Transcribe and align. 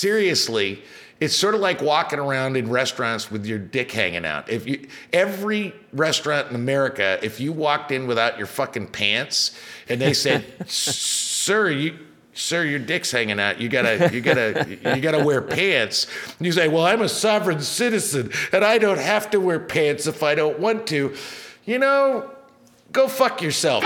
seriously, 0.00 0.82
it's 1.20 1.36
sort 1.36 1.54
of 1.54 1.60
like 1.60 1.82
walking 1.82 2.18
around 2.18 2.56
in 2.56 2.70
restaurants 2.70 3.30
with 3.30 3.44
your 3.44 3.58
dick 3.58 3.92
hanging 3.92 4.24
out. 4.24 4.48
If 4.48 4.66
you 4.66 4.88
every 5.12 5.74
restaurant 5.92 6.48
in 6.48 6.54
America, 6.54 7.18
if 7.22 7.38
you 7.40 7.52
walked 7.52 7.92
in 7.92 8.06
without 8.06 8.38
your 8.38 8.46
fucking 8.46 8.88
pants 8.88 9.54
and 9.88 10.00
they 10.00 10.14
said, 10.14 10.44
"Sir, 10.66 11.70
you 11.70 11.98
sir, 12.32 12.64
your 12.64 12.78
dick's 12.78 13.10
hanging 13.10 13.38
out. 13.38 13.60
You 13.60 13.68
gotta, 13.68 14.10
you 14.12 14.22
gotta, 14.22 14.66
you 14.96 15.02
gotta 15.02 15.22
wear 15.22 15.42
pants. 15.42 16.06
And 16.38 16.46
you 16.46 16.52
say, 16.52 16.68
well, 16.68 16.86
I'm 16.86 17.02
a 17.02 17.08
sovereign 17.08 17.60
citizen 17.60 18.30
and 18.52 18.64
I 18.64 18.78
don't 18.78 18.98
have 18.98 19.30
to 19.30 19.40
wear 19.40 19.60
pants 19.60 20.06
if 20.06 20.22
I 20.22 20.34
don't 20.34 20.58
want 20.58 20.86
to. 20.86 21.14
You 21.66 21.78
know, 21.78 22.30
go 22.92 23.08
fuck 23.08 23.42
yourself. 23.42 23.84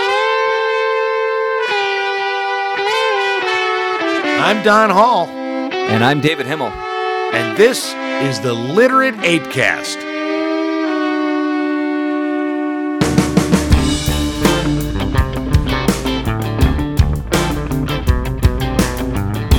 I'm 4.37 4.63
Don 4.63 4.89
Hall. 4.89 5.44
And 5.87 6.03
I'm 6.03 6.19
David 6.19 6.45
Himmel. 6.45 6.67
And 6.67 7.57
this 7.57 7.93
is 8.27 8.39
the 8.41 8.53
Literate 8.53 9.15
Apecast. 9.15 10.01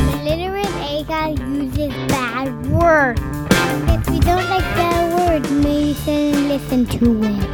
The 0.02 0.20
literate 0.24 0.66
ApeCast 0.66 1.38
uses 1.38 1.94
bad 2.08 2.66
words. 2.66 3.20
If 3.88 4.14
you 4.14 4.20
don't 4.20 4.50
like 4.50 4.66
bad 4.76 5.14
words, 5.14 5.50
maybe 5.50 5.94
sit 5.94 6.34
and 6.34 6.48
listen 6.48 6.86
to 6.98 7.24
it. 7.24 7.45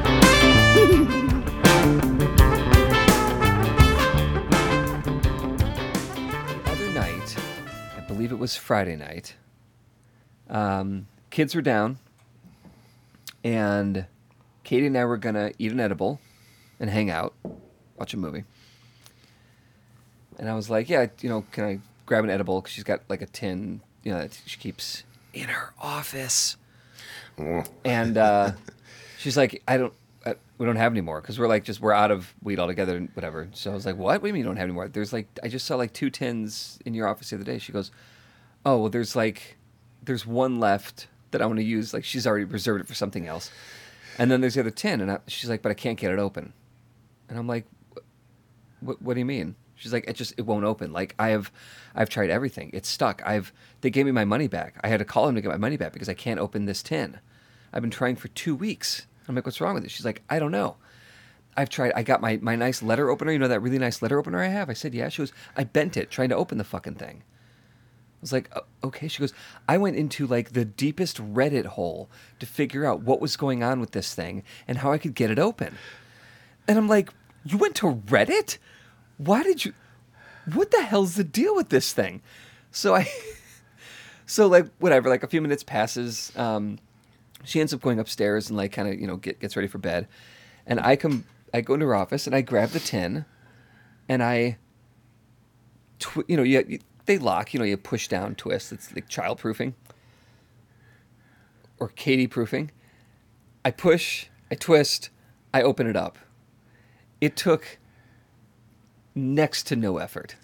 Was 8.43 8.57
Friday 8.57 8.97
night, 8.97 9.37
um, 10.51 11.07
kids 11.31 11.55
were 11.55 11.63
down, 11.63 11.97
and 13.45 14.07
Katie 14.65 14.89
and 14.89 14.99
I 14.99 15.05
were 15.05 15.17
going 15.17 15.37
to 15.37 15.53
eat 15.61 15.71
an 15.71 15.79
edible 15.79 16.21
and 16.81 16.91
hang 16.91 17.09
out, 17.09 17.35
watch 17.97 18.13
a 18.15 18.17
movie. 18.17 18.43
And 20.41 20.51
I 20.51 20.55
was 20.55 20.69
like, 20.69 20.89
yeah, 20.89 21.07
you 21.21 21.29
know, 21.29 21.45
can 21.53 21.63
I 21.63 21.79
grab 22.05 22.25
an 22.25 22.31
edible? 22.31 22.61
Because 22.61 22.73
she's 22.73 22.83
got 22.83 23.03
like 23.09 23.23
a 23.23 23.27
tin, 23.27 23.81
you 24.03 24.11
know, 24.11 24.19
that 24.19 24.41
she 24.45 24.59
keeps 24.59 25.05
in 25.33 25.45
her 25.45 25.73
office. 25.81 26.57
and 27.85 28.19
uh, 28.19 28.53
she's 29.19 29.37
like, 29.37 29.63
I 29.69 29.77
don't, 29.77 29.93
I, 30.27 30.35
we 30.59 30.67
don't 30.67 30.75
have 30.75 30.93
any 30.93 31.01
more 31.01 31.21
because 31.21 31.39
we're 31.39 31.47
like 31.47 31.63
just 31.63 31.81
we're 31.81 31.93
out 31.93 32.11
of 32.11 32.35
weed 32.43 32.59
altogether 32.59 32.97
and 32.97 33.09
whatever. 33.15 33.47
So 33.53 33.71
I 33.71 33.75
was 33.75 33.87
like, 33.87 33.97
what? 33.97 34.21
What 34.21 34.23
do 34.23 34.27
you 34.27 34.33
mean 34.33 34.41
you 34.41 34.47
don't 34.47 34.57
have 34.57 34.65
any 34.65 34.73
more? 34.73 34.89
There's 34.89 35.13
like 35.13 35.29
I 35.45 35.47
just 35.47 35.65
saw 35.65 35.77
like 35.77 35.93
two 35.93 36.11
tins 36.11 36.81
in 36.85 36.93
your 36.93 37.07
office 37.07 37.31
the 37.31 37.37
other 37.37 37.45
day. 37.45 37.59
She 37.59 37.71
goes, 37.71 37.93
oh 38.65 38.79
well, 38.79 38.91
there's 38.91 39.17
like 39.17 39.57
there's 40.03 40.27
one 40.27 40.61
left 40.61 41.09
that 41.31 41.43
I 41.43 41.47
want 41.47 41.59
to 41.59 41.65
use. 41.65 41.93
Like 41.95 42.05
she's 42.05 42.27
already 42.27 42.45
reserved 42.45 42.83
it 42.83 42.89
for 42.89 42.95
something 42.95 43.27
else, 43.27 43.51
and 44.19 44.31
then 44.31 44.41
there's 44.41 44.55
the 44.55 44.61
other 44.61 44.71
tin, 44.71 45.01
and 45.01 45.11
I, 45.11 45.19
she's 45.27 45.51
like, 45.51 45.63
but 45.63 45.71
I 45.71 45.75
can't 45.75 45.99
get 45.99 46.13
it 46.13 46.19
open, 46.19 46.53
and 47.29 47.39
I'm 47.39 47.47
like, 47.47 47.67
what? 48.81 49.01
What 49.03 49.15
do 49.15 49.21
you 49.21 49.27
mean? 49.27 49.57
She's 49.77 49.93
like, 49.93 50.05
it 50.07 50.15
just 50.15 50.35
it 50.37 50.43
won't 50.43 50.65
open. 50.65 50.93
Like 50.93 51.15
I 51.19 51.31
have, 51.31 51.51
I've 51.95 52.09
tried 52.09 52.31
everything. 52.31 52.71
It's 52.73 52.89
stuck. 52.89 53.21
I've 53.27 53.53
they 53.81 53.91
gave 53.91 54.07
me 54.07 54.13
my 54.13 54.25
money 54.25 54.47
back. 54.47 54.77
I 54.83 54.89
had 54.89 54.99
to 54.99 55.05
call 55.05 55.27
them 55.27 55.35
to 55.35 55.41
get 55.41 55.51
my 55.51 55.57
money 55.57 55.77
back 55.77 55.93
because 55.93 56.09
I 56.09 56.15
can't 56.15 56.39
open 56.39 56.67
this 56.67 56.83
tin. 56.83 57.19
I've 57.73 57.83
been 57.83 57.91
trying 57.91 58.17
for 58.17 58.29
two 58.29 58.55
weeks. 58.55 59.07
I'm 59.27 59.35
like, 59.35 59.45
what's 59.45 59.61
wrong 59.61 59.75
with 59.75 59.85
it? 59.85 59.91
She's 59.91 60.05
like, 60.05 60.23
I 60.29 60.39
don't 60.39 60.53
know. 60.53 60.77
I've 61.57 61.69
tried. 61.69 61.93
I 61.97 62.03
got 62.03 62.21
my 62.21 62.39
my 62.41 62.55
nice 62.55 62.83
letter 62.83 63.11
opener. 63.11 63.33
You 63.33 63.39
know 63.39 63.49
that 63.49 63.61
really 63.61 63.79
nice 63.79 64.03
letter 64.03 64.19
opener 64.19 64.41
I 64.41 64.49
have. 64.49 64.71
I 64.71 64.73
said, 64.75 64.95
yeah. 64.95 65.09
She 65.09 65.23
goes, 65.23 65.33
I 65.57 65.65
bent 65.65 65.97
it 65.97 66.11
trying 66.11 66.29
to 66.29 66.37
open 66.37 66.59
the 66.59 66.65
fucking 66.65 66.95
thing. 66.95 67.25
I 68.23 68.25
was 68.25 68.33
like, 68.33 68.49
"Oh, 68.55 68.63
okay. 68.85 69.09
She 69.09 69.19
goes, 69.19 69.33
I 69.69 69.79
went 69.79 69.97
into 69.97 70.29
like 70.29 70.53
the 70.53 70.65
deepest 70.65 71.17
Reddit 71.17 71.67
hole 71.67 72.09
to 72.39 72.47
figure 72.47 72.87
out 72.87 73.03
what 73.03 73.21
was 73.21 73.37
going 73.37 73.65
on 73.65 73.81
with 73.81 73.91
this 73.91 74.15
thing 74.15 74.45
and 74.69 74.79
how 74.79 74.93
I 74.93 74.99
could 74.99 75.17
get 75.17 75.33
it 75.33 75.41
open. 75.41 75.77
And 76.69 76.79
I'm 76.79 76.87
like, 76.87 77.11
you 77.45 77.59
went 77.59 77.75
to 77.77 77.93
Reddit? 77.93 78.59
Why 79.17 79.43
did 79.43 79.65
you? 79.65 79.75
What 80.53 80.71
the 80.71 80.83
hell's 80.83 81.17
the 81.17 81.25
deal 81.25 81.57
with 81.57 81.69
this 81.71 81.93
thing? 81.93 82.23
So 82.71 82.95
I, 82.95 83.09
so 84.27 84.47
like 84.47 84.67
whatever. 84.79 85.09
Like 85.09 85.25
a 85.25 85.29
few 85.29 85.43
minutes 85.43 85.65
passes. 85.65 86.31
Um, 86.37 86.79
she 87.45 87.59
ends 87.59 87.75
up 87.75 87.81
going 87.81 87.99
upstairs 87.99 88.49
and 88.51 88.57
like 88.57 88.71
kind 88.71 88.89
of 88.89 89.01
you 89.01 89.09
know 89.09 89.17
get, 89.17 89.41
gets 89.41 89.57
ready 89.57 89.67
for 89.67 89.79
bed, 89.79 90.07
and 90.65 90.79
I 90.79 90.95
come. 90.95 91.25
I 91.53 91.61
go 91.61 91.75
into 91.75 91.87
her 91.87 91.95
office 91.97 92.27
and 92.29 92.37
I 92.37 92.41
grab 92.41 92.71
the 92.71 92.81
tin, 92.81 93.25
and 94.09 94.23
I. 94.23 94.59
Tw- 95.99 96.25
you 96.27 96.37
know, 96.37 96.43
you 96.43 96.81
they 97.07 97.19
lock. 97.19 97.53
You 97.53 97.61
know, 97.61 97.67
you 97.67 97.77
push 97.77 98.09
down, 98.09 98.35
twist. 98.35 98.73
It's 98.73 98.95
like 98.95 99.09
child 99.09 99.39
proofing. 99.39 99.75
Or 101.79 101.89
Katie 101.89 102.27
proofing. 102.27 102.71
I 103.65 103.71
push, 103.71 104.27
I 104.51 104.55
twist, 104.55 105.11
I 105.55 105.63
open 105.63 105.87
it 105.87 105.97
up. 105.97 106.19
It 107.21 107.37
took 107.37 107.79
next 109.15 109.65
to 109.65 109.77
no 109.77 109.99
effort. 109.99 110.37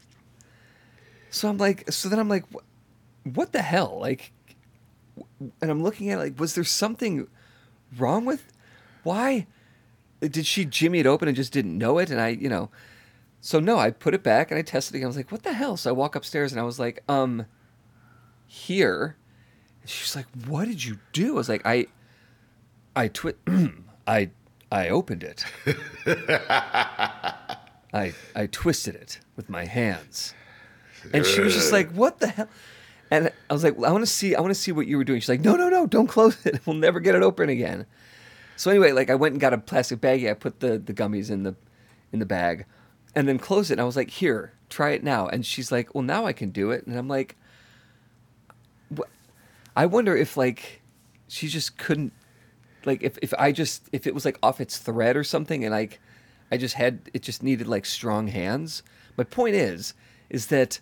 So 1.30 1.48
I'm 1.48 1.58
like, 1.58 1.90
so 1.90 2.08
then 2.08 2.18
I'm 2.18 2.28
like, 2.28 2.44
what 3.24 3.52
the 3.52 3.62
hell? 3.62 3.98
Like, 4.00 4.32
and 5.60 5.70
I'm 5.70 5.82
looking 5.82 6.10
at 6.10 6.18
it 6.18 6.22
like, 6.22 6.40
was 6.40 6.54
there 6.54 6.64
something 6.64 7.28
wrong 7.96 8.24
with? 8.24 8.52
Why 9.02 9.46
did 10.20 10.46
she 10.46 10.64
jimmy 10.64 11.00
it 11.00 11.06
open 11.06 11.28
and 11.28 11.36
just 11.36 11.52
didn't 11.52 11.76
know 11.76 11.98
it? 11.98 12.10
And 12.10 12.20
I, 12.20 12.28
you 12.28 12.48
know, 12.48 12.70
so 13.40 13.60
no, 13.60 13.78
I 13.78 13.90
put 13.90 14.14
it 14.14 14.22
back 14.22 14.50
and 14.50 14.58
I 14.58 14.62
tested 14.62 14.94
it 14.94 14.98
again. 14.98 15.06
I 15.06 15.08
was 15.08 15.16
like, 15.16 15.30
what 15.32 15.42
the 15.42 15.52
hell? 15.52 15.76
So 15.76 15.90
I 15.90 15.92
walk 15.92 16.14
upstairs 16.14 16.52
and 16.52 16.60
I 16.60 16.64
was 16.64 16.78
like, 16.78 17.02
um, 17.08 17.46
here. 18.46 19.16
And 19.82 19.90
she's 19.90 20.16
like, 20.16 20.26
what 20.46 20.66
did 20.66 20.84
you 20.84 20.98
do? 21.12 21.34
I 21.34 21.36
was 21.36 21.48
like, 21.48 21.62
I, 21.64 21.86
I 22.96 23.08
twi- 23.08 23.34
I, 24.06 24.30
I 24.70 24.88
opened 24.88 25.22
it. 25.22 25.44
I, 27.92 28.12
I 28.34 28.46
twisted 28.46 28.94
it 28.94 29.20
with 29.36 29.48
my 29.48 29.64
hands. 29.64 30.34
And 31.12 31.24
she 31.24 31.40
was 31.40 31.54
just 31.54 31.72
like, 31.72 31.90
"What 31.92 32.18
the 32.18 32.28
hell?" 32.28 32.48
And 33.10 33.32
I 33.48 33.52
was 33.52 33.64
like, 33.64 33.78
well, 33.78 33.88
"I 33.88 33.92
want 33.92 34.02
to 34.04 34.10
see. 34.10 34.34
I 34.34 34.40
want 34.40 34.50
to 34.50 34.60
see 34.60 34.72
what 34.72 34.86
you 34.86 34.98
were 34.98 35.04
doing." 35.04 35.20
She's 35.20 35.28
like, 35.28 35.40
"No, 35.40 35.56
no, 35.56 35.68
no! 35.68 35.86
Don't 35.86 36.06
close 36.06 36.44
it. 36.44 36.60
We'll 36.66 36.76
never 36.76 37.00
get 37.00 37.14
it 37.14 37.22
open 37.22 37.48
again." 37.48 37.86
So 38.56 38.70
anyway, 38.70 38.92
like 38.92 39.08
I 39.08 39.14
went 39.14 39.32
and 39.32 39.40
got 39.40 39.52
a 39.52 39.58
plastic 39.58 40.00
baggie. 40.00 40.28
I 40.30 40.34
put 40.34 40.60
the 40.60 40.78
the 40.78 40.92
gummies 40.92 41.30
in 41.30 41.44
the 41.44 41.54
in 42.12 42.18
the 42.18 42.26
bag, 42.26 42.66
and 43.14 43.28
then 43.28 43.38
close 43.38 43.70
it. 43.70 43.74
And 43.74 43.80
I 43.80 43.84
was 43.84 43.96
like, 43.96 44.10
"Here, 44.10 44.52
try 44.68 44.90
it 44.90 45.02
now." 45.02 45.26
And 45.26 45.44
she's 45.44 45.72
like, 45.72 45.94
"Well, 45.94 46.04
now 46.04 46.26
I 46.26 46.32
can 46.32 46.50
do 46.50 46.70
it." 46.70 46.86
And 46.86 46.96
I'm 46.96 47.08
like, 47.08 47.36
"What?" 48.88 49.08
I 49.76 49.86
wonder 49.86 50.16
if 50.16 50.36
like 50.36 50.82
she 51.28 51.48
just 51.48 51.76
couldn't 51.78 52.12
like 52.84 53.02
if, 53.02 53.18
if 53.22 53.34
I 53.38 53.52
just 53.52 53.88
if 53.92 54.06
it 54.06 54.14
was 54.14 54.24
like 54.24 54.38
off 54.42 54.60
its 54.60 54.78
thread 54.78 55.16
or 55.16 55.24
something 55.24 55.64
and 55.64 55.72
like 55.72 56.00
I 56.50 56.56
just 56.56 56.74
had 56.74 57.10
it 57.12 57.22
just 57.22 57.42
needed 57.42 57.66
like 57.66 57.86
strong 57.86 58.28
hands. 58.28 58.82
My 59.16 59.24
point 59.24 59.54
is 59.54 59.94
is 60.30 60.46
that 60.46 60.80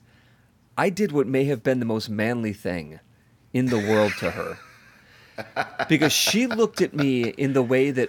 I 0.78 0.90
did 0.90 1.12
what 1.12 1.26
may 1.26 1.44
have 1.44 1.62
been 1.62 1.80
the 1.80 1.86
most 1.86 2.08
manly 2.08 2.52
thing 2.52 3.00
in 3.52 3.66
the 3.66 3.78
world 3.78 4.12
to 4.18 4.30
her. 4.30 4.58
Because 5.86 6.14
she 6.14 6.46
looked 6.46 6.80
at 6.80 6.94
me 6.94 7.24
in 7.28 7.52
the 7.52 7.62
way 7.62 7.90
that 7.90 8.08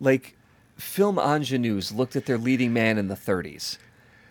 like 0.00 0.34
film 0.76 1.18
ingenues 1.18 1.92
looked 1.92 2.16
at 2.16 2.26
their 2.26 2.38
leading 2.38 2.72
man 2.72 2.98
in 2.98 3.08
the 3.08 3.14
30s. 3.14 3.78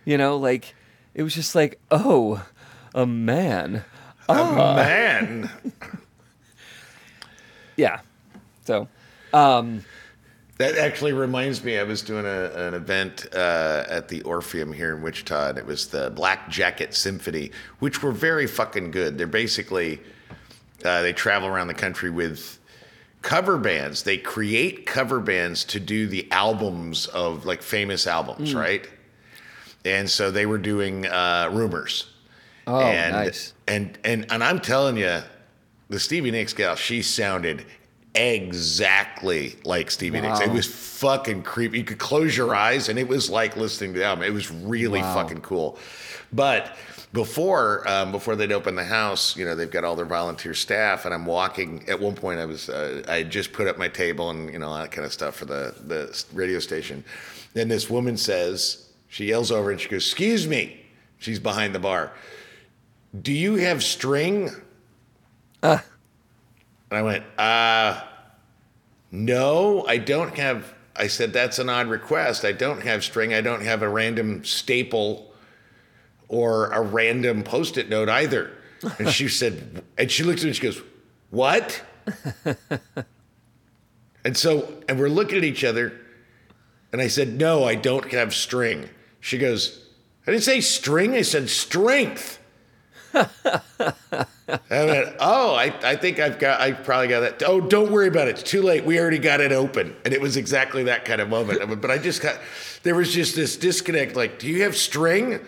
You 0.06 0.18
know, 0.18 0.38
like 0.38 0.76
it 1.14 1.24
was 1.24 1.34
just 1.36 1.56
like, 1.56 1.80
"Oh, 1.92 2.46
a 2.94 3.06
man." 3.06 3.84
Ah. 4.28 4.76
Man. 4.76 5.50
Yeah. 7.78 8.02
So, 8.66 8.88
um 9.34 9.84
That 10.58 10.78
actually 10.78 11.14
reminds 11.14 11.64
me. 11.64 11.80
I 11.80 11.84
was 11.84 12.04
doing 12.04 12.26
a, 12.26 12.52
an 12.68 12.74
event 12.76 13.26
uh, 13.34 13.86
at 13.90 14.08
the 14.10 14.22
Orpheum 14.22 14.72
here 14.72 14.96
in 14.96 15.02
Wichita, 15.02 15.50
and 15.50 15.58
it 15.58 15.66
was 15.66 15.88
the 15.88 16.12
Black 16.12 16.50
Jacket 16.50 16.94
Symphony, 16.94 17.50
which 17.80 18.04
were 18.04 18.12
very 18.12 18.46
fucking 18.46 18.92
good. 18.92 19.18
They're 19.18 19.26
basically 19.26 20.00
uh, 20.86 21.02
they 21.02 21.14
travel 21.14 21.48
around 21.48 21.68
the 21.68 21.74
country 21.74 22.12
with 22.12 22.60
cover 23.22 23.58
bands. 23.58 24.04
They 24.04 24.18
create 24.18 24.86
cover 24.86 25.20
bands 25.20 25.64
to 25.66 25.80
do 25.80 26.08
the 26.08 26.28
albums 26.32 27.08
of 27.08 27.46
like 27.46 27.62
famous 27.62 28.08
albums, 28.08 28.54
right? 28.56 28.88
And 29.86 30.10
so 30.10 30.32
they 30.32 30.46
were 30.46 30.58
doing 30.58 31.06
uh, 31.08 31.50
rumors. 31.52 32.08
Oh, 32.68 32.80
and, 32.80 33.14
nice. 33.14 33.54
And 33.68 33.98
and 34.04 34.32
and 34.32 34.44
I'm 34.44 34.60
telling 34.60 34.98
you, 34.98 35.22
the 35.90 36.00
Stevie 36.00 36.32
Nicks 36.32 36.54
gal, 36.54 36.76
she 36.76 37.02
sounded 37.02 37.66
exactly 38.14 39.56
like 39.64 39.90
Stevie 39.90 40.22
Nicks. 40.22 40.40
It 40.42 40.52
was 40.52 40.68
fucking 40.68 41.44
creepy. 41.44 41.80
You 41.80 41.84
could 41.84 41.98
close 42.00 42.36
your 42.36 42.54
eyes 42.54 42.90
and 42.90 43.00
it 43.00 43.08
was 43.08 43.30
like 43.30 43.56
listening 43.56 43.94
to 43.94 44.00
the 44.00 44.06
album. 44.06 44.24
It 44.26 44.34
was 44.34 44.52
really 44.52 45.02
Wow. 45.02 45.14
fucking 45.16 45.42
cool. 45.42 45.78
But 46.34 46.76
before 47.14 47.88
um, 47.88 48.12
before 48.12 48.36
they'd 48.36 48.52
open 48.52 48.76
the 48.76 48.84
house, 48.84 49.36
you 49.36 49.46
know, 49.46 49.56
they've 49.56 49.70
got 49.70 49.84
all 49.84 49.96
their 49.96 50.06
volunteer 50.06 50.54
staff, 50.54 51.06
and 51.06 51.14
I'm 51.14 51.26
walking. 51.26 51.84
At 51.90 52.00
one 52.00 52.16
point, 52.16 52.40
I 52.40 52.46
was 52.46 52.70
uh, 52.70 53.04
I 53.08 53.24
just 53.24 53.54
put 53.54 53.68
up 53.68 53.78
my 53.78 53.88
table 53.88 54.30
and 54.30 54.52
you 54.52 54.60
know 54.60 54.70
all 54.70 54.78
that 54.78 54.92
kind 54.92 55.06
of 55.06 55.12
stuff 55.12 55.36
for 55.36 55.46
the 55.46 55.76
the 55.86 56.24
radio 56.34 56.60
station. 56.60 57.04
Then 57.54 57.68
this 57.68 57.90
woman 57.90 58.16
says 58.18 58.90
she 59.10 59.26
yells 59.26 59.52
over 59.52 59.72
and 59.72 59.80
she 59.80 59.90
goes, 59.90 60.06
"Excuse 60.06 60.48
me." 60.48 60.78
She's 61.22 61.38
behind 61.40 61.76
the 61.76 61.80
bar 61.80 62.12
Do 63.22 63.32
you 63.32 63.56
have 63.56 63.84
string? 63.84 64.50
Uh. 65.62 65.78
And 66.90 66.98
I 66.98 67.02
went, 67.04 67.24
Uh, 67.38 68.04
no, 69.12 69.86
I 69.88 69.98
don't 69.98 70.36
have. 70.36 70.74
I 70.96 71.08
said, 71.08 71.32
That's 71.32 71.60
an 71.60 71.70
odd 71.70 71.88
request. 71.88 72.44
I 72.44 72.52
don't 72.52 72.82
have 72.82 73.04
string. 73.04 73.36
I 73.36 73.42
don't 73.42 73.62
have 73.62 73.84
a 73.84 73.88
random 73.88 74.44
staple 74.44 75.31
or 76.32 76.68
a 76.68 76.82
random 76.82 77.44
post 77.44 77.78
it 77.78 77.90
note 77.90 78.10
either. 78.10 78.50
And 78.98 79.10
she 79.10 79.28
said, 79.28 79.84
And 79.98 80.10
she 80.10 80.24
looked 80.24 80.40
at 80.40 80.46
me 80.46 80.50
and 80.50 80.56
she 80.56 80.64
goes, 80.64 80.82
What? 81.30 81.84
and 84.26 84.36
so, 84.36 84.82
and 84.90 84.98
we're 84.98 85.10
looking 85.10 85.38
at 85.38 85.44
each 85.44 85.64
other. 85.64 85.94
And 86.92 87.02
I 87.02 87.08
said, 87.08 87.38
No, 87.38 87.66
I 87.66 87.76
don't 87.76 88.12
have 88.14 88.34
string. 88.34 88.90
She 89.20 89.38
goes, 89.38 89.86
I 90.26 90.32
didn't 90.32 90.44
say 90.44 90.62
string, 90.62 91.14
I 91.14 91.22
said 91.22 91.50
strength. 91.50 92.40
I 93.14 94.86
went, 94.86 95.16
oh, 95.20 95.54
I, 95.54 95.74
I 95.84 95.96
think 95.96 96.20
I've 96.20 96.40
got, 96.40 96.62
I 96.62 96.72
probably 96.72 97.08
got 97.08 97.20
that. 97.22 97.44
Oh, 97.46 97.60
don't 97.60 97.92
worry 97.92 98.08
about 98.08 98.28
it. 98.28 98.40
It's 98.40 98.44
too 98.44 98.62
late. 98.62 98.86
We 98.86 99.00
already 99.00 99.18
got 99.20 99.42
it 99.42 99.52
open. 99.52 99.96
And 100.06 100.14
it 100.14 100.22
was 100.22 100.38
exactly 100.38 100.84
that 100.84 101.04
kind 101.04 101.20
of 101.20 101.28
moment. 101.28 101.62
I 101.62 101.66
went, 101.66 101.82
but 101.82 101.92
I 101.92 101.98
just 101.98 102.22
got, 102.22 102.40
there 102.84 102.96
was 102.96 103.14
just 103.14 103.36
this 103.36 103.58
disconnect. 103.58 104.16
Like, 104.16 104.40
do 104.40 104.48
you 104.48 104.64
have 104.64 104.78
string? 104.78 105.40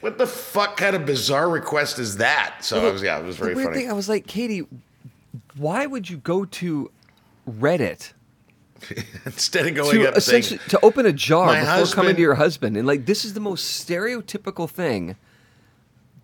What 0.00 0.18
the 0.18 0.26
fuck 0.26 0.76
kind 0.76 0.94
of 0.94 1.06
bizarre 1.06 1.48
request 1.48 1.98
is 1.98 2.18
that? 2.18 2.58
So 2.60 2.86
I 2.86 2.92
was, 2.92 3.02
yeah, 3.02 3.18
it 3.18 3.24
was 3.24 3.36
very 3.36 3.54
weird 3.54 3.68
funny. 3.68 3.80
thing, 3.80 3.90
I 3.90 3.94
was 3.94 4.08
like, 4.08 4.26
Katie, 4.26 4.66
why 5.56 5.86
would 5.86 6.08
you 6.08 6.18
go 6.18 6.44
to 6.44 6.90
Reddit 7.48 8.12
Instead 9.24 9.66
of 9.66 9.74
going 9.74 9.96
to 9.96 10.08
up 10.08 10.20
saying, 10.20 10.40
essentially 10.40 10.60
to 10.68 10.78
open 10.84 11.06
a 11.06 11.12
jar 11.12 11.54
before 11.54 11.94
coming 11.94 12.14
to 12.14 12.20
your 12.20 12.34
husband? 12.34 12.76
And 12.76 12.86
like, 12.86 13.06
this 13.06 13.24
is 13.24 13.32
the 13.34 13.40
most 13.40 13.88
stereotypical 13.88 14.68
thing 14.68 15.16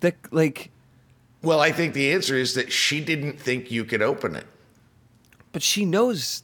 that 0.00 0.16
like, 0.30 0.70
well, 1.42 1.60
I 1.60 1.72
think 1.72 1.94
the 1.94 2.12
answer 2.12 2.36
is 2.36 2.54
that 2.54 2.70
she 2.70 3.00
didn't 3.02 3.40
think 3.40 3.70
you 3.70 3.84
could 3.84 4.02
open 4.02 4.36
it. 4.36 4.46
but 5.52 5.62
she 5.62 5.84
knows 5.84 6.42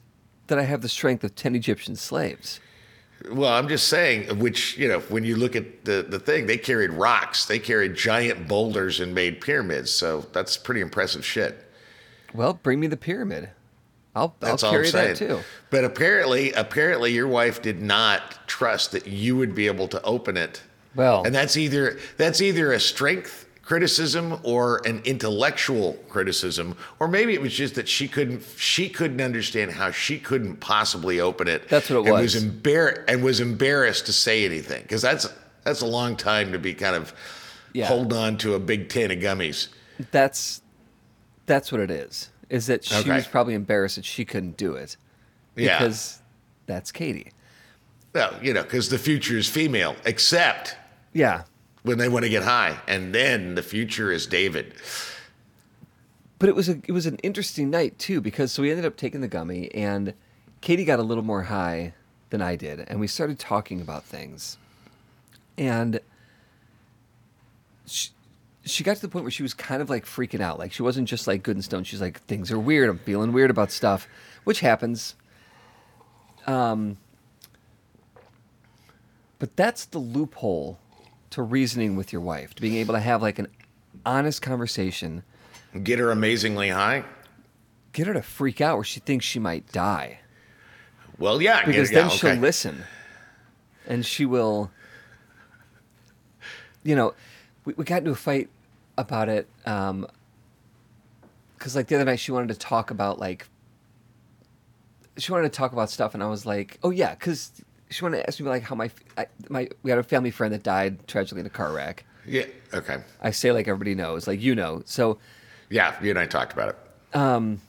that 0.49 0.59
I 0.59 0.63
have 0.63 0.81
the 0.81 0.89
strength 0.89 1.23
of 1.25 1.35
ten 1.35 1.55
Egyptian 1.55 1.95
slaves. 1.95 2.59
Well, 3.31 3.53
I'm 3.53 3.69
just 3.69 3.89
saying, 3.89 4.39
which, 4.39 4.79
you 4.79 4.87
know, 4.89 5.01
when 5.01 5.25
you 5.25 5.37
look 5.37 5.57
at 5.57 5.85
the, 5.85 6.07
the 6.09 6.21
thing, 6.21 6.47
they 6.47 6.57
carried 6.57 6.91
rocks, 6.93 7.47
they 7.47 7.59
carried 7.59 7.95
giant 7.95 8.47
boulders 8.47 9.01
and 9.01 9.13
made 9.15 9.41
pyramids. 9.41 9.91
So 9.91 10.27
that's 10.33 10.57
pretty 10.57 10.81
impressive 10.81 11.25
shit. 11.25 11.65
Well, 12.33 12.55
bring 12.63 12.79
me 12.79 12.87
the 12.87 12.97
pyramid. 12.97 13.51
I'll 14.15 14.35
I'll 14.43 14.57
carry 14.57 14.91
that 14.91 15.17
too. 15.17 15.41
But 15.71 15.85
apparently, 15.85 16.53
apparently, 16.53 17.13
your 17.13 17.29
wife 17.29 17.61
did 17.63 17.81
not 17.83 18.47
trust 18.49 18.93
that 18.93 19.07
you 19.07 19.37
would 19.37 19.55
be 19.55 19.67
able 19.67 19.89
to 19.89 20.03
open 20.03 20.37
it. 20.37 20.63
Well- 20.95 21.23
and 21.25 21.35
that's 21.35 21.57
either 21.57 21.99
that's 22.17 22.41
either 22.41 22.73
a 22.73 22.81
strength 22.81 23.47
criticism 23.69 24.41
or 24.45 24.81
an 24.87 25.03
intellectual 25.05 25.93
criticism, 26.09 26.75
or 27.01 27.07
maybe 27.07 27.35
it 27.35 27.41
was 27.43 27.53
just 27.53 27.75
that 27.75 27.87
she 27.87 28.09
couldn't 28.09 28.43
she 28.57 28.89
couldn't 28.89 29.21
understand 29.21 29.71
how 29.73 29.91
she 29.91 30.19
couldn't 30.19 30.57
possibly 30.57 31.21
open 31.21 31.47
it. 31.47 31.69
That's 31.69 31.91
what 31.91 31.97
it 31.99 32.05
and 32.07 32.13
was. 32.15 32.35
Was 32.35 32.45
embar- 32.47 33.05
and 33.07 33.23
was 33.23 33.41
embarrassed 33.41 34.07
to 34.07 34.13
say 34.15 34.47
anything 34.47 34.81
because 34.85 35.03
that's 35.03 35.29
that's 35.65 35.83
a 35.83 35.87
long 35.87 36.17
time 36.17 36.51
to 36.53 36.59
be 36.59 36.73
kind 36.73 36.97
of 36.97 37.13
Yeah. 37.75 37.85
hold 37.89 38.15
on 38.15 38.39
to 38.39 38.55
a 38.55 38.59
big 38.59 38.89
tin 38.89 39.11
of 39.11 39.19
gummies. 39.19 39.69
That's 40.13 40.63
that's 41.45 41.71
what 41.71 41.83
it 41.83 41.91
is. 41.91 42.31
Is 42.49 42.69
that 42.69 42.85
she 42.87 42.95
Okay. 42.95 43.13
was 43.17 43.27
probably 43.27 43.53
embarrassed 43.53 43.97
that 43.97 44.07
she 44.07 44.25
couldn't 44.25 44.57
do 44.57 44.77
it 44.77 44.97
Yeah. 45.57 45.79
because 45.79 46.21
that's 46.65 46.91
Katie. 46.91 47.33
Well, 48.15 48.35
you 48.43 48.55
know, 48.55 48.63
because 48.63 48.89
the 48.89 48.99
future 48.99 49.37
is 49.37 49.47
female, 49.47 49.95
except 50.07 50.75
Yeah, 51.13 51.43
when 51.89 51.99
they 51.99 52.09
want 52.09 52.25
to 52.25 52.29
get 52.29 52.45
high, 52.45 52.79
and 52.87 53.15
then 53.15 53.55
the 53.57 53.63
future 53.63 54.13
is 54.13 54.27
David. 54.27 54.75
but 56.39 56.49
it 56.49 56.55
was 56.55 56.69
a 56.69 56.79
it 56.87 56.93
was 56.93 57.07
an 57.07 57.17
interesting 57.25 57.69
night 57.71 57.99
too 57.99 58.21
because 58.21 58.53
so 58.53 58.63
we 58.63 58.71
ended 58.71 58.85
up 58.85 58.97
taking 58.97 59.21
the 59.21 59.27
gummy 59.29 59.75
and 59.75 60.15
Katie 60.61 60.85
got 60.85 61.01
a 61.01 61.03
little 61.03 61.25
more 61.25 61.43
high 61.45 61.95
than 62.31 62.41
I 62.41 62.55
did 62.55 62.79
and 62.87 63.01
we 63.01 63.09
started 63.09 63.39
talking 63.41 63.81
about 63.81 64.05
things 64.05 64.57
and 65.57 65.99
she, 67.87 68.11
she 68.65 68.85
got 68.85 68.95
to 68.97 69.03
the 69.03 69.09
point 69.09 69.25
where 69.25 69.33
she 69.33 69.43
was 69.43 69.55
kind 69.55 69.83
of 69.83 69.91
like 69.91 70.05
freaking 70.05 70.41
out 70.41 70.59
like 70.61 70.73
she 70.73 70.83
wasn't 70.83 71.09
just 71.09 71.27
like 71.27 71.43
good 71.43 71.57
and 71.57 71.65
stone 71.65 71.83
she's 71.83 72.01
like 72.01 72.21
things 72.27 72.53
are 72.53 72.59
weird 72.59 72.89
I'm 72.89 72.99
feeling 72.99 73.33
weird 73.33 73.51
about 73.51 73.73
stuff 73.73 74.07
which 74.45 74.61
happens 74.61 75.17
um 76.47 76.99
but 79.41 79.57
that's 79.57 79.87
the 79.87 79.99
loophole 79.99 80.79
to 81.31 81.43
reasoning 81.43 81.97
with 81.97 82.13
your 82.13 82.23
wife 82.23 82.55
to 82.55 82.63
being 82.63 82.77
able 82.77 82.95
to 82.95 83.01
have 83.01 83.21
like 83.23 83.39
an 83.39 83.49
honest 84.07 84.43
conversation 84.43 85.23
Get 85.83 85.99
her 85.99 86.11
amazingly 86.11 86.71
high. 86.71 87.05
get 87.93 88.07
her 88.07 88.15
to 88.15 88.23
freak 88.23 88.61
out 88.61 88.77
where 88.77 88.85
she 88.85 89.01
thinks 89.01 89.25
she 89.27 89.39
might 89.39 89.71
die 89.73 90.21
Well, 91.19 91.43
yeah, 91.43 91.65
because 91.65 91.91
get 91.91 91.97
her, 91.97 92.03
then 92.03 92.11
yeah, 92.11 92.17
she'll 92.17 92.31
okay. 92.31 92.41
listen 92.41 92.85
and 93.87 94.05
she 94.05 94.25
will 94.27 94.71
you 96.85 96.95
know 96.97 97.15
we, 97.65 97.75
we 97.77 97.85
got 97.85 97.99
into 97.99 98.11
a 98.11 98.15
fight 98.15 98.49
about 98.97 99.29
it 99.29 99.49
um 99.67 100.07
because 101.57 101.75
like 101.77 101.87
the 101.89 101.95
other 101.95 102.05
night 102.05 102.21
she 102.21 102.33
wanted 102.33 102.49
to 102.49 102.55
talk 102.59 102.91
about 102.91 103.19
like 103.19 103.47
she 105.17 105.33
wanted 105.33 105.51
to 105.51 105.57
talk 105.57 105.73
about 105.73 105.91
stuff 105.91 106.15
and 106.15 106.23
i 106.23 106.27
was 106.27 106.47
like 106.47 106.79
oh 106.83 106.91
yeah 106.91 107.15
because 107.15 107.51
she 107.91 108.05
wanted 108.05 108.19
to 108.19 108.27
ask 108.27 108.39
me 108.41 108.49
like 108.49 108.63
how 108.63 108.75
my 108.75 108.91
I, 109.17 109.27
my 109.49 109.69
we 109.83 109.91
had 109.91 109.99
a 109.99 110.03
family 110.03 110.31
friend 110.31 110.53
that 110.55 110.63
died 110.63 111.07
tragically 111.09 111.41
in 111.41 111.47
a 111.47 111.51
car 111.51 111.73
wreck 111.73 112.05
Yeah, 112.27 112.45
okay. 112.75 112.99
i 113.23 113.31
say 113.31 113.53
like 113.53 113.67
everybody 113.69 113.95
knows 113.95 114.27
like 114.27 114.41
you 114.41 114.55
know 114.55 114.83
so 114.85 115.19
Yeah, 115.71 115.95
you 116.03 116.11
and 116.11 116.19
I 116.19 116.27
talked 116.27 116.53
about 116.53 116.71
it. 116.71 117.17
Um. 117.17 117.61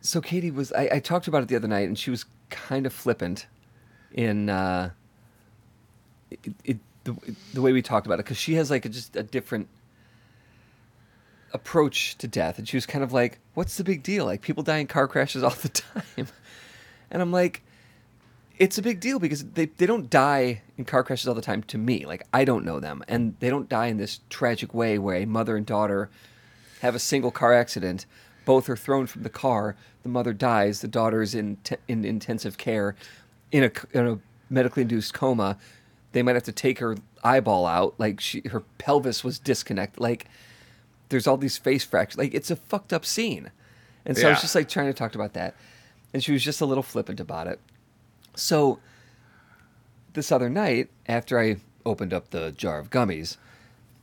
so 0.00 0.20
Katie 0.20 0.50
was 0.50 0.72
I, 0.72 0.88
I 0.94 1.00
talked 1.00 1.26
about 1.28 1.42
it 1.42 1.48
the 1.48 1.56
other 1.56 1.68
night 1.68 1.88
and 1.88 1.98
she 1.98 2.10
was 2.10 2.24
kind 2.50 2.86
of 2.86 2.92
flippant 2.92 3.46
in 4.12 4.48
uh 4.50 4.90
it, 6.30 6.40
it 6.64 6.78
the, 7.04 7.14
the 7.52 7.60
way 7.62 7.72
we 7.72 7.82
talked 7.82 8.06
about 8.06 8.14
it 8.20 8.24
because 8.24 8.38
she 8.38 8.54
has 8.54 8.70
like 8.70 8.84
a, 8.84 8.88
just 8.88 9.14
a 9.16 9.22
different 9.22 9.68
approach 11.52 12.16
to 12.18 12.26
death 12.26 12.58
and 12.58 12.68
she 12.68 12.76
was 12.76 12.86
kind 12.86 13.04
of 13.04 13.12
like 13.12 13.38
what's 13.54 13.76
the 13.76 13.84
big 13.84 14.02
deal 14.02 14.24
like 14.24 14.40
people 14.40 14.62
die 14.62 14.78
in 14.78 14.86
car 14.86 15.06
crashes 15.06 15.42
all 15.42 15.50
the 15.50 15.68
time 15.68 16.26
and 17.10 17.22
i'm 17.22 17.30
like 17.30 17.62
it's 18.58 18.78
a 18.78 18.82
big 18.82 19.00
deal 19.00 19.18
because 19.18 19.44
they, 19.44 19.66
they 19.66 19.86
don't 19.86 20.08
die 20.08 20.62
in 20.78 20.84
car 20.84 21.02
crashes 21.02 21.26
all 21.26 21.34
the 21.34 21.42
time 21.42 21.62
to 21.62 21.76
me 21.76 22.06
like 22.06 22.22
i 22.32 22.44
don't 22.44 22.64
know 22.64 22.78
them 22.78 23.02
and 23.08 23.34
they 23.40 23.50
don't 23.50 23.68
die 23.68 23.86
in 23.86 23.96
this 23.96 24.20
tragic 24.30 24.72
way 24.72 24.98
where 24.98 25.16
a 25.16 25.24
mother 25.24 25.56
and 25.56 25.66
daughter 25.66 26.08
have 26.84 26.94
a 26.94 26.98
single 26.98 27.30
car 27.30 27.52
accident. 27.52 28.06
Both 28.44 28.68
are 28.68 28.76
thrown 28.76 29.06
from 29.06 29.22
the 29.22 29.30
car. 29.30 29.74
The 30.02 30.10
mother 30.10 30.34
dies. 30.34 30.80
The 30.80 30.88
daughter 30.88 31.22
is 31.22 31.34
in, 31.34 31.56
te- 31.64 31.76
in 31.88 32.04
intensive 32.04 32.58
care 32.58 32.94
in 33.50 33.64
a, 33.64 33.72
in 33.92 34.06
a 34.06 34.18
medically 34.50 34.82
induced 34.82 35.14
coma. 35.14 35.56
They 36.12 36.22
might 36.22 36.34
have 36.34 36.44
to 36.44 36.52
take 36.52 36.78
her 36.80 36.96
eyeball 37.24 37.66
out. 37.66 37.94
Like 37.98 38.20
she, 38.20 38.42
her 38.50 38.60
pelvis 38.78 39.24
was 39.24 39.38
disconnected. 39.38 39.98
Like 39.98 40.26
there's 41.08 41.26
all 41.26 41.38
these 41.38 41.56
face 41.56 41.84
fractures. 41.84 42.18
Like 42.18 42.34
it's 42.34 42.50
a 42.50 42.56
fucked 42.56 42.92
up 42.92 43.06
scene. 43.06 43.50
And 44.04 44.18
so 44.18 44.28
I 44.28 44.32
was 44.32 44.42
just 44.42 44.54
like 44.54 44.68
trying 44.68 44.88
to 44.88 44.92
talk 44.92 45.14
about 45.14 45.32
that. 45.32 45.54
And 46.12 46.22
she 46.22 46.32
was 46.32 46.44
just 46.44 46.60
a 46.60 46.66
little 46.66 46.82
flippant 46.82 47.18
about 47.18 47.46
it. 47.46 47.58
So 48.34 48.80
this 50.12 50.30
other 50.32 50.48
night, 50.48 50.90
after 51.06 51.38
I 51.38 51.56
opened 51.84 52.12
up 52.12 52.30
the 52.30 52.52
jar 52.52 52.78
of 52.78 52.90
gummies, 52.90 53.36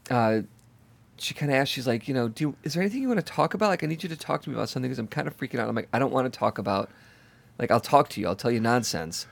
uh, 0.09 0.41
she 1.17 1.33
kind 1.33 1.51
of 1.51 1.57
asked, 1.57 1.71
she's 1.71 1.87
like, 1.87 2.07
you 2.07 2.13
know, 2.13 2.27
do 2.27 2.43
you, 2.45 2.55
is 2.63 2.73
there 2.73 2.81
anything 2.81 3.01
you 3.01 3.07
want 3.07 3.19
to 3.19 3.25
talk 3.25 3.53
about? 3.53 3.69
Like, 3.69 3.83
I 3.83 3.87
need 3.87 4.01
you 4.03 4.09
to 4.09 4.15
talk 4.15 4.41
to 4.43 4.49
me 4.49 4.55
about 4.55 4.69
something 4.69 4.89
because 4.89 4.99
I'm 4.99 5.07
kind 5.07 5.27
of 5.27 5.37
freaking 5.37 5.59
out. 5.59 5.69
I'm 5.69 5.75
like, 5.75 5.89
I 5.93 5.99
don't 5.99 6.11
want 6.11 6.31
to 6.31 6.37
talk 6.37 6.57
about, 6.57 6.89
like, 7.59 7.69
I'll 7.69 7.79
talk 7.79 8.09
to 8.09 8.21
you. 8.21 8.27
I'll 8.27 8.35
tell 8.35 8.51
you 8.51 8.59
nonsense. 8.59 9.27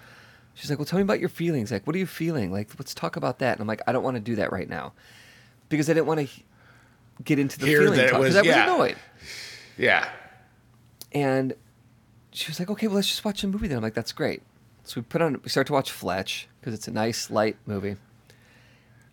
She's 0.53 0.70
like, 0.70 0.77
well, 0.77 0.86
tell 0.86 1.00
me 1.00 1.03
about 1.03 1.20
your 1.20 1.29
feelings. 1.29 1.72
Like, 1.72 1.88
what 1.88 1.96
are 1.96 2.00
you 2.00 2.06
feeling? 2.06 2.51
Like, 2.51 2.70
let's 2.77 2.94
talk 2.94 3.15
about 3.15 3.39
that. 3.39 3.53
And 3.53 3.62
I'm 3.62 3.68
like, 3.68 3.82
I 3.88 3.91
don't 3.91 4.03
want 4.03 4.15
to 4.15 4.22
do 4.22 4.36
that 4.36 4.51
right 4.51 4.70
now 4.70 4.94
because 5.70 5.89
I 5.89 5.94
didn't 5.94 6.06
want 6.08 6.20
to 6.20 7.24
get 7.24 7.39
into 7.39 7.58
the 7.58 7.65
Hear 7.65 7.82
feeling 7.82 7.98
that 7.98 8.10
talk 8.10 8.20
was- 8.20 8.34
because 8.34 8.36
I 8.36 8.41
was 8.41 8.56
yeah. 8.56 8.74
annoyed. 8.74 8.98
Yeah. 9.77 10.10
And 11.12 11.53
she 12.32 12.51
was 12.51 12.60
like, 12.60 12.70
okay, 12.70 12.88
well, 12.88 12.98
let's 12.98 13.08
just 13.08 13.25
watch 13.25 13.44
a 13.44 13.48
movie 13.48 13.68
then. 13.68 13.77
I'm 13.77 13.84
like, 13.84 13.94
that's 13.96 14.12
great. 14.12 14.44
So 14.83 15.00
we 15.00 15.03
put 15.03 15.21
on, 15.21 15.39
we 15.43 15.50
start 15.50 15.67
to 15.67 15.74
watch 15.74 15.91
Fletch 15.91 16.48
because 16.59 16.74
it's 16.74 16.88
a 16.88 16.91
nice, 16.91 17.29
light 17.29 17.57
movie. 17.65 17.98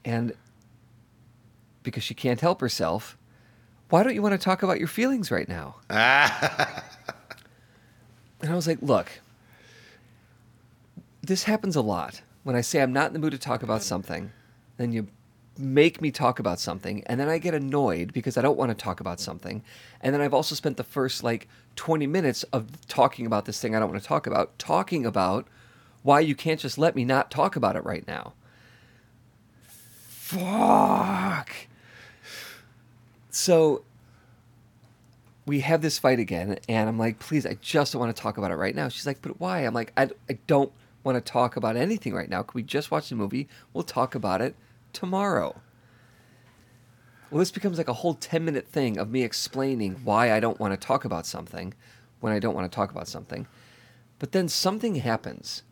And 0.05 0.33
because 1.83 2.03
she 2.03 2.15
can't 2.15 2.41
help 2.41 2.61
herself, 2.61 3.19
why 3.91 4.03
don't 4.03 4.15
you 4.15 4.23
want 4.23 4.33
to 4.33 4.45
talk 4.45 4.63
about 4.63 4.79
your 4.79 4.89
feelings 4.89 5.31
right 5.31 5.49
now? 5.49 5.77
and 5.91 6.01
I 8.43 8.55
was 8.55 8.67
like, 8.67 8.79
look, 8.83 9.11
this 11.23 11.45
happens 11.45 11.77
a 11.77 11.83
lot. 11.83 12.23
When 12.43 12.57
I 12.57 12.61
say 12.61 12.81
I'm 12.81 12.93
not 12.93 13.09
in 13.09 13.13
the 13.13 13.19
mood 13.19 13.33
to 13.33 13.39
talk 13.39 13.63
about 13.63 13.83
something, 13.83 14.33
then 14.77 14.93
you 14.93 15.09
make 15.59 16.01
me 16.01 16.11
talk 16.11 16.39
about 16.39 16.61
something, 16.61 17.03
and 17.07 17.19
then 17.19 17.29
I 17.29 17.39
get 17.39 17.55
annoyed 17.55 18.13
because 18.13 18.37
I 18.37 18.43
don't 18.43 18.59
want 18.59 18.71
to 18.71 18.75
talk 18.75 19.01
about 19.01 19.21
something. 19.21 19.63
And 20.01 20.15
then 20.15 20.21
I've 20.21 20.35
also 20.35 20.55
spent 20.55 20.77
the 20.77 20.85
first 20.85 21.23
like 21.23 21.49
20 21.77 22.07
minutes 22.07 22.43
of 22.45 22.87
talking 22.89 23.27
about 23.27 23.45
this 23.45 23.61
thing 23.61 23.75
I 23.75 23.81
don't 23.81 23.91
want 23.91 24.03
to 24.03 24.09
talk 24.09 24.27
about, 24.27 24.59
talking 24.59 25.07
about 25.07 25.47
why 26.03 26.21
you 26.21 26.35
can't 26.35 26.61
just 26.61 26.79
let 26.79 26.95
me 26.95 27.05
not 27.05 27.31
talk 27.31 27.57
about 27.57 27.77
it 27.77 27.85
right 27.85 28.07
now. 28.07 28.35
Fuck. 29.69 31.53
so 33.31 33.85
we 35.47 35.61
have 35.61 35.83
this 35.83 35.99
fight 35.99 36.19
again, 36.19 36.59
and 36.69 36.89
I'm 36.89 36.99
like, 36.99 37.19
please, 37.21 37.47
I 37.47 37.57
just 37.61 37.93
don't 37.93 38.01
want 38.01 38.15
to 38.15 38.21
talk 38.21 38.37
about 38.37 38.51
it 38.51 38.57
right 38.57 38.75
now. 38.75 38.89
She's 38.89 39.07
like, 39.07 39.23
but 39.23 39.41
why? 39.41 39.61
I'm 39.61 39.75
like, 39.75 39.93
I, 39.97 40.11
I 40.29 40.39
don't 40.47 40.73
want 41.05 41.15
to 41.17 41.33
talk 41.33 41.55
about 41.55 41.77
anything 41.77 42.13
right 42.13 42.29
now. 42.29 42.43
Can 42.43 42.59
we 42.59 42.63
just 42.65 42.91
watch 42.91 43.09
the 43.09 43.15
movie? 43.15 43.49
We'll 43.73 43.85
talk 43.85 44.17
about 44.17 44.41
it 44.41 44.57
tomorrow. 44.97 45.61
Well, 47.31 47.41
this 47.41 47.51
becomes 47.51 47.77
like 47.77 47.89
a 47.89 47.93
whole 47.93 48.15
10 48.15 48.45
minute 48.45 48.67
thing 48.67 48.97
of 48.97 49.11
me 49.11 49.23
explaining 49.23 50.01
why 50.05 50.33
I 50.33 50.41
don't 50.41 50.59
want 50.59 50.73
to 50.73 50.87
talk 50.87 51.05
about 51.05 51.27
something 51.27 51.75
when 52.21 52.33
I 52.33 52.39
don't 52.39 52.55
want 52.55 52.71
to 52.71 52.75
talk 52.75 52.91
about 52.91 53.07
something. 53.07 53.47
But 54.19 54.33
then 54.33 54.49
something 54.49 54.95
happens 54.97 55.63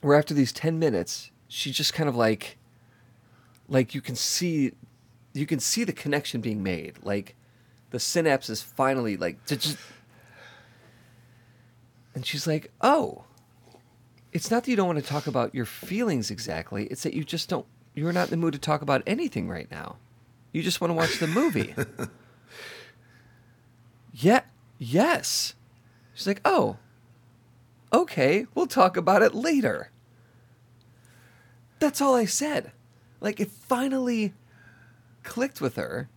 where 0.00 0.16
after 0.16 0.32
these 0.32 0.52
10 0.52 0.78
minutes, 0.78 1.32
she 1.48 1.72
just 1.72 1.92
kind 1.92 2.08
of 2.08 2.14
like, 2.14 2.56
like 3.68 3.94
you 3.94 4.00
can 4.00 4.14
see, 4.14 4.72
you 5.32 5.46
can 5.46 5.58
see 5.58 5.82
the 5.82 5.92
connection 5.92 6.40
being 6.40 6.62
made. 6.62 6.98
Like 7.02 7.34
the 7.90 7.98
synapse 7.98 8.48
is 8.48 8.62
finally 8.62 9.16
like, 9.16 9.38
and 12.14 12.24
she's 12.24 12.46
like, 12.46 12.70
oh, 12.80 13.24
it's 14.36 14.50
not 14.50 14.64
that 14.64 14.70
you 14.70 14.76
don't 14.76 14.86
want 14.86 14.98
to 14.98 15.04
talk 15.04 15.26
about 15.26 15.54
your 15.54 15.64
feelings 15.64 16.30
exactly. 16.30 16.84
It's 16.88 17.04
that 17.04 17.14
you 17.14 17.24
just 17.24 17.48
don't, 17.48 17.64
you're 17.94 18.12
not 18.12 18.24
in 18.24 18.32
the 18.32 18.36
mood 18.36 18.52
to 18.52 18.58
talk 18.58 18.82
about 18.82 19.02
anything 19.06 19.48
right 19.48 19.70
now. 19.70 19.96
You 20.52 20.62
just 20.62 20.78
want 20.78 20.90
to 20.90 20.94
watch 20.94 21.18
the 21.18 21.26
movie. 21.26 21.74
yeah, 24.12 24.42
yes. 24.78 25.54
She's 26.12 26.26
like, 26.26 26.42
oh, 26.44 26.76
okay, 27.90 28.44
we'll 28.54 28.66
talk 28.66 28.98
about 28.98 29.22
it 29.22 29.34
later. 29.34 29.90
That's 31.78 32.02
all 32.02 32.14
I 32.14 32.26
said. 32.26 32.72
Like, 33.22 33.40
it 33.40 33.50
finally 33.50 34.34
clicked 35.22 35.62
with 35.62 35.76
her. 35.76 36.10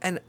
And, 0.00 0.20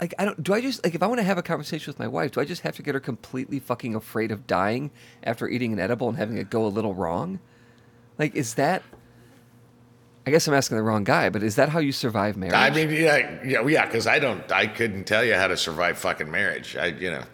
like, 0.00 0.14
I 0.18 0.24
don't, 0.24 0.42
do 0.42 0.54
I 0.54 0.60
just, 0.60 0.82
like, 0.82 0.94
if 0.94 1.02
I 1.02 1.06
want 1.06 1.18
to 1.18 1.24
have 1.24 1.38
a 1.38 1.42
conversation 1.42 1.90
with 1.90 1.98
my 1.98 2.08
wife, 2.08 2.32
do 2.32 2.40
I 2.40 2.44
just 2.44 2.62
have 2.62 2.76
to 2.76 2.82
get 2.82 2.94
her 2.94 3.00
completely 3.00 3.58
fucking 3.58 3.94
afraid 3.94 4.30
of 4.32 4.46
dying 4.46 4.90
after 5.22 5.48
eating 5.48 5.72
an 5.72 5.78
edible 5.78 6.08
and 6.08 6.16
having 6.16 6.38
it 6.38 6.48
go 6.48 6.64
a 6.64 6.68
little 6.68 6.94
wrong? 6.94 7.38
Like, 8.18 8.34
is 8.34 8.54
that, 8.54 8.82
I 10.26 10.30
guess 10.30 10.46
I'm 10.46 10.54
asking 10.54 10.76
the 10.76 10.82
wrong 10.82 11.04
guy, 11.04 11.28
but 11.30 11.42
is 11.42 11.56
that 11.56 11.70
how 11.70 11.78
you 11.78 11.92
survive 11.92 12.36
marriage? 12.36 12.54
I 12.54 12.70
mean, 12.70 12.90
yeah, 12.90 13.40
yeah, 13.44 13.66
yeah. 13.66 13.86
Because 13.86 14.06
I 14.06 14.18
don't, 14.18 14.50
I 14.52 14.66
couldn't 14.66 15.04
tell 15.04 15.24
you 15.24 15.34
how 15.34 15.48
to 15.48 15.56
survive 15.56 15.98
fucking 15.98 16.30
marriage. 16.30 16.76
I, 16.76 16.86
you 16.86 17.10
know, 17.10 17.24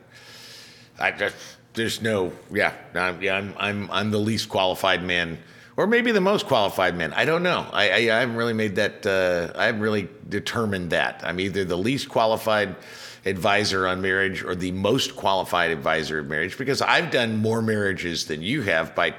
I 0.99 1.11
just, 1.13 1.37
there's 1.75 2.01
no, 2.01 2.33
yeah, 2.53 2.73
I'm, 2.95 3.21
yeah, 3.21 3.37
I'm, 3.37 3.55
I'm, 3.59 3.91
I'm 3.91 4.11
the 4.11 4.19
least 4.19 4.49
qualified 4.49 5.03
man, 5.03 5.39
or 5.77 5.87
maybe 5.87 6.11
the 6.13 6.21
most 6.21 6.47
qualified 6.47 6.97
man. 6.97 7.13
I 7.15 7.25
don't 7.25 7.43
know. 7.43 7.67
I, 7.73 7.91
I, 7.91 7.97
I 7.97 8.21
haven't 8.21 8.37
really 8.37 8.53
made 8.55 8.77
that. 8.77 9.05
Uh, 9.07 9.53
I 9.59 9.67
haven't 9.67 9.81
really 9.83 10.09
determined 10.29 10.91
that. 10.91 11.21
I'm 11.25 11.39
either 11.41 11.65
the 11.65 11.77
least 11.77 12.09
qualified 12.09 12.77
advisor 13.25 13.87
on 13.87 14.01
marriage 14.01 14.43
or 14.45 14.55
the 14.55 14.71
most 14.73 15.17
qualified 15.17 15.71
advisor 15.71 16.21
of 16.21 16.27
marriage 16.29 16.57
because 16.57 16.81
I've 16.81 17.11
done 17.11 17.37
more 17.39 17.61
marriages 17.61 18.27
than 18.27 18.41
you 18.43 18.63
have 18.63 18.95
by 18.95 19.15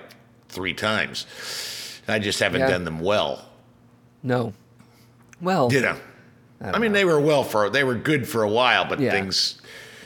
three 0.49 0.73
times. 0.73 1.25
I 2.07 2.19
just 2.19 2.39
haven't 2.39 2.61
Yeah. 2.61 2.69
done 2.69 2.85
them 2.85 2.99
well. 3.01 3.43
no. 4.23 4.53
Well, 5.39 5.71
You 5.71 5.81
know, 5.81 5.97
I 6.61 6.71
I, 6.71 6.79
mean, 6.79 6.91
know. 6.91 6.97
they 6.97 7.05
were 7.05 7.19
well 7.19 7.43
for 7.43 7.69
they 7.69 7.83
were 7.83 7.93
good 7.93 8.27
for 8.27 8.41
a 8.41 8.49
while, 8.49 8.85
but 8.85 8.99
Yeah. 8.99 9.11
things, 9.11 9.61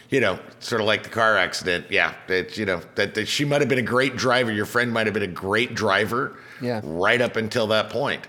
you 0.10 0.20
know, 0.20 0.40
sort 0.62 0.82
of 0.82 0.88
like 0.88 1.04
the 1.04 1.10
car 1.10 1.38
accident. 1.38 1.88
Yeah, 1.90 2.14
that 2.28 2.58
you 2.58 2.66
know 2.66 2.82
that, 2.96 3.16
that 3.16 3.28
she 3.28 3.46
might 3.46 3.62
have 3.62 3.70
been 3.70 3.80
a 3.80 3.84
great 3.84 4.16
driver. 4.16 4.52
Your 4.52 4.66
friend 4.66 4.94
might 4.94 5.08
have 5.08 5.14
been 5.14 5.24
a 5.24 5.28
great 5.28 5.74
driver. 5.76 6.38
Yeah. 6.62 6.82
Right 6.84 7.22
up 7.22 7.36
until 7.36 7.68
that 7.68 7.90
point. 7.90 8.28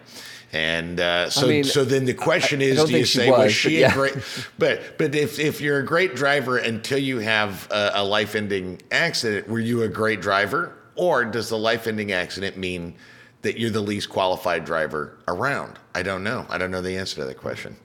And 0.53 1.01
uh, 1.01 1.31
so, 1.31 1.47
mean, 1.47 1.65
so 1.65 1.83
then 1.83 2.05
the 2.05 2.13
question 2.13 2.61
I 2.61 2.65
is, 2.65 2.77
don't 2.77 2.89
do 2.89 2.99
you 2.99 3.07
say 3.07 3.31
was, 3.31 3.39
was, 3.39 3.53
she 3.55 3.81
but 3.83 3.91
a 3.91 3.95
great? 3.95 4.15
But 4.59 4.99
but 4.99 5.15
if 5.15 5.39
if 5.39 5.61
you're 5.63 5.79
a 5.79 5.85
great 5.85 6.15
driver 6.15 6.59
until 6.59 6.99
you 6.99 7.19
have 7.21 7.69
a, 7.71 7.93
a 7.95 8.05
life-ending 8.05 8.83
accident, 8.91 9.49
were 9.49 9.61
you 9.61 9.83
a 9.83 9.89
great 9.89 10.21
driver, 10.21 10.75
or 10.95 11.25
does 11.25 11.49
the 11.49 11.57
life-ending 11.57 12.13
accident 12.13 12.59
mean 12.59 12.95
that 13.41 13.59
you're 13.59 13.71
the 13.71 13.81
least 13.81 14.11
qualified 14.11 14.67
driver 14.67 15.19
around? 15.27 15.79
I 15.95 16.03
don't 16.03 16.23
know. 16.23 16.47
I 16.51 16.59
don't 16.59 16.71
know 16.71 16.83
the 16.83 16.99
answer 16.99 17.17
to 17.17 17.25
that 17.25 17.39
question. 17.39 17.77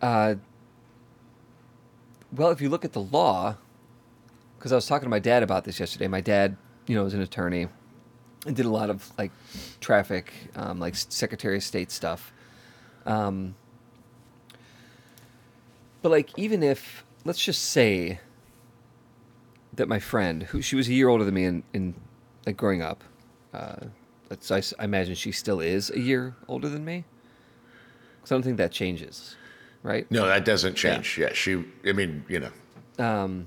Uh, 0.00 0.36
well, 2.32 2.50
if 2.50 2.60
you 2.60 2.68
look 2.68 2.84
at 2.84 2.92
the 2.92 3.02
law, 3.02 3.56
because 4.58 4.72
I 4.72 4.74
was 4.74 4.86
talking 4.86 5.06
to 5.06 5.10
my 5.10 5.20
dad 5.20 5.42
about 5.42 5.64
this 5.64 5.78
yesterday. 5.78 6.08
My 6.08 6.20
dad, 6.20 6.56
you 6.86 6.94
know, 6.94 7.04
is 7.06 7.14
an 7.14 7.20
attorney 7.20 7.68
and 8.46 8.56
did 8.56 8.66
a 8.66 8.70
lot 8.70 8.90
of 8.90 9.10
like 9.16 9.30
traffic, 9.80 10.32
um, 10.56 10.80
like 10.80 10.94
Secretary 10.96 11.56
of 11.56 11.62
State 11.62 11.90
stuff. 11.90 12.32
Um, 13.06 13.54
but 16.02 16.10
like, 16.10 16.36
even 16.36 16.62
if 16.62 17.04
let's 17.24 17.42
just 17.42 17.66
say 17.66 18.20
that 19.74 19.88
my 19.88 20.00
friend, 20.00 20.42
who 20.44 20.60
she 20.60 20.76
was 20.76 20.88
a 20.88 20.92
year 20.92 21.08
older 21.08 21.24
than 21.24 21.34
me 21.34 21.44
in, 21.44 21.62
in 21.72 21.94
like 22.46 22.56
growing 22.56 22.82
up, 22.82 23.04
uh, 23.54 23.76
I, 24.50 24.62
I 24.78 24.84
imagine 24.84 25.14
she 25.14 25.32
still 25.32 25.60
is 25.60 25.90
a 25.90 26.00
year 26.00 26.34
older 26.48 26.68
than 26.68 26.84
me. 26.84 27.04
Because 28.16 28.32
I 28.32 28.34
don't 28.34 28.42
think 28.42 28.56
that 28.58 28.72
changes, 28.72 29.36
right? 29.88 30.10
No, 30.10 30.26
that 30.26 30.44
doesn't 30.44 30.74
change. 30.74 31.16
Yeah, 31.18 31.32
she. 31.32 31.64
I 31.86 31.92
mean, 31.92 32.24
you 32.28 32.40
know, 32.40 33.04
Um, 33.04 33.46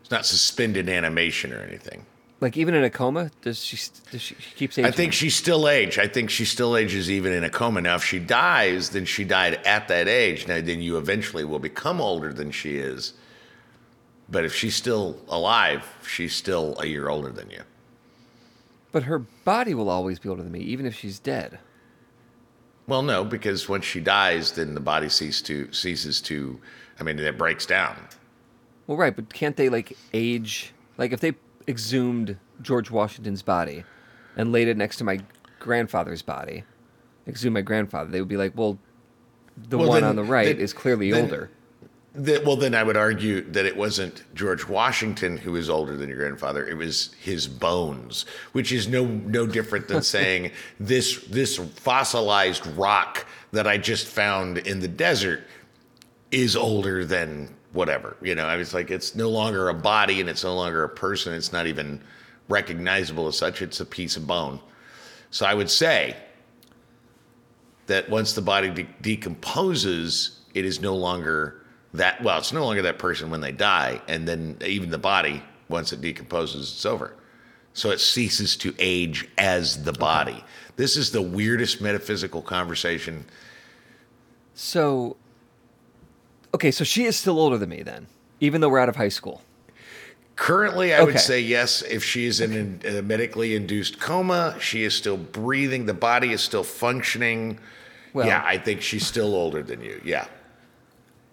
it's 0.00 0.10
not 0.10 0.26
suspended 0.26 0.88
animation 0.88 1.52
or 1.52 1.60
anything. 1.60 2.04
like 2.40 2.56
even 2.56 2.74
in 2.74 2.82
a 2.82 2.90
coma, 2.90 3.30
does 3.42 3.64
she 3.64 3.76
does 4.10 4.20
she, 4.20 4.34
she 4.34 4.54
keeps 4.56 4.76
aging? 4.76 4.88
I 4.88 4.90
think 4.90 5.12
she 5.12 5.30
still 5.30 5.68
age. 5.68 5.98
I 5.98 6.08
think 6.08 6.28
she 6.30 6.44
still 6.44 6.76
ages 6.76 7.08
even 7.10 7.32
in 7.32 7.44
a 7.44 7.50
coma. 7.50 7.80
Now, 7.80 7.94
if 7.94 8.04
she 8.04 8.18
dies, 8.18 8.90
then 8.90 9.04
she 9.04 9.22
died 9.24 9.54
at 9.64 9.86
that 9.88 10.08
age. 10.08 10.48
Now, 10.48 10.60
then 10.60 10.82
you 10.82 10.98
eventually 10.98 11.44
will 11.44 11.60
become 11.60 12.00
older 12.00 12.32
than 12.32 12.50
she 12.50 12.76
is. 12.76 13.14
But 14.28 14.44
if 14.44 14.54
she's 14.54 14.74
still 14.74 15.18
alive, 15.28 15.84
she's 16.06 16.34
still 16.34 16.76
a 16.80 16.86
year 16.86 17.08
older 17.08 17.30
than 17.30 17.50
you. 17.50 17.62
but 18.90 19.04
her 19.04 19.18
body 19.44 19.74
will 19.74 19.88
always 19.88 20.18
be 20.18 20.28
older 20.28 20.42
than 20.42 20.52
me, 20.52 20.60
even 20.60 20.84
if 20.86 20.94
she's 20.94 21.18
dead. 21.20 21.58
Well, 22.86 23.02
no, 23.02 23.24
because 23.24 23.68
once 23.68 23.84
she 23.84 24.00
dies, 24.00 24.52
then 24.52 24.74
the 24.74 24.80
body 24.80 25.08
ceases 25.08 25.42
to 25.42 25.72
ceases 25.72 26.20
to. 26.22 26.60
I 26.98 27.04
mean, 27.04 27.18
it 27.18 27.38
breaks 27.38 27.64
down. 27.66 27.96
Well, 28.86 28.96
right, 28.98 29.14
but 29.14 29.32
can't 29.32 29.56
they 29.56 29.68
like 29.68 29.96
age? 30.12 30.72
Like 30.98 31.12
if 31.12 31.20
they 31.20 31.34
exhumed 31.68 32.36
George 32.60 32.90
Washington's 32.90 33.42
body 33.42 33.84
and 34.36 34.52
laid 34.52 34.68
it 34.68 34.76
next 34.76 34.96
to 34.96 35.04
my 35.04 35.20
grandfather's 35.60 36.22
body, 36.22 36.64
exhumed 37.26 37.54
my 37.54 37.60
grandfather, 37.62 38.10
they 38.10 38.20
would 38.20 38.28
be 38.28 38.36
like, 38.36 38.52
well, 38.56 38.78
the 39.56 39.78
Well, 39.78 39.88
one 39.88 40.00
then- 40.00 40.10
on 40.10 40.16
the 40.16 40.24
right 40.24 40.46
then- 40.46 40.58
is 40.58 40.72
clearly 40.72 41.10
then- 41.12 41.24
older. 41.24 41.50
That, 42.14 42.44
well, 42.44 42.56
then 42.56 42.74
I 42.74 42.82
would 42.82 42.96
argue 42.96 43.40
that 43.52 43.64
it 43.64 43.74
wasn't 43.74 44.22
George 44.34 44.68
Washington 44.68 45.38
who 45.38 45.52
was 45.52 45.70
older 45.70 45.96
than 45.96 46.10
your 46.10 46.18
grandfather. 46.18 46.66
It 46.66 46.76
was 46.76 47.14
his 47.18 47.48
bones, 47.48 48.26
which 48.52 48.70
is 48.70 48.86
no 48.86 49.06
no 49.06 49.46
different 49.46 49.88
than 49.88 50.02
saying 50.02 50.50
this 50.80 51.24
this 51.24 51.56
fossilized 51.56 52.66
rock 52.76 53.26
that 53.52 53.66
I 53.66 53.78
just 53.78 54.06
found 54.06 54.58
in 54.58 54.80
the 54.80 54.88
desert 54.88 55.44
is 56.32 56.54
older 56.54 57.04
than 57.04 57.54
whatever. 57.72 58.16
You 58.20 58.34
know, 58.34 58.46
I 58.46 58.56
was 58.56 58.74
like, 58.74 58.90
it's 58.90 59.14
no 59.14 59.30
longer 59.30 59.68
a 59.68 59.74
body 59.74 60.20
and 60.20 60.28
it's 60.28 60.44
no 60.44 60.54
longer 60.54 60.84
a 60.84 60.88
person. 60.88 61.32
It's 61.32 61.52
not 61.52 61.66
even 61.66 62.02
recognizable 62.48 63.26
as 63.28 63.38
such. 63.38 63.62
It's 63.62 63.80
a 63.80 63.86
piece 63.86 64.16
of 64.16 64.26
bone. 64.26 64.60
So 65.30 65.46
I 65.46 65.54
would 65.54 65.70
say 65.70 66.16
that 67.86 68.08
once 68.08 68.32
the 68.34 68.42
body 68.42 68.70
de- 68.70 68.88
decomposes, 69.00 70.40
it 70.54 70.64
is 70.64 70.80
no 70.80 70.94
longer 70.94 71.61
that. 71.94 72.22
Well, 72.22 72.38
it's 72.38 72.52
no 72.52 72.64
longer 72.64 72.82
that 72.82 72.98
person 72.98 73.30
when 73.30 73.40
they 73.40 73.52
die, 73.52 74.00
and 74.08 74.26
then 74.26 74.56
even 74.64 74.90
the 74.90 74.98
body, 74.98 75.42
once 75.68 75.92
it 75.92 76.00
decomposes, 76.00 76.70
it's 76.72 76.86
over. 76.86 77.14
So 77.74 77.90
it 77.90 78.00
ceases 78.00 78.56
to 78.58 78.74
age 78.78 79.28
as 79.38 79.82
the 79.84 79.92
body. 79.92 80.44
This 80.76 80.96
is 80.96 81.10
the 81.10 81.22
weirdest 81.22 81.80
metaphysical 81.80 82.42
conversation. 82.42 83.24
So, 84.54 85.16
okay, 86.54 86.70
so 86.70 86.84
she 86.84 87.04
is 87.04 87.16
still 87.16 87.38
older 87.38 87.56
than 87.56 87.70
me 87.70 87.82
then, 87.82 88.06
even 88.40 88.60
though 88.60 88.68
we're 88.68 88.78
out 88.78 88.88
of 88.90 88.96
high 88.96 89.08
school. 89.08 89.42
Currently, 90.36 90.92
I 90.94 90.98
Okay. 90.98 91.04
would 91.12 91.20
say 91.20 91.40
yes. 91.40 91.82
If 91.82 92.02
she 92.02 92.26
is 92.26 92.40
in 92.40 92.80
a 92.84 93.02
medically 93.02 93.54
induced 93.54 94.00
coma, 94.00 94.56
she 94.60 94.82
is 94.82 94.94
still 94.94 95.16
breathing. 95.16 95.86
The 95.86 95.94
body 95.94 96.32
is 96.32 96.40
still 96.40 96.64
functioning. 96.64 97.58
Well- 98.12 98.26
yeah, 98.26 98.42
I 98.44 98.58
think 98.58 98.82
she's 98.82 99.06
still 99.06 99.34
older 99.34 99.62
than 99.62 99.82
you. 99.82 100.00
Yeah. 100.04 100.26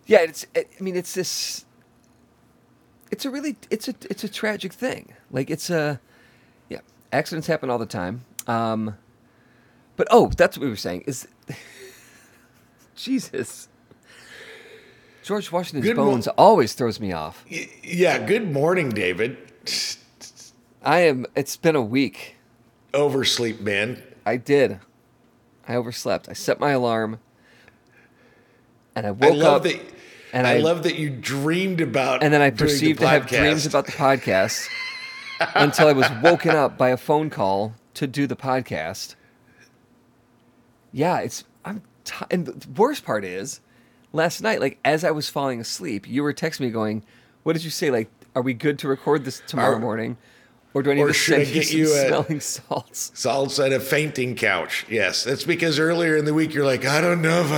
Yeah, 0.10 0.22
it's. 0.22 0.46
I 0.56 0.66
mean, 0.80 0.96
it's 0.96 1.14
this. 1.14 1.66
It's 3.12 3.26
a 3.26 3.30
really. 3.30 3.58
It's 3.70 3.88
a. 3.88 3.94
It's 4.10 4.24
a 4.24 4.30
tragic 4.30 4.74
thing. 4.74 5.14
Like 5.30 5.52
it's 5.52 5.70
a. 5.70 6.00
Yeah, 6.68 6.80
accidents 7.14 7.46
happen 7.48 7.70
all 7.70 7.78
the 7.78 7.86
time. 7.86 8.26
Um, 8.48 8.96
but 9.96 10.08
oh, 10.10 10.32
that's 10.36 10.58
what 10.58 10.64
we 10.64 10.70
were 10.70 10.76
saying. 10.76 11.04
Is 11.06 11.28
Jesus. 12.96 13.68
George 15.24 15.52
Washington's 15.52 15.86
Good 15.86 15.96
mo- 15.98 16.06
bones 16.10 16.28
always 16.30 16.74
throws 16.74 17.00
me 17.00 17.12
off. 17.14 17.46
Y- 17.52 17.70
Yeah. 17.84 18.18
Good 18.26 18.52
morning, 18.52 18.90
David. 18.90 19.38
I 20.84 21.02
am. 21.02 21.28
It's 21.36 21.56
been 21.56 21.76
a 21.76 21.84
week. 21.84 22.36
Oversleep, 22.96 23.62
man. 23.62 24.02
I 24.26 24.38
did. 24.38 24.80
I 25.68 25.76
overslept. 25.76 26.28
I 26.28 26.34
set 26.34 26.60
my 26.60 26.72
alarm. 26.72 27.20
and 28.96 29.06
I 29.06 29.10
I 29.10 29.12
woke 29.12 29.36
love 29.36 29.58
up, 29.58 29.64
that. 29.64 29.80
And 30.34 30.46
I, 30.48 30.56
I- 30.56 30.58
love 30.60 30.84
that 30.84 30.96
you 30.96 31.10
dreamed 31.10 31.82
about. 31.82 32.24
and 32.24 32.34
then 32.34 32.42
I 32.42 32.50
perceived 32.52 33.00
the 33.00 33.04
to 33.06 33.10
have 33.10 33.28
dreams 33.28 33.66
about 33.66 33.86
the 33.86 33.92
podcast 33.94 34.68
until 35.56 35.88
I 35.88 35.94
was 35.94 36.08
woken 36.24 36.52
up 36.56 36.78
by 36.78 36.90
a 36.90 36.98
phone 36.98 37.30
call 37.30 37.74
to 37.96 38.08
do 38.08 38.28
the 38.28 38.36
podcast. 38.36 39.16
Yeah, 40.92 41.20
it's 41.20 41.44
I'm 41.66 41.82
t- 42.04 42.26
and 42.32 42.46
the 42.48 42.68
worst 42.80 43.06
part 43.06 43.24
is 43.24 43.60
last 44.14 44.42
night 44.42 44.60
like 44.60 44.80
as 44.84 45.04
I 45.04 45.12
was 45.12 45.30
falling 45.30 45.60
asleep, 45.60 46.08
you 46.08 46.24
were 46.24 46.34
texting 46.34 46.62
me 46.62 46.70
going, 46.72 47.04
"What 47.44 47.54
did 47.54 47.64
you 47.64 47.70
say 47.70 47.92
like 47.92 48.10
are 48.36 48.42
we 48.42 48.54
good 48.54 48.80
to 48.80 48.88
record 48.88 49.26
this 49.26 49.42
tomorrow 49.48 49.76
Are- 49.76 49.80
morning?" 49.80 50.18
Or 50.74 50.84
do 50.84 50.92
I 50.92 50.94
need 50.94 51.02
or 51.02 51.08
to 51.08 51.14
should 51.14 51.40
I 51.40 51.44
send 51.46 51.56
you 51.56 51.62
get 51.62 51.68
some 51.70 51.78
you 51.80 51.86
a- 51.86 52.08
smelling 52.08 52.40
salts? 52.42 53.12
Salts 53.16 53.58
at 53.60 53.74
a 53.74 53.80
fainting 53.80 54.36
couch. 54.36 54.86
Yes, 54.88 55.24
that's 55.24 55.44
because 55.44 55.80
earlier 55.80 56.16
in 56.16 56.26
the 56.26 56.34
week 56.34 56.54
you're 56.54 56.66
like, 56.66 56.86
I 56.86 57.02
don't 57.02 57.24
know 57.24 57.42
if 57.42 57.52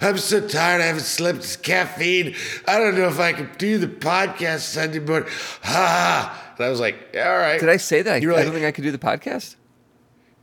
I, 0.00 0.06
I'm 0.08 0.16
so 0.16 0.40
tired. 0.40 0.80
I 0.80 0.86
haven't 0.86 1.02
slept. 1.02 1.38
It's 1.40 1.56
caffeine. 1.56 2.34
I 2.66 2.78
don't 2.78 2.96
know 2.96 3.08
if 3.08 3.20
I 3.20 3.34
can 3.34 3.50
do 3.58 3.76
the 3.76 3.88
podcast 3.88 4.60
Sunday 4.60 5.00
morning. 5.00 5.28
Ha! 5.64 6.54
And 6.56 6.64
I 6.66 6.70
was 6.70 6.80
like, 6.80 6.96
all 7.14 7.36
right. 7.36 7.60
Did 7.60 7.68
I 7.68 7.76
say 7.76 8.00
that? 8.00 8.22
You 8.22 8.28
were 8.28 8.34
I 8.34 8.38
like, 8.38 8.46
don't 8.46 8.54
think 8.54 8.64
I 8.66 8.72
could 8.72 8.84
do 8.84 8.90
the 8.90 8.96
podcast. 8.98 9.56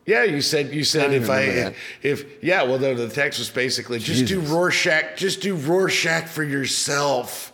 yeah, 0.05 0.23
you 0.23 0.41
said 0.41 0.71
you 0.71 0.83
said 0.83 1.05
don't 1.07 1.13
if 1.23 1.29
I 1.31 1.45
that. 1.47 1.73
if 2.03 2.43
yeah. 2.43 2.61
Well, 2.61 2.77
the, 2.77 2.93
the 2.93 3.09
text 3.09 3.39
was 3.39 3.49
basically 3.49 3.97
just 3.97 4.27
do 4.27 4.39
Rorschach. 4.39 5.17
Just 5.17 5.41
do 5.41 5.55
Rorschach 5.55 6.27
for 6.27 6.43
yourself. 6.43 7.51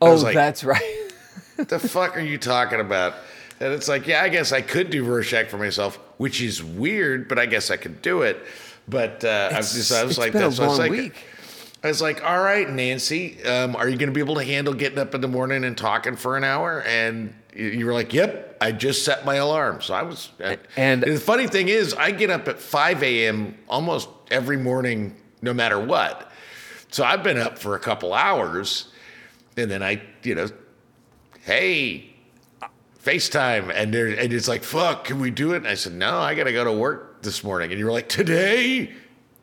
Oh, 0.00 0.14
like- 0.14 0.34
that's 0.34 0.62
right. 0.62 1.10
What 1.56 1.68
the 1.68 1.80
fuck 1.80 2.16
are 2.16 2.20
you 2.20 2.38
talking 2.38 2.78
about? 2.80 3.14
And 3.60 3.74
it's 3.74 3.88
like, 3.88 4.06
yeah, 4.06 4.22
I 4.22 4.28
guess 4.30 4.52
I 4.52 4.62
could 4.62 4.90
do 4.90 5.04
Rorschach 5.04 5.48
for 5.48 5.58
myself, 5.58 5.96
which 6.16 6.40
is 6.40 6.62
weird, 6.62 7.28
but 7.28 7.38
I 7.38 7.46
guess 7.46 7.70
I 7.70 7.76
could 7.76 8.00
do 8.00 8.22
it. 8.22 8.42
But 8.88 9.22
uh, 9.24 9.50
I 9.52 9.58
was 9.58 9.74
just, 9.74 9.92
I 9.92 10.02
was 10.04 10.16
like, 10.18 10.32
that's 10.32 10.58
I 10.58 10.66
was 10.66 10.78
long 10.78 10.78
like, 10.78 10.90
week. 10.90 11.24
I 11.84 11.88
was 11.88 12.00
like, 12.02 12.24
all 12.24 12.42
right, 12.42 12.68
Nancy, 12.68 13.42
um, 13.44 13.76
are 13.76 13.88
you 13.88 13.96
going 13.96 14.08
to 14.08 14.14
be 14.14 14.20
able 14.20 14.34
to 14.36 14.44
handle 14.44 14.74
getting 14.74 14.98
up 14.98 15.14
in 15.14 15.20
the 15.20 15.28
morning 15.28 15.64
and 15.64 15.76
talking 15.76 16.16
for 16.16 16.36
an 16.36 16.44
hour? 16.44 16.82
And 16.82 17.34
you- 17.54 17.84
were 17.86 17.92
like, 17.92 18.12
yep, 18.14 18.56
I 18.60 18.72
just 18.72 19.04
set 19.04 19.24
my 19.24 19.36
alarm. 19.36 19.80
So 19.82 19.94
I 19.94 20.02
was, 20.02 20.30
And- 20.76 21.02
the 21.02 21.18
funny 21.20 21.46
thing 21.46 21.68
is, 21.68 21.94
I 21.94 22.10
get 22.10 22.30
up 22.30 22.48
at 22.48 22.60
5 22.60 23.02
a.m. 23.02 23.56
almost 23.68 24.08
every 24.30 24.56
morning, 24.56 25.16
no 25.42 25.52
matter 25.54 25.78
what. 25.78 26.30
So 26.90 27.04
I've 27.04 27.22
been 27.22 27.38
up 27.38 27.58
for 27.58 27.76
a 27.76 27.78
couple 27.80 28.12
hours, 28.14 28.88
and 29.56 29.70
then 29.70 29.82
I, 29.82 30.02
you 30.22 30.34
know, 30.34 30.48
hey, 31.44 32.09
FaceTime, 33.04 33.72
and 33.74 33.94
there, 33.94 34.08
and 34.08 34.32
it's 34.32 34.48
like, 34.48 34.62
fuck, 34.62 35.04
can 35.04 35.20
we 35.20 35.30
do 35.30 35.52
it? 35.54 35.58
And 35.58 35.68
I 35.68 35.74
said, 35.74 35.92
no, 35.94 36.18
I 36.18 36.34
got 36.34 36.44
to 36.44 36.52
go 36.52 36.64
to 36.64 36.72
work 36.72 37.22
this 37.22 37.42
morning. 37.42 37.70
And 37.70 37.78
you 37.78 37.86
were 37.86 37.92
like, 37.92 38.08
today? 38.08 38.92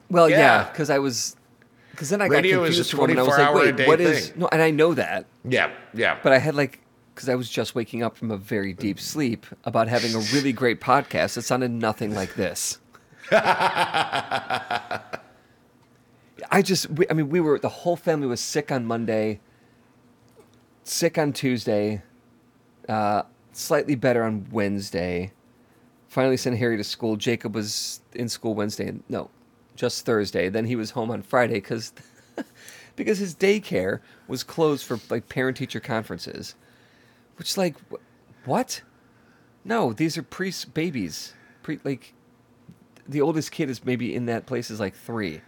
Well, 0.09 0.29
yeah, 0.29 0.37
Yeah. 0.37 0.63
because 0.71 0.89
I 0.89 0.99
was, 0.99 1.35
because 1.91 2.09
then 2.09 2.21
I 2.21 2.27
Radio 2.27 2.59
got 2.59 2.65
confused 2.65 2.93
a 2.93 2.97
for 2.97 3.09
a. 3.09 3.17
I 3.17 3.21
was 3.23 3.27
24 3.27 3.37
like, 3.37 3.47
hour 3.47 3.55
a 3.55 3.65
wait, 3.65 3.75
day 3.77 3.87
what 3.87 4.01
is? 4.01 4.29
thing. 4.29 4.39
No, 4.41 4.49
and 4.51 4.61
I 4.61 4.71
know 4.71 4.93
that, 4.93 5.25
Yeah, 5.43 5.71
yeah. 5.93 6.19
but 6.21 6.33
I 6.33 6.37
had 6.37 6.53
like, 6.55 6.79
because 7.15 7.29
I 7.29 7.35
was 7.35 7.49
just 7.49 7.73
waking 7.73 8.03
up 8.03 8.15
from 8.15 8.29
a 8.29 8.37
very 8.37 8.73
deep 8.73 8.99
sleep 8.99 9.47
about 9.65 9.87
having 9.87 10.13
a 10.13 10.19
really 10.33 10.53
great 10.53 10.79
podcast 10.79 11.33
that 11.33 11.41
sounded 11.41 11.71
nothing 11.71 12.13
like 12.13 12.35
this. 12.35 12.77
I 13.31 15.01
just, 16.61 16.91
we, 16.91 17.07
I 17.09 17.13
mean, 17.13 17.29
we 17.29 17.39
were 17.39 17.57
the 17.57 17.69
whole 17.69 17.95
family 17.95 18.27
was 18.27 18.39
sick 18.39 18.71
on 18.71 18.85
Monday, 18.85 19.39
sick 20.83 21.17
on 21.17 21.33
Tuesday, 21.33 22.03
uh, 22.87 23.23
slightly 23.57 23.95
better 23.95 24.23
on 24.23 24.47
Wednesday. 24.51 25.31
Finally 26.07 26.37
sent 26.37 26.57
Harry 26.57 26.77
to 26.77 26.83
school. 26.83 27.15
Jacob 27.15 27.55
was 27.55 28.01
in 28.13 28.29
school 28.29 28.53
Wednesday. 28.53 28.93
No, 29.09 29.29
just 29.75 30.05
Thursday. 30.05 30.49
Then 30.49 30.65
he 30.65 30.75
was 30.75 30.91
home 30.91 31.11
on 31.11 31.21
Friday 31.21 31.55
because 31.55 31.93
because 32.96 33.17
his 33.17 33.35
daycare 33.35 34.00
was 34.27 34.43
closed 34.43 34.85
for 34.85 35.00
like 35.09 35.27
parent 35.29 35.57
teacher 35.57 35.79
conferences. 35.79 36.55
Which 37.37 37.57
like 37.57 37.75
wh- 37.91 38.48
what? 38.48 38.81
No, 39.65 39.91
these 39.91 40.17
are 40.17 40.24
pre 40.24 40.53
babies. 40.74 41.33
Pre 41.63 41.79
like 41.83 42.13
the 43.07 43.22
oldest 43.22 43.51
kid 43.51 43.70
is 43.70 43.83
maybe 43.83 44.15
in 44.15 44.27
that 44.27 44.46
place 44.46 44.72
is 44.72 44.79
like 44.79 44.96
three. 44.96 45.41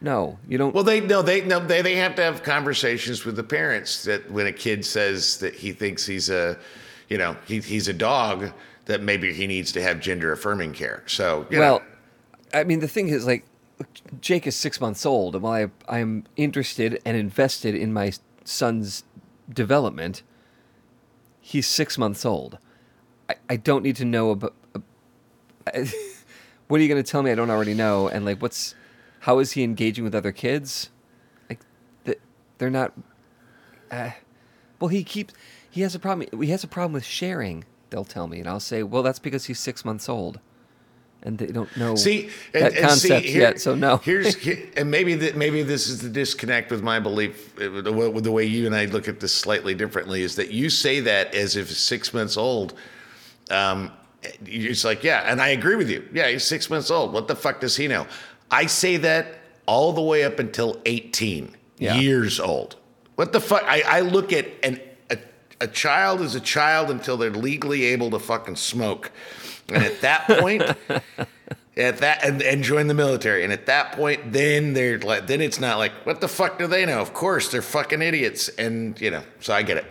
No, 0.00 0.38
you 0.48 0.58
don't. 0.58 0.74
Well, 0.74 0.82
they 0.82 1.00
no, 1.00 1.22
they 1.22 1.42
no, 1.42 1.60
they 1.60 1.80
they 1.80 1.94
have 1.94 2.16
to 2.16 2.22
have 2.22 2.42
conversations 2.42 3.24
with 3.24 3.36
the 3.36 3.44
parents 3.44 4.02
that 4.04 4.28
when 4.30 4.46
a 4.48 4.52
kid 4.52 4.84
says 4.84 5.38
that 5.38 5.54
he 5.54 5.70
thinks 5.72 6.04
he's 6.04 6.28
a, 6.28 6.58
you 7.12 7.18
know, 7.18 7.36
he, 7.46 7.60
he's 7.60 7.88
a 7.88 7.92
dog, 7.92 8.52
that 8.86 9.02
maybe 9.02 9.34
he 9.34 9.46
needs 9.46 9.70
to 9.72 9.82
have 9.82 10.00
gender 10.00 10.32
affirming 10.32 10.72
care. 10.72 11.02
So, 11.06 11.46
well, 11.50 11.80
know, 11.80 11.84
I 12.58 12.64
mean, 12.64 12.80
the 12.80 12.88
thing 12.88 13.08
is, 13.08 13.26
like, 13.26 13.44
Jake 14.22 14.46
is 14.46 14.56
six 14.56 14.80
months 14.80 15.04
old, 15.04 15.34
and 15.34 15.44
while 15.44 15.70
I, 15.86 15.98
I'm 15.98 16.24
interested 16.36 17.02
and 17.04 17.14
invested 17.14 17.74
in 17.74 17.92
my 17.92 18.12
son's 18.44 19.04
development, 19.52 20.22
he's 21.38 21.66
six 21.66 21.98
months 21.98 22.24
old. 22.24 22.56
I, 23.28 23.34
I 23.50 23.56
don't 23.56 23.82
need 23.82 23.96
to 23.96 24.06
know 24.06 24.30
about. 24.30 24.54
what 25.66 26.80
are 26.80 26.82
you 26.82 26.88
going 26.88 27.02
to 27.02 27.08
tell 27.08 27.22
me 27.22 27.30
I 27.30 27.34
don't 27.34 27.50
already 27.50 27.74
know? 27.74 28.08
And 28.08 28.24
like, 28.24 28.40
what's 28.40 28.74
how 29.20 29.38
is 29.38 29.52
he 29.52 29.64
engaging 29.64 30.02
with 30.02 30.14
other 30.14 30.32
kids? 30.32 30.88
Like, 31.50 31.60
they're 32.56 32.70
not. 32.70 32.94
Uh, 33.90 34.12
well, 34.80 34.88
he 34.88 35.04
keeps. 35.04 35.34
He 35.72 35.80
has 35.80 35.94
a 35.96 35.98
problem. 35.98 36.28
He 36.40 36.50
has 36.50 36.62
a 36.62 36.68
problem 36.68 36.92
with 36.92 37.04
sharing. 37.04 37.64
They'll 37.90 38.04
tell 38.04 38.28
me, 38.28 38.38
and 38.38 38.48
I'll 38.48 38.60
say, 38.60 38.84
"Well, 38.84 39.02
that's 39.02 39.18
because 39.18 39.46
he's 39.46 39.58
six 39.58 39.84
months 39.84 40.08
old." 40.08 40.38
and 41.24 41.38
they 41.38 41.46
don't 41.46 41.76
know 41.76 41.94
See, 41.94 42.30
that 42.52 42.72
and 42.72 42.76
concept 42.88 43.24
see, 43.24 43.30
here- 43.30 43.42
yet. 43.42 43.60
So 43.60 43.76
no. 43.76 43.98
Here's 43.98 44.34
he- 44.46 44.64
and 44.76 44.90
maybe 44.90 45.14
that 45.14 45.36
maybe 45.36 45.62
this 45.62 45.88
is 45.88 46.00
the 46.00 46.08
disconnect 46.08 46.72
with 46.72 46.82
my 46.82 46.98
belief 46.98 47.54
uh, 47.62 47.70
with 47.70 47.84
the, 47.84 47.92
way- 47.92 48.08
with 48.08 48.24
the 48.24 48.32
way 48.32 48.44
you 48.44 48.66
and 48.66 48.74
I 48.74 48.86
look 48.86 49.06
at 49.06 49.20
this 49.20 49.32
slightly 49.32 49.72
differently 49.74 50.22
is 50.22 50.34
that 50.36 50.50
you 50.50 50.68
say 50.68 50.98
that 51.00 51.32
as 51.32 51.54
if 51.54 51.70
six 51.70 52.12
months 52.12 52.36
old. 52.36 52.74
Um, 53.50 53.92
it's 54.44 54.84
like 54.84 55.04
yeah, 55.04 55.20
and 55.30 55.40
I 55.40 55.48
agree 55.50 55.76
with 55.76 55.88
you. 55.90 56.08
Yeah, 56.12 56.28
he's 56.28 56.42
six 56.44 56.68
months 56.68 56.90
old. 56.90 57.12
What 57.12 57.28
the 57.28 57.36
fuck 57.36 57.60
does 57.60 57.76
he 57.76 57.86
know? 57.86 58.06
I 58.50 58.66
say 58.66 58.96
that 58.98 59.38
all 59.66 59.92
the 59.92 60.02
way 60.02 60.24
up 60.24 60.40
until 60.40 60.80
eighteen 60.86 61.56
Yeah. 61.78 61.94
years 62.00 62.40
old. 62.40 62.74
What 63.14 63.32
the 63.32 63.40
fuck? 63.40 63.62
I, 63.64 63.82
I 63.86 64.00
look 64.00 64.32
at 64.32 64.46
an 64.64 64.80
a, 65.62 65.66
child 65.66 66.20
is 66.20 66.34
a 66.34 66.40
child 66.40 66.90
until 66.90 67.16
they're 67.16 67.30
legally 67.30 67.84
able 67.84 68.10
to 68.10 68.18
fucking 68.18 68.56
smoke, 68.56 69.10
and 69.68 69.82
at 69.82 70.00
that 70.00 70.26
point 70.26 70.62
at 71.76 71.98
that 71.98 72.24
and, 72.24 72.42
and 72.42 72.62
join 72.62 72.86
the 72.86 72.94
military. 72.94 73.44
And 73.44 73.52
at 73.52 73.66
that 73.66 73.92
point 73.92 74.32
then 74.32 74.72
they're 74.74 74.98
like 74.98 75.26
then 75.26 75.40
it's 75.40 75.60
not 75.60 75.78
like 75.78 75.92
what 76.04 76.20
the 76.20 76.28
fuck 76.28 76.58
do 76.58 76.66
they 76.66 76.84
know? 76.84 77.00
Of 77.00 77.14
course 77.14 77.50
they're 77.50 77.62
fucking 77.62 78.02
idiots. 78.02 78.48
And 78.48 79.00
you 79.00 79.10
know 79.10 79.22
so 79.40 79.54
i 79.54 79.62
get 79.62 79.78
it. 79.78 79.86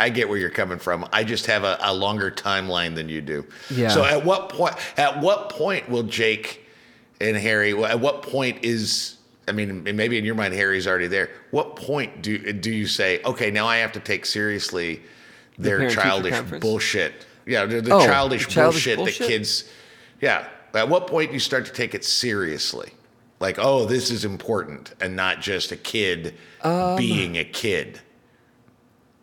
I 0.00 0.10
get 0.10 0.28
where 0.28 0.38
you're 0.38 0.50
coming 0.50 0.78
from. 0.78 1.08
I 1.12 1.24
just 1.24 1.46
have 1.46 1.64
a, 1.64 1.76
a 1.80 1.92
longer 1.92 2.30
timeline 2.30 2.94
than 2.94 3.08
you 3.08 3.20
do. 3.20 3.44
Yeah. 3.68 3.88
so 3.88 4.04
at 4.04 4.24
what 4.24 4.48
point 4.48 4.74
at 4.96 5.20
what 5.20 5.50
point 5.50 5.88
will 5.88 6.04
jake 6.04 6.64
and 7.20 7.36
harry 7.36 7.72
at 7.84 7.98
what 7.98 8.22
point 8.22 8.58
is 8.62 9.17
i 9.48 9.52
mean 9.52 9.82
maybe 9.96 10.16
in 10.18 10.24
your 10.24 10.34
mind 10.34 10.54
harry's 10.54 10.86
already 10.86 11.06
there 11.06 11.30
what 11.50 11.74
point 11.76 12.22
do 12.22 12.52
do 12.52 12.70
you 12.70 12.86
say 12.86 13.20
okay 13.24 13.50
now 13.50 13.66
i 13.66 13.78
have 13.78 13.92
to 13.92 14.00
take 14.00 14.24
seriously 14.26 15.02
their 15.58 15.78
parent-teacher 15.78 16.02
childish 16.02 16.60
bullshit 16.60 17.26
yeah 17.46 17.64
the, 17.66 17.80
the 17.80 17.92
Oh, 17.94 18.04
childish, 18.06 18.46
the 18.46 18.52
childish 18.52 18.84
bullshit, 18.84 18.96
bullshit? 18.98 19.18
that 19.18 19.26
kids 19.26 19.64
yeah. 20.20 20.48
At 20.74 20.88
what 20.88 21.06
point 21.06 21.30
do 21.30 21.34
you 21.34 21.40
start 21.40 21.64
to 21.66 21.72
take 21.72 21.94
it 21.94 22.04
seriously? 22.04 22.90
Like, 23.40 23.56
oh, 23.58 23.84
this 23.84 24.10
is 24.10 24.24
important 24.24 24.94
and 25.00 25.14
not 25.14 25.40
just 25.40 25.70
a 25.72 25.76
kid 25.76 26.34
Um, 26.62 26.96
being 26.96 27.36
a 27.38 27.44
kid. 27.44 28.00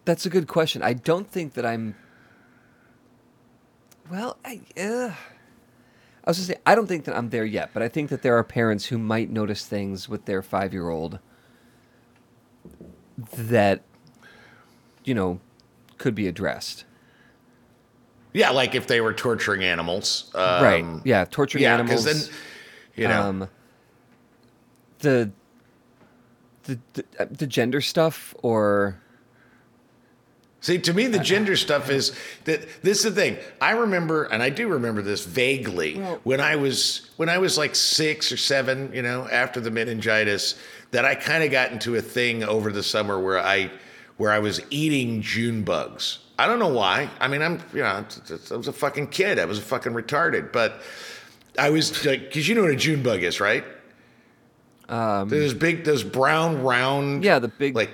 That's 0.06 0.26
a 0.26 0.30
good 0.30 0.48
question. 0.48 0.82
I 0.82 0.94
don't 0.94 1.30
think 1.30 1.54
that 1.54 1.66
I'm. 1.66 1.96
Well, 4.10 4.38
I. 4.46 4.62
Uh, 4.80 5.12
I 6.26 6.30
was 6.32 6.38
gonna 6.38 6.48
say 6.48 6.58
I 6.66 6.74
don't 6.74 6.88
think 6.88 7.06
that 7.06 7.16
I'm 7.16 7.30
there 7.30 7.46
yet, 7.46 7.70
but 7.74 7.84
I 7.84 7.88
think 7.88 8.10
that 8.10 8.24
there 8.24 8.36
are 8.38 8.44
parents 8.44 8.86
who 8.86 8.98
might 8.98 9.30
notice 9.30 9.66
things 9.66 10.10
with 10.10 10.26
their 10.26 10.42
five-year-old 10.42 11.20
that, 13.38 13.84
you 15.04 15.14
know, 15.14 15.40
could 15.98 16.16
be 16.16 16.28
addressed. 16.28 16.84
Yeah, 18.34 18.50
like 18.50 18.76
if 18.76 18.88
they 18.88 19.00
were 19.02 19.14
torturing 19.14 19.64
animals. 19.64 20.30
Um, 20.36 20.64
right? 20.64 20.86
Yeah, 21.06 21.26
torturing 21.26 21.64
Yeah, 21.64 21.76
animals. 21.76 22.04
because 22.04 22.28
then, 22.28 22.36
you 22.96 23.08
know, 23.08 23.22
um, 23.22 23.50
the, 25.00 25.32
the 26.64 26.80
the 26.94 27.06
the 27.30 27.48
gender 27.48 27.80
stuff 27.80 28.34
or 28.42 29.00
See, 30.66 30.80
to 30.80 30.96
me, 30.96 31.06
the 31.06 31.20
gender 31.20 31.56
stuff 31.56 31.92
is 31.92 32.12
that 32.46 32.82
this 32.82 33.06
is 33.06 33.14
the 33.14 33.22
thing. 33.22 33.38
I 33.62 33.74
remember, 33.74 34.24
and 34.24 34.42
I 34.42 34.50
do 34.50 34.68
remember 34.68 35.04
this 35.04 35.24
vaguely 35.24 36.00
Well- 36.00 36.20
when 36.24 36.42
I 36.42 36.56
was 36.56 37.08
when 37.18 37.30
I 37.30 37.38
was 37.38 37.56
like 37.56 37.76
six 37.76 38.32
or 38.32 38.38
seven, 38.38 38.90
you 38.92 39.04
know, 39.04 39.28
after 39.32 39.60
the 39.62 39.70
meningitis, 39.70 40.56
that 40.90 41.06
I 41.06 41.14
kind 41.14 41.44
of 41.44 41.52
got 41.52 41.72
into 41.72 41.96
a 41.98 42.02
thing 42.02 42.44
over 42.44 42.72
the 42.72 42.82
summer 42.82 43.20
where 43.20 43.38
I 43.38 43.70
where 44.18 44.32
I 44.32 44.40
was 44.40 44.60
eating 44.72 45.22
June 45.22 45.62
bugs. 45.62 46.18
I 46.40 46.48
don't 46.48 46.58
know 46.58 46.74
why. 46.74 47.12
I 47.20 47.28
mean, 47.28 47.44
I'm 47.44 47.62
you 47.72 47.84
know, 47.84 48.04
I 48.52 48.56
was 48.58 48.68
a 48.68 48.74
fucking 48.74 49.10
kid. 49.10 49.38
I 49.38 49.46
was 49.46 49.60
a 49.60 49.62
fucking 49.62 49.92
retarded, 49.94 50.52
but 50.52 50.82
I 51.60 51.70
was 51.70 52.04
like, 52.04 52.22
because 52.22 52.48
you 52.50 52.56
know 52.56 52.64
what 52.64 52.72
a 52.72 52.76
June 52.76 53.04
bug 53.04 53.22
is, 53.22 53.40
right? 53.40 53.64
Um, 54.90 55.30
those 55.30 55.54
big, 55.54 55.84
those 55.84 56.04
brown, 56.04 56.64
round, 56.64 57.24
Yeah, 57.24 57.38
the 57.38 57.50
big. 57.50 57.76
like 57.76 57.92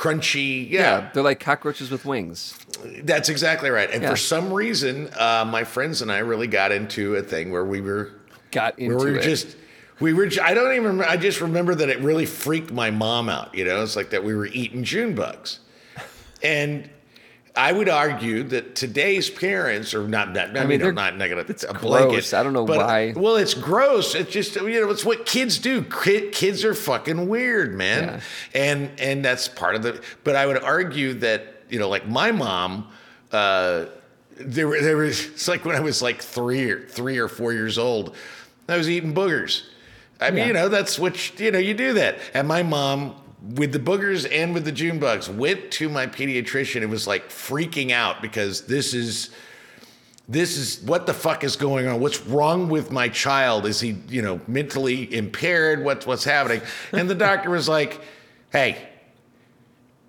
crunchy. 0.00 0.68
yeah. 0.70 0.80
Yeah, 0.80 1.10
they're 1.12 1.22
like 1.22 1.40
cockroaches 1.40 1.90
with 1.90 2.04
wings. 2.04 2.58
that's 3.02 3.28
exactly 3.28 3.68
right. 3.70 3.90
And 3.90 4.02
Yeah. 4.02 4.10
for 4.10 4.16
some 4.16 4.52
reason, 4.52 5.10
uh, 5.18 5.44
my 5.46 5.64
friends 5.64 6.00
and 6.02 6.10
I 6.10 6.18
really 6.18 6.46
got 6.46 6.72
into 6.72 7.16
a 7.16 7.22
thing 7.22 7.50
where 7.52 7.64
we 7.64 7.80
were, 7.82 8.10
Got 8.50 8.78
into 8.78 8.96
where 8.96 9.04
we 9.06 9.12
were 9.12 9.18
it. 9.18 9.22
just. 9.22 9.56
We 10.00 10.14
were. 10.14 10.30
I 10.42 10.54
don't 10.54 10.74
even. 10.74 11.02
I 11.02 11.18
just 11.18 11.42
remember 11.42 11.74
that 11.74 11.90
it 11.90 12.00
really 12.00 12.24
freaked 12.24 12.72
my 12.72 12.90
mom 12.90 13.28
out. 13.28 13.54
You 13.54 13.66
know, 13.66 13.82
it's 13.82 13.96
like 13.96 14.08
that 14.10 14.24
we 14.24 14.34
were 14.34 14.46
eating 14.46 14.82
June 14.82 15.14
bugs, 15.14 15.60
and 16.42 16.88
I 17.60 17.72
would 17.72 17.88
argue 17.90 18.42
that 18.44 18.74
today's 18.74 19.28
parents 19.28 19.92
are 19.92 20.08
not. 20.08 20.34
that. 20.34 20.50
I, 20.50 20.60
mean, 20.60 20.68
mean, 20.68 20.80
they're- 20.80 20.92
not 20.92 21.16
negative. 21.16 21.50
it's 21.50 21.62
a 21.64 21.68
gross. 21.74 21.82
blanket, 21.82 22.34
I 22.34 22.42
don't 22.42 22.52
know 22.54 22.64
but- 22.64 22.78
why. 22.78 23.12
Well, 23.14 23.36
it's 23.36 23.54
gross. 23.54 24.14
It's 24.14 24.32
just 24.32 24.56
you 24.56 24.80
know, 24.80 24.90
it's 24.90 25.04
what 25.04 25.26
kids 25.26 25.58
do. 25.58 25.82
Kids 25.82 26.64
are 26.64 26.74
fucking 26.74 27.28
weird, 27.28 27.74
man, 27.74 28.22
and 28.54 28.90
and 28.98 29.24
that's 29.24 29.46
part 29.48 29.74
of 29.74 29.82
the. 29.82 30.02
But 30.24 30.36
I 30.36 30.46
would 30.46 30.62
argue 30.62 31.14
that 31.14 31.62
you 31.68 31.78
know, 31.78 31.88
like 31.88 32.08
my 32.08 32.32
mom. 32.32 32.88
Uh, 33.30 33.86
there, 34.36 34.66
were- 34.66 34.80
there 34.80 34.96
was. 34.96 35.26
It's 35.26 35.46
like 35.48 35.64
when 35.66 35.76
I 35.76 35.80
was 35.80 36.00
like 36.00 36.22
three 36.22 36.70
or 36.70 36.86
three 36.88 37.18
or 37.18 37.28
four 37.28 37.52
years 37.52 37.76
old, 37.76 38.16
I 38.68 38.76
was 38.78 38.88
eating 38.88 39.14
boogers. 39.14 39.64
I 40.18 40.30
mean, 40.30 40.38
Yeah. 40.38 40.46
you 40.48 40.52
know, 40.54 40.68
that's 40.68 40.98
what 40.98 41.38
you 41.38 41.50
know. 41.50 41.58
You 41.58 41.74
do 41.74 41.92
that, 41.94 42.18
and 42.34 42.48
my 42.48 42.62
mom. 42.62 43.16
With 43.42 43.72
the 43.72 43.78
boogers 43.78 44.28
and 44.30 44.52
with 44.52 44.64
the 44.64 44.72
June 44.72 44.98
bugs, 44.98 45.28
went 45.28 45.70
to 45.72 45.88
my 45.88 46.06
pediatrician 46.06 46.82
and 46.82 46.90
was 46.90 47.06
like 47.06 47.28
freaking 47.30 47.90
out 47.90 48.20
because 48.20 48.66
this 48.66 48.92
is 48.92 49.30
this 50.30 50.56
is 50.56 50.80
what 50.84 51.06
the 51.06 51.12
fuck 51.12 51.42
is 51.42 51.56
going 51.56 51.88
on? 51.88 52.00
What's 52.00 52.24
wrong 52.24 52.68
with 52.68 52.92
my 52.92 53.08
child? 53.08 53.66
Is 53.66 53.80
he, 53.80 53.96
you 54.08 54.22
know, 54.22 54.40
mentally 54.46 55.12
impaired? 55.12 55.84
What's 55.84 56.06
what's 56.06 56.22
happening? 56.22 56.62
And 56.92 57.10
the 57.10 57.16
doctor 57.16 57.50
was 57.50 57.68
like, 57.68 58.00
"Hey, 58.52 58.88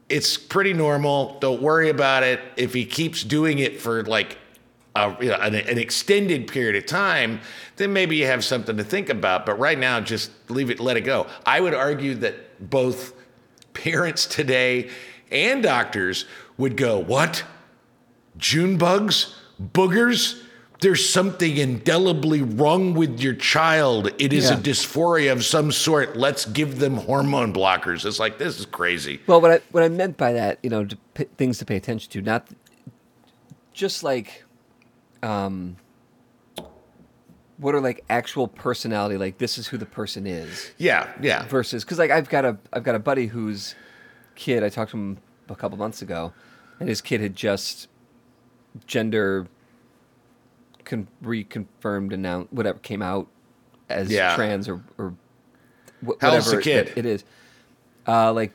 it's 0.10 0.38
pretty 0.38 0.74
normal. 0.74 1.40
Don't 1.40 1.60
worry 1.60 1.90
about 1.90 2.22
it. 2.22 2.40
If 2.56 2.72
he 2.72 2.86
keeps 2.86 3.24
doing 3.24 3.58
it 3.58 3.82
for 3.82 4.04
like 4.04 4.38
a, 4.96 5.16
you 5.20 5.30
know, 5.30 5.38
an, 5.38 5.56
an 5.56 5.80
extended 5.80 6.48
period 6.48 6.76
of 6.76 6.86
time, 6.86 7.40
then 7.78 7.92
maybe 7.92 8.16
you 8.16 8.28
have 8.28 8.44
something 8.44 8.78
to 8.78 8.84
think 8.84 9.10
about. 9.10 9.48
But 9.48 9.58
right 9.58 9.80
now, 9.80 10.00
just 10.02 10.30
leave 10.52 10.70
it, 10.70 10.80
let 10.80 10.98
it 10.98 11.02
go." 11.02 11.26
I 11.48 11.62
would 11.62 11.74
argue 11.74 12.14
that 12.16 12.70
both 12.70 13.16
parents 13.74 14.26
today 14.26 14.90
and 15.32 15.64
doctors 15.64 16.26
would 16.58 16.78
go, 16.78 17.00
"What? 17.00 17.44
June 18.38 18.78
bugs, 18.78 19.36
boogers. 19.62 20.42
There's 20.80 21.08
something 21.08 21.58
indelibly 21.58 22.42
wrong 22.42 22.96
with 22.96 23.20
your 23.20 23.36
child. 23.36 24.12
It 24.18 24.34
is 24.34 24.50
a 24.50 24.56
dysphoria 24.56 25.32
of 25.32 25.46
some 25.46 25.72
sort. 25.72 26.18
Let's 26.18 26.46
give 26.46 26.80
them 26.80 26.96
hormone 26.98 27.54
blockers. 27.54 28.04
It's 28.04 28.18
like 28.18 28.40
this 28.40 28.60
is 28.60 28.66
crazy. 28.66 29.20
Well, 29.28 29.40
what 29.42 29.52
I 29.52 29.62
what 29.70 29.84
I 29.84 29.90
meant 29.90 30.18
by 30.18 30.34
that, 30.34 30.58
you 30.64 30.72
know, 30.72 30.86
to 30.86 30.98
p- 31.14 31.28
things 31.38 31.60
to 31.60 31.66
pay 31.66 31.76
attention 31.76 32.12
to, 32.14 32.22
not 32.24 32.48
just 33.74 34.04
like, 34.04 34.44
um, 35.22 35.78
what 37.62 37.76
are 37.76 37.80
like 37.82 38.04
actual 38.10 38.48
personality, 38.48 39.18
like 39.18 39.38
this 39.38 39.58
is 39.58 39.68
who 39.68 39.78
the 39.78 39.86
person 39.86 40.26
is, 40.28 40.72
Yeah, 40.78 41.08
yeah. 41.22 41.46
versus 41.48 41.84
because 41.86 42.00
like 42.00 42.10
I've 42.12 42.28
got 42.28 42.44
a 42.44 42.58
I've 42.74 42.84
got 42.84 42.96
a 42.96 43.00
buddy 43.00 43.28
whose 43.28 43.76
kid 44.36 44.64
I 44.64 44.70
talked 44.70 44.92
to 44.92 44.98
him 44.98 45.18
a 45.48 45.56
couple 45.56 45.78
months 45.78 46.02
ago, 46.02 46.34
and 46.80 46.90
his 46.90 47.02
kid 47.02 47.22
had 47.22 47.36
just 47.36 47.88
gender 48.88 49.48
con- 50.86 51.08
reconfirmed 51.24 52.14
announced 52.14 52.52
whatever 52.52 52.80
came 52.80 53.02
out 53.02 53.28
as 53.90 54.12
Yeah. 54.12 54.36
trans 54.36 54.68
or 54.68 54.82
or 54.98 55.14
wh- 56.06 56.20
How 56.20 56.32
old's 56.34 56.46
the 56.50 56.58
whatever 56.58 56.62
kid? 56.62 56.88
it- 56.90 56.98
it 56.98 57.06
is, 57.06 57.24
uh, 58.08 58.34
like 58.34 58.54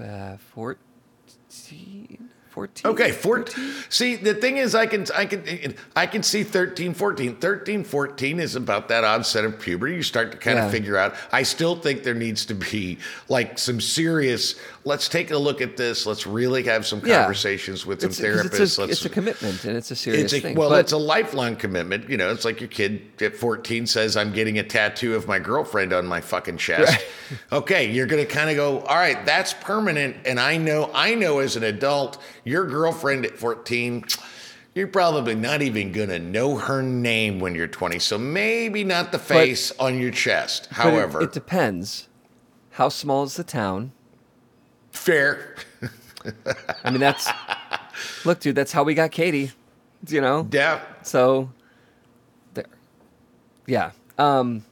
uh, 0.00 0.36
14, 0.54 2.27
14? 2.58 2.90
Okay, 2.90 3.12
14. 3.12 3.72
See, 3.88 4.16
the 4.16 4.34
thing 4.34 4.56
is 4.56 4.74
I 4.74 4.86
can 4.86 5.06
I 5.14 5.26
can 5.26 5.74
I 5.94 6.06
can 6.06 6.24
see 6.24 6.42
13, 6.42 6.92
14. 6.92 7.36
13, 7.36 7.84
14 7.84 8.40
is 8.40 8.56
about 8.56 8.88
that 8.88 9.04
onset 9.04 9.44
of 9.44 9.60
puberty. 9.60 9.94
You 9.94 10.02
start 10.02 10.32
to 10.32 10.38
kind 10.38 10.56
Yeah. 10.58 10.66
of 10.66 10.72
figure 10.72 10.96
out. 10.96 11.14
I 11.30 11.44
still 11.44 11.76
think 11.76 12.02
there 12.02 12.14
needs 12.14 12.44
to 12.46 12.54
be 12.54 12.98
like 13.28 13.58
some 13.60 13.80
serious 13.80 14.56
let's 14.84 15.06
take 15.08 15.30
a 15.30 15.36
look 15.38 15.60
at 15.60 15.76
this. 15.76 16.06
Let's 16.06 16.26
really 16.26 16.62
have 16.64 16.84
some 16.86 17.00
Yeah. 17.04 17.18
conversations 17.20 17.84
with 17.86 18.00
some 18.00 18.10
It's, 18.10 18.18
therapists. 18.20 18.60
it's, 18.60 18.78
a, 18.78 18.80
let's 18.80 18.92
it's 18.94 19.04
a 19.04 19.08
commitment 19.10 19.62
and 19.64 19.76
it's 19.76 19.90
a 19.90 19.96
serious 19.96 20.24
It's 20.24 20.32
a, 20.32 20.40
thing. 20.40 20.56
well, 20.56 20.70
but- 20.70 20.80
it's 20.80 20.92
a 20.92 20.96
lifelong 20.96 21.56
commitment. 21.56 22.08
You 22.10 22.16
know, 22.16 22.30
it's 22.32 22.44
like 22.46 22.60
your 22.60 22.68
kid 22.70 23.02
at 23.20 23.36
14 23.36 23.86
says, 23.86 24.16
I'm 24.16 24.32
getting 24.32 24.58
a 24.58 24.62
tattoo 24.62 25.14
of 25.14 25.28
my 25.28 25.38
girlfriend 25.38 25.92
on 25.92 26.06
my 26.06 26.20
fucking 26.22 26.56
chest. 26.56 27.04
okay, 27.52 27.90
you're 27.90 28.06
going 28.06 28.24
to 28.26 28.32
kind 28.32 28.48
of 28.48 28.56
go, 28.56 28.80
all 28.80 28.96
right, 28.96 29.24
that's 29.26 29.52
permanent. 29.52 30.16
And 30.24 30.40
I 30.40 30.56
know, 30.56 30.90
I 30.94 31.14
know 31.14 31.40
as 31.40 31.56
an 31.56 31.64
adult, 31.64 32.16
your 32.48 32.66
girlfriend 32.66 33.24
at 33.26 33.36
14, 33.38 34.04
you're 34.74 34.86
probably 34.88 35.34
not 35.34 35.62
even 35.62 35.92
going 35.92 36.08
to 36.08 36.18
know 36.18 36.56
her 36.56 36.82
name 36.82 37.40
when 37.40 37.54
you're 37.54 37.66
20. 37.68 37.98
So 37.98 38.16
maybe 38.18 38.84
not 38.84 39.12
the 39.12 39.18
face 39.18 39.72
on 39.78 39.98
your 40.00 40.10
chest. 40.10 40.68
but 40.70 40.78
it- 40.78 40.82
However, 40.90 41.22
it, 41.22 41.32
depends. 41.32 42.08
How 42.72 42.88
small 42.88 43.24
is 43.24 43.36
the 43.36 43.44
town? 43.44 43.92
fair. 44.90 45.54
I 46.84 46.90
mean, 46.90 46.98
that's 47.00 47.28
look, 48.24 48.40
dude. 48.40 48.56
That's 48.56 48.72
how 48.72 48.82
we 48.82 48.94
got 48.94 49.10
Katie. 49.12 49.52
You 50.08 50.20
know. 50.20 50.48
Yeah. 50.50 50.80
So, 51.02 51.50
there. 52.54 52.64
Yeah. 53.66 53.92
Um. 54.18 54.64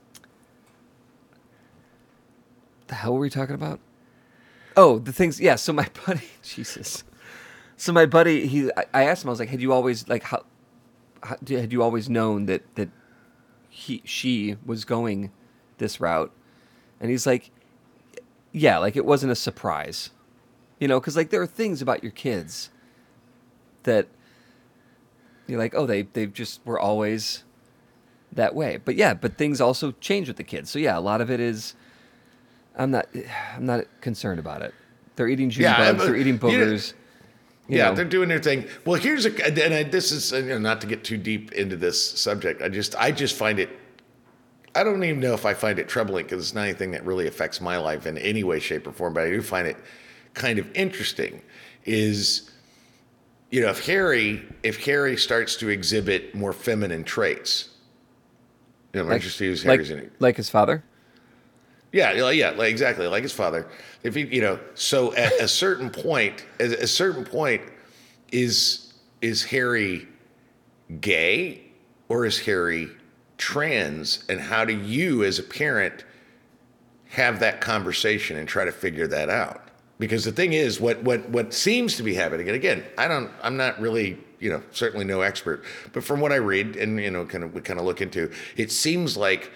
The 2.89 2.95
hell 2.97 3.15
were 3.15 3.21
we 3.21 3.31
talking 3.31 3.55
about? 3.55 3.79
Oh, 4.77 4.99
the 4.99 5.13
things. 5.13 5.41
Yeah. 5.41 5.55
So 5.57 5.73
my 5.73 5.89
buddy, 6.07 6.29
Jesus. 6.43 7.05
So 7.77 7.93
my 7.93 8.07
buddy, 8.07 8.47
he, 8.47 8.71
I, 8.95 9.05
asked 9.05 9.25
him. 9.25 9.29
I 9.29 9.33
was 9.33 9.41
like, 9.41 9.51
"Had 9.51 9.61
you 9.61 9.73
always 9.73 10.09
like 10.09 10.23
how, 10.23 10.45
how? 11.23 11.37
Had 11.47 11.73
you 11.73 11.83
always 11.83 12.09
known 12.09 12.47
that 12.47 12.63
that 12.77 12.89
he 13.69 14.03
she 14.05 14.57
was 14.65 14.85
going 14.85 15.31
this 15.79 16.01
route?" 16.01 16.33
And 17.01 17.11
he's 17.11 17.27
like, 17.27 17.51
"Yeah, 18.53 18.79
like 18.79 18.97
it 18.97 19.05
wasn't 19.05 19.33
a 19.33 19.37
surprise, 19.37 20.11
you 20.81 20.89
know, 20.89 20.99
because 21.01 21.17
like 21.17 21.31
there 21.31 21.43
are 21.43 21.47
things 21.47 21.83
about 21.83 22.03
your 22.03 22.13
kids 22.13 22.71
that." 23.83 24.09
you're 25.49 25.61
like, 25.61 25.75
oh, 25.77 25.87
they 25.87 26.03
they 26.03 26.27
just 26.27 26.61
were 26.65 26.79
always 26.79 27.45
that 28.33 28.53
way. 28.55 28.79
But 28.85 28.97
yeah, 28.97 29.15
but 29.15 29.37
things 29.37 29.61
also 29.61 29.93
change 30.01 30.27
with 30.27 30.37
the 30.39 30.43
kids. 30.43 30.71
So 30.71 30.79
yeah, 30.81 30.99
a 30.99 31.01
lot 31.01 31.21
of 31.21 31.31
it 31.31 31.39
is. 31.39 31.75
I'm 32.77 32.91
not. 32.91 33.07
I'm 33.55 33.65
not 33.65 33.85
concerned 34.01 34.41
about 34.41 34.63
it. 34.63 34.75
They're 35.15 35.29
eating 35.29 35.51
June 35.51 35.63
Yeah, 35.63 35.93
bugs. 35.93 36.05
They're 36.05 36.17
eating 36.17 36.35
you 36.35 36.41
know- 36.41 36.49
boogers. 36.49 36.91
you 36.91 36.99
yeah, 37.69 37.89
know. 37.89 37.95
they're 37.95 38.05
doing 38.05 38.29
their 38.29 38.41
thing. 38.41 38.67
Well, 38.85 39.01
here's 39.01 39.27
a, 39.27 39.65
and 39.65 39.75
I, 39.75 39.83
this 39.83 40.13
is 40.13 40.33
you 40.33 40.43
know, 40.43 40.59
not 40.59 40.81
to 40.83 40.87
get 40.87 41.05
too 41.05 41.17
deep 41.17 41.53
into 41.53 41.77
this 41.77 42.19
subject. 42.21 42.63
I 42.63 42.69
just, 42.69 42.95
I 42.97 43.11
just 43.11 43.35
find 43.35 43.59
it. 43.59 43.71
I 44.75 44.85
don't 44.85 45.03
even 45.03 45.21
know 45.21 45.35
if 45.35 45.47
I 45.47 45.55
find 45.55 45.79
it 45.79 45.89
troubling 45.89 46.25
because 46.25 46.43
it's 46.43 46.55
not 46.55 46.65
anything 46.65 46.91
that 46.93 47.05
really 47.05 47.27
affects 47.27 47.61
my 47.61 47.79
life 47.79 48.07
in 48.07 48.19
any 48.19 48.45
way, 48.45 48.61
shape, 48.61 48.87
or 48.87 48.93
form. 48.93 49.15
But 49.15 49.25
I 49.25 49.31
do 49.31 49.41
find 49.41 49.67
it 49.67 49.77
kind 50.35 50.59
of 50.59 50.71
interesting. 50.75 51.41
Is 51.85 52.51
you 53.51 53.61
know, 53.63 53.69
if 53.69 53.87
Harry, 53.87 54.43
if 54.63 54.85
Harry 54.85 55.17
starts 55.17 55.57
to 55.57 55.69
exhibit 55.69 56.35
more 56.35 56.53
feminine 56.53 57.05
traits, 57.05 57.71
you 58.93 59.03
know, 59.03 59.09
like, 59.09 59.23
just 59.23 59.39
to 59.39 59.45
use 59.45 59.65
like, 59.65 59.75
Harry's 59.75 59.91
in 59.91 60.11
like 60.19 60.37
his 60.37 60.51
father. 60.51 60.85
Yeah, 61.93 62.31
yeah, 62.31 62.51
like, 62.51 62.71
exactly, 62.71 63.07
like 63.07 63.23
his 63.23 63.33
father. 63.33 63.67
If 64.03 64.15
he, 64.15 64.23
you 64.27 64.41
know, 64.41 64.59
so 64.75 65.15
at 65.15 65.33
a 65.41 65.49
certain 65.49 65.91
point, 65.91 66.45
at 66.61 66.71
a 66.71 66.87
certain 66.87 67.25
point, 67.25 67.63
is 68.33 68.93
is 69.23 69.45
Harry 69.45 70.07
gay 71.01 71.63
or 72.09 72.27
is 72.27 72.39
Harry 72.41 72.89
trans? 73.39 74.25
And 74.29 74.41
how 74.41 74.65
do 74.65 74.77
you, 74.77 75.25
as 75.25 75.39
a 75.39 75.43
parent, 75.43 76.05
have 77.09 77.41
that 77.41 77.61
conversation 77.61 78.37
and 78.37 78.49
try 78.49 78.65
to 78.65 78.73
figure 78.73 79.07
that 79.09 79.29
out? 79.29 79.63
Because 79.99 80.25
the 80.25 80.33
thing 80.33 80.53
is, 80.53 80.81
what 80.81 81.03
what 81.03 81.29
what 81.31 81.55
seems 81.55 81.97
to 81.97 82.03
be 82.03 82.15
happening, 82.15 82.49
and 82.49 82.57
again, 82.57 82.85
I 82.99 83.09
don't, 83.09 83.31
I'm 83.43 83.57
not 83.57 83.81
really, 83.81 84.19
you 84.39 84.51
know, 84.51 84.63
certainly 84.71 85.07
no 85.07 85.23
expert, 85.23 85.65
but 85.93 86.05
from 86.05 86.21
what 86.21 86.33
I 86.33 86.37
read 86.37 86.77
and 86.77 87.01
you 87.01 87.11
know, 87.11 87.25
kind 87.25 87.43
of 87.43 87.55
we 87.55 87.63
kind 87.63 87.81
of 87.81 87.87
look 87.87 88.03
into, 88.03 88.31
it 88.57 88.71
seems 88.71 89.17
like 89.17 89.51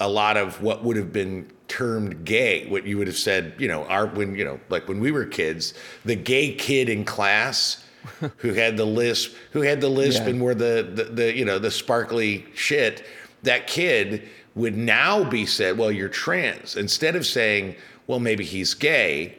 a 0.00 0.08
lot 0.08 0.36
of 0.36 0.62
what 0.62 0.82
would 0.82 0.96
have 0.96 1.12
been 1.12 1.50
termed 1.74 2.24
gay, 2.24 2.68
what 2.68 2.86
you 2.86 2.96
would 2.96 3.08
have 3.08 3.16
said, 3.16 3.52
you 3.58 3.66
know, 3.66 3.84
our 3.86 4.06
when 4.06 4.36
you 4.36 4.44
know, 4.44 4.60
like 4.68 4.86
when 4.86 5.00
we 5.00 5.10
were 5.10 5.24
kids, 5.24 5.74
the 6.04 6.14
gay 6.14 6.54
kid 6.54 6.88
in 6.88 7.04
class 7.04 7.84
who 8.36 8.52
had 8.54 8.76
the 8.76 8.84
lisp, 8.84 9.34
who 9.50 9.62
had 9.62 9.80
the 9.80 9.88
lisp 9.88 10.22
Yeah. 10.22 10.28
and 10.28 10.40
wore 10.40 10.54
the, 10.54 10.88
the 10.94 11.04
the 11.04 11.36
you 11.36 11.44
know 11.44 11.58
the 11.58 11.72
sparkly 11.72 12.46
shit, 12.54 13.04
that 13.42 13.66
kid 13.66 14.28
would 14.54 14.76
now 14.76 15.24
be 15.24 15.44
said, 15.46 15.76
well, 15.76 15.90
you're 15.90 16.08
trans. 16.08 16.76
Instead 16.76 17.16
of 17.16 17.26
saying, 17.26 17.74
well, 18.06 18.20
maybe 18.20 18.44
he's 18.44 18.72
gay, 18.74 19.36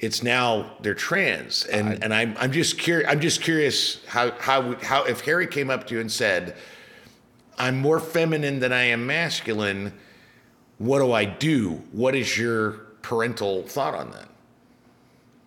it's 0.00 0.22
now 0.22 0.72
they're 0.82 0.92
trans. 0.94 1.64
And 1.64 2.04
and 2.04 2.12
I'm 2.12 2.36
I'm 2.38 2.52
just 2.52 2.78
curious. 2.78 3.08
I'm 3.10 3.20
just 3.20 3.40
curious 3.40 4.04
how 4.06 4.32
how 4.32 4.74
how 4.82 5.04
if 5.04 5.22
Harry 5.22 5.46
came 5.46 5.70
up 5.70 5.86
to 5.86 5.94
you 5.94 6.00
and 6.02 6.12
said, 6.12 6.56
I'm 7.56 7.78
more 7.78 8.00
feminine 8.00 8.60
than 8.60 8.70
I 8.70 8.82
am 8.82 9.06
masculine. 9.06 9.94
What 10.80 11.00
do 11.00 11.12
I 11.12 11.26
do? 11.26 11.82
What 11.92 12.14
is 12.14 12.38
your 12.38 12.72
parental 13.02 13.64
thought 13.64 13.94
on 13.94 14.12
that? 14.12 14.28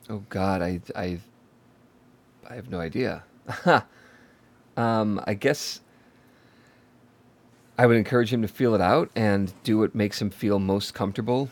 Oh 0.08 0.24
God, 0.30 0.62
I 0.62 0.80
I 0.96 1.20
I 2.48 2.54
have 2.54 2.70
no 2.70 2.80
idea. 2.80 3.24
um, 4.78 5.20
I 5.26 5.34
guess 5.34 5.82
I 7.80 7.88
would 7.88 7.98
encourage 7.98 8.32
him 8.32 8.44
to 8.44 8.48
feel 8.48 8.76
it 8.76 8.82
out 8.82 9.10
and 9.16 9.52
do 9.64 9.80
what 9.80 9.96
makes 9.96 10.22
him 10.22 10.30
feel 10.30 10.60
most 10.60 10.94
comfortable, 10.94 11.50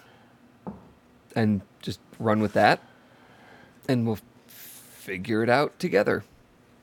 and 1.35 1.61
just 1.81 1.99
run 2.19 2.39
with 2.39 2.53
that, 2.53 2.83
and 3.89 4.05
we'll 4.05 4.19
figure 4.45 5.41
it 5.41 5.49
out 5.49 5.79
together. 5.79 6.23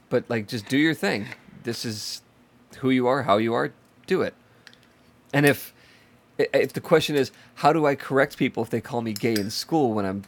But 0.09 0.25
like, 0.29 0.49
just 0.49 0.67
do 0.67 0.77
your 0.77 0.95
thing. 0.95 1.29
This 1.63 1.85
is 1.85 2.23
who 2.79 2.91
you 2.91 3.07
are, 3.07 3.23
how 3.23 3.37
you 3.37 3.55
are. 3.55 3.73
Do 4.09 4.23
it. 4.23 4.35
And 5.33 5.47
if 5.47 5.73
if 6.39 6.73
the 6.73 6.81
question 6.81 7.17
is 7.17 7.31
how 7.57 7.73
do 7.73 7.87
I 7.87 7.95
correct 7.95 8.37
people 8.39 8.63
if 8.63 8.71
they 8.71 8.81
call 8.81 9.03
me 9.03 9.13
gay 9.13 9.35
in 9.35 9.51
school 9.51 9.93
when 9.93 10.05
I'm 10.07 10.23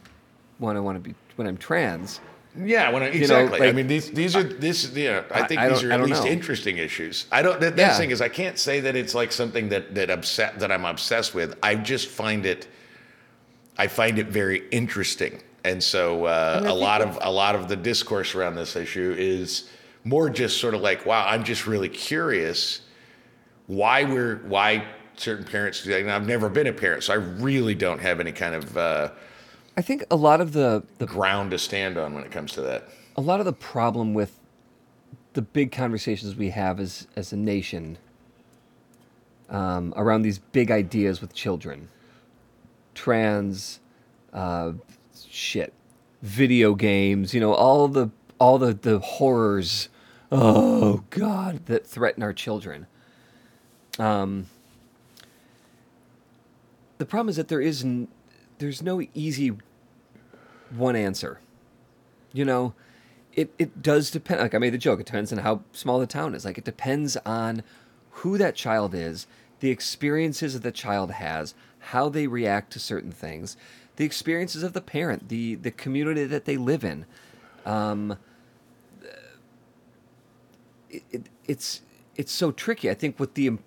when 0.59 0.77
I 0.77 0.79
want 0.79 1.01
to 1.01 1.09
be 1.09 1.15
when 1.35 1.47
I'm 1.47 1.57
trans? 1.57 2.19
Yeah, 2.53 2.89
when 2.91 3.01
I, 3.01 3.05
know, 3.07 3.11
exactly. 3.13 3.61
I 3.61 3.65
like- 3.67 3.75
mean, 3.75 3.87
these 3.87 4.11
these 4.11 4.35
are 4.35 4.43
this. 4.43 4.91
Yeah, 4.93 5.23
I 5.31 5.41
I- 5.41 5.47
think 5.47 5.61
I 5.61 5.69
these 5.69 5.83
are 5.83 5.91
I 5.91 5.95
at 5.95 6.01
least 6.03 6.23
know. 6.25 6.29
interesting 6.29 6.77
issues. 6.77 7.25
I 7.31 7.41
don't. 7.41 7.61
The, 7.61 7.71
the 7.71 7.81
Yeah. 7.81 7.97
thing 7.97 8.11
is, 8.11 8.19
I 8.21 8.27
can't 8.27 8.59
say 8.59 8.81
that 8.81 8.95
it's 8.95 9.15
like 9.15 9.31
something 9.31 9.69
that 9.69 9.95
that 9.95 10.09
upset 10.09 10.59
that 10.59 10.69
I'm 10.71 10.83
obsessed 10.83 11.33
with. 11.33 11.57
I 11.63 11.75
just 11.75 12.09
find 12.09 12.45
it. 12.45 12.67
I 13.77 13.87
find 13.87 14.19
it 14.19 14.27
very 14.27 14.67
interesting, 14.69 15.41
and 15.63 15.81
so 15.81 16.25
uh, 16.25 16.61
a 16.65 16.73
lot 16.73 17.01
of 17.01 17.17
a 17.21 17.31
lot 17.31 17.55
of 17.55 17.69
the 17.69 17.77
discourse 17.77 18.35
around 18.35 18.55
this 18.55 18.75
issue 18.75 19.15
is 19.17 19.69
more 20.03 20.29
just 20.29 20.59
sort 20.59 20.73
of 20.73 20.81
like, 20.81 21.05
wow, 21.05 21.25
I'm 21.25 21.45
just 21.45 21.65
really 21.67 21.87
curious 21.89 22.81
why 23.67 24.03
we're 24.03 24.37
why 24.47 24.83
certain 25.21 25.45
parents 25.45 25.83
do 25.83 25.91
that. 25.91 26.01
And 26.01 26.11
I've 26.11 26.27
never 26.27 26.49
been 26.49 26.67
a 26.67 26.73
parent, 26.73 27.03
so 27.03 27.13
I 27.13 27.17
really 27.17 27.75
don't 27.75 27.99
have 27.99 28.19
any 28.19 28.31
kind 28.31 28.55
of 28.55 28.77
uh, 28.77 29.09
I 29.77 29.81
think 29.81 30.03
a 30.11 30.15
lot 30.15 30.41
of 30.41 30.53
the, 30.53 30.83
the 30.97 31.05
ground 31.05 31.51
to 31.51 31.57
stand 31.57 31.97
on 31.97 32.13
when 32.13 32.23
it 32.23 32.31
comes 32.31 32.51
to 32.53 32.61
that. 32.61 32.89
a 33.15 33.21
lot 33.21 33.39
of 33.39 33.45
the 33.45 33.53
problem 33.53 34.13
with 34.13 34.37
the 35.33 35.41
big 35.41 35.71
conversations 35.71 36.35
we 36.35 36.49
have 36.49 36.79
as 36.79 37.07
as 37.15 37.31
a 37.31 37.37
nation 37.37 37.97
um, 39.49 39.93
around 39.95 40.21
these 40.23 40.39
big 40.39 40.71
ideas 40.71 41.21
with 41.21 41.33
children, 41.33 41.89
trans, 42.95 43.79
uh, 44.33 44.71
shit, 45.29 45.73
video 46.21 46.73
games, 46.75 47.33
you 47.33 47.39
know, 47.39 47.53
all 47.53 47.87
the 47.87 48.09
all 48.39 48.57
the 48.57 48.73
the 48.73 48.99
horrors, 48.99 49.89
oh 50.31 51.03
god, 51.09 51.65
that 51.67 51.85
threaten 51.85 52.23
our 52.23 52.33
children. 52.33 52.87
Um, 53.99 54.47
the 57.01 57.05
problem 57.07 57.29
is 57.29 57.35
that 57.35 57.47
there 57.47 57.59
is 57.59 57.83
n- 57.83 58.07
there's 58.59 58.83
no 58.83 59.01
easy 59.15 59.57
one 60.69 60.95
answer. 60.95 61.39
You 62.31 62.45
know, 62.45 62.75
it, 63.33 63.51
it 63.57 63.81
does 63.81 64.11
depend. 64.11 64.39
Like 64.39 64.53
I 64.53 64.59
made 64.59 64.69
the 64.69 64.77
joke, 64.77 64.99
it 64.99 65.07
depends 65.07 65.33
on 65.33 65.39
how 65.39 65.63
small 65.71 65.97
the 65.99 66.05
town 66.05 66.35
is. 66.35 66.45
Like 66.45 66.59
it 66.59 66.63
depends 66.63 67.17
on 67.25 67.63
who 68.11 68.37
that 68.37 68.53
child 68.53 68.93
is, 68.93 69.25
the 69.61 69.71
experiences 69.71 70.53
that 70.53 70.61
the 70.61 70.71
child 70.71 71.09
has, 71.13 71.55
how 71.79 72.07
they 72.07 72.27
react 72.27 72.71
to 72.73 72.79
certain 72.79 73.11
things, 73.11 73.57
the 73.95 74.05
experiences 74.05 74.61
of 74.61 74.73
the 74.73 74.81
parent, 74.81 75.29
the 75.29 75.55
the 75.55 75.71
community 75.71 76.25
that 76.25 76.45
they 76.45 76.55
live 76.55 76.83
in. 76.83 77.07
Um, 77.65 78.15
it, 80.91 81.03
it, 81.09 81.23
it's 81.47 81.81
it's 82.15 82.31
so 82.31 82.51
tricky. 82.51 82.91
I 82.91 82.93
think 82.93 83.19
with 83.19 83.33
the 83.33 83.57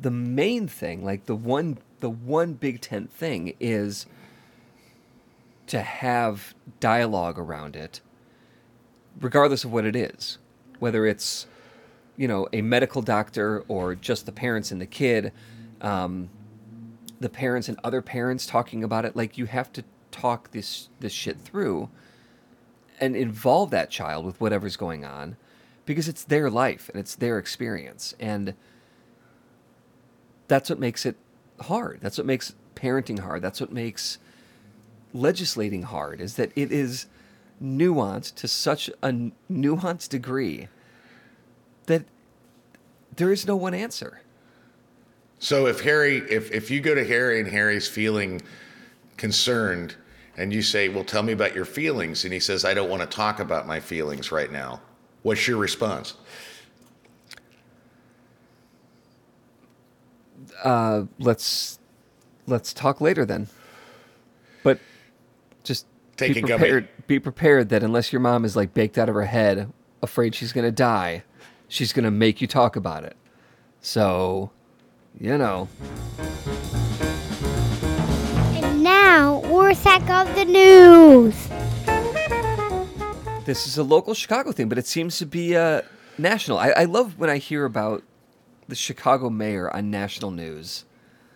the 0.00 0.12
main 0.12 0.68
thing, 0.68 1.04
like 1.04 1.26
the 1.26 1.34
one 1.34 1.78
the 2.00 2.10
one 2.10 2.54
big 2.54 2.80
tent 2.80 3.12
thing 3.12 3.54
is 3.60 4.06
to 5.66 5.80
have 5.82 6.54
dialogue 6.80 7.38
around 7.38 7.76
it, 7.76 8.00
regardless 9.20 9.64
of 9.64 9.72
what 9.72 9.84
it 9.84 9.94
is, 9.94 10.38
whether 10.78 11.06
it's 11.06 11.46
you 12.16 12.26
know 12.26 12.48
a 12.52 12.60
medical 12.62 13.02
doctor 13.02 13.64
or 13.68 13.94
just 13.94 14.26
the 14.26 14.32
parents 14.32 14.70
and 14.72 14.80
the 14.80 14.86
kid, 14.86 15.32
um, 15.80 16.28
the 17.20 17.28
parents 17.28 17.68
and 17.68 17.78
other 17.84 18.02
parents 18.02 18.46
talking 18.46 18.82
about 18.82 19.04
it. 19.04 19.14
Like 19.14 19.38
you 19.38 19.46
have 19.46 19.72
to 19.74 19.84
talk 20.10 20.50
this 20.50 20.88
this 20.98 21.12
shit 21.12 21.38
through 21.38 21.88
and 22.98 23.16
involve 23.16 23.70
that 23.70 23.90
child 23.90 24.26
with 24.26 24.40
whatever's 24.40 24.76
going 24.76 25.04
on 25.04 25.36
because 25.86 26.08
it's 26.08 26.24
their 26.24 26.50
life 26.50 26.88
and 26.90 27.00
it's 27.00 27.14
their 27.14 27.38
experience 27.38 28.14
and 28.20 28.54
that's 30.48 30.68
what 30.68 30.78
makes 30.78 31.06
it 31.06 31.16
hard. 31.62 32.00
That's 32.00 32.18
what 32.18 32.26
makes 32.26 32.54
parenting 32.74 33.20
hard. 33.20 33.42
That's 33.42 33.60
what 33.60 33.72
makes 33.72 34.18
legislating 35.12 35.82
hard 35.82 36.20
is 36.20 36.36
that 36.36 36.52
it 36.56 36.70
is 36.70 37.06
nuanced 37.62 38.34
to 38.36 38.48
such 38.48 38.88
a 39.02 39.12
nuanced 39.50 40.08
degree 40.08 40.68
that 41.86 42.04
there 43.16 43.32
is 43.32 43.46
no 43.46 43.56
one 43.56 43.74
answer. 43.74 44.22
So 45.38 45.66
if 45.66 45.80
Harry, 45.80 46.18
if 46.18 46.52
if 46.52 46.70
you 46.70 46.80
go 46.80 46.94
to 46.94 47.04
Harry 47.04 47.40
and 47.40 47.48
Harry's 47.48 47.88
feeling 47.88 48.42
concerned, 49.16 49.96
and 50.36 50.52
you 50.52 50.62
say, 50.62 50.88
"Well, 50.88 51.04
tell 51.04 51.22
me 51.22 51.32
about 51.32 51.54
your 51.54 51.64
feelings," 51.64 52.24
and 52.24 52.32
he 52.32 52.40
says, 52.40 52.64
"I 52.64 52.74
don't 52.74 52.88
want 52.88 53.02
to 53.02 53.08
talk 53.08 53.40
about 53.40 53.66
my 53.66 53.80
feelings 53.80 54.30
right 54.30 54.52
now," 54.52 54.80
what's 55.22 55.48
your 55.48 55.56
response? 55.58 56.14
Uh, 60.62 61.04
let's 61.18 61.78
let's 62.46 62.72
talk 62.72 63.00
later 63.00 63.24
then. 63.24 63.48
But 64.62 64.78
just 65.64 65.86
Take 66.16 66.34
be 66.34 66.40
a 66.40 66.42
gummy. 66.42 66.58
prepared. 66.58 66.88
Be 67.06 67.18
prepared 67.18 67.68
that 67.70 67.82
unless 67.82 68.12
your 68.12 68.20
mom 68.20 68.44
is 68.44 68.56
like 68.56 68.74
baked 68.74 68.98
out 68.98 69.08
of 69.08 69.14
her 69.14 69.24
head, 69.24 69.72
afraid 70.02 70.34
she's 70.34 70.52
gonna 70.52 70.70
die, 70.70 71.24
she's 71.68 71.92
gonna 71.92 72.10
make 72.10 72.40
you 72.40 72.46
talk 72.46 72.76
about 72.76 73.04
it. 73.04 73.16
So, 73.80 74.50
you 75.18 75.36
know, 75.38 75.68
And 78.54 78.82
now, 78.82 79.42
Rorschach 79.46 80.08
of 80.10 80.34
the 80.34 80.44
News. 80.44 81.34
this 83.46 83.66
is 83.66 83.78
a 83.78 83.82
local 83.82 84.14
Chicago 84.14 84.52
thing, 84.52 84.68
but 84.68 84.78
it 84.78 84.86
seems 84.86 85.18
to 85.18 85.26
be 85.26 85.56
uh, 85.56 85.82
national. 86.18 86.58
I, 86.58 86.70
I 86.70 86.84
love 86.84 87.18
when 87.18 87.30
I 87.30 87.38
hear 87.38 87.64
about 87.64 88.02
the 88.70 88.76
Chicago 88.76 89.28
mayor 89.30 89.74
on 89.74 89.90
national 89.90 90.30
news, 90.30 90.84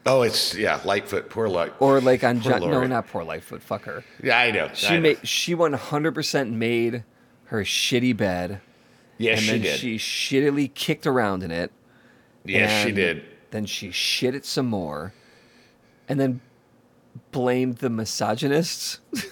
Oh, 0.06 0.20
it's 0.22 0.54
yeah, 0.54 0.80
Lightfoot, 0.84 1.30
poor 1.30 1.48
Light. 1.48 1.72
or 1.80 1.98
like 2.00 2.22
on 2.24 2.40
John. 2.42 2.60
No, 2.60 2.86
not 2.86 3.06
poor 3.06 3.24
Lightfoot. 3.24 3.62
Fuck 3.62 3.84
her. 3.84 4.04
yeah, 4.22 4.38
I 4.38 4.50
know. 4.50 4.68
She 4.74 4.86
I 4.88 4.96
know. 4.96 5.00
made. 5.00 5.26
She 5.26 5.54
one 5.54 5.72
hundred 5.72 6.14
percent 6.14 6.50
made 6.52 7.04
her 7.46 7.62
shitty 7.64 8.14
bed. 8.16 8.60
Yes, 9.16 9.38
and 9.38 9.46
she 9.46 9.52
then 9.52 9.60
did. 9.62 9.78
she 9.78 9.96
shittily 9.96 10.72
kicked 10.74 11.06
around 11.06 11.42
in 11.42 11.50
it. 11.50 11.72
yes, 12.44 12.84
she 12.84 12.92
did. 12.92 13.24
Then 13.50 13.64
she 13.64 13.90
shit 13.92 14.34
it 14.34 14.44
some 14.44 14.66
more, 14.66 15.14
and 16.08 16.20
then 16.20 16.40
blamed 17.32 17.78
the 17.78 17.88
misogynists. 17.90 18.98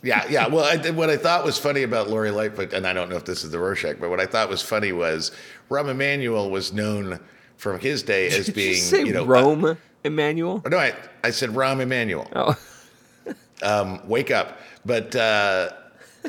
Yeah, 0.00 0.24
yeah. 0.30 0.46
Well, 0.46 0.62
I, 0.64 0.90
what 0.90 1.10
I 1.10 1.16
thought 1.16 1.44
was 1.44 1.58
funny 1.58 1.82
about 1.82 2.08
Lori 2.08 2.30
Lightfoot, 2.30 2.72
and 2.72 2.86
I 2.86 2.92
don't 2.92 3.08
know 3.08 3.16
if 3.16 3.24
this 3.24 3.42
is 3.42 3.50
the 3.50 3.58
Rorschach, 3.58 3.96
but 3.98 4.10
what 4.10 4.20
I 4.20 4.26
thought 4.26 4.48
was 4.48 4.62
funny 4.62 4.92
was 4.92 5.32
Rahm 5.68 5.88
Emanuel 5.90 6.50
was 6.52 6.72
known 6.72 7.18
from 7.58 7.78
his 7.78 8.02
day 8.02 8.28
as 8.28 8.48
being, 8.48 8.70
you 8.70 8.80
say 8.80 9.04
know, 9.04 9.24
uh, 9.24 9.26
Rome, 9.26 9.78
Emmanuel? 10.04 10.62
no, 10.66 10.78
I, 10.78 10.94
I 11.22 11.30
said 11.30 11.50
Rahm 11.50 11.80
Emanuel. 11.80 12.26
Oh, 12.34 12.56
um, 13.62 14.00
wake 14.08 14.30
up. 14.30 14.58
But 14.86 15.14
uh, 15.14 15.70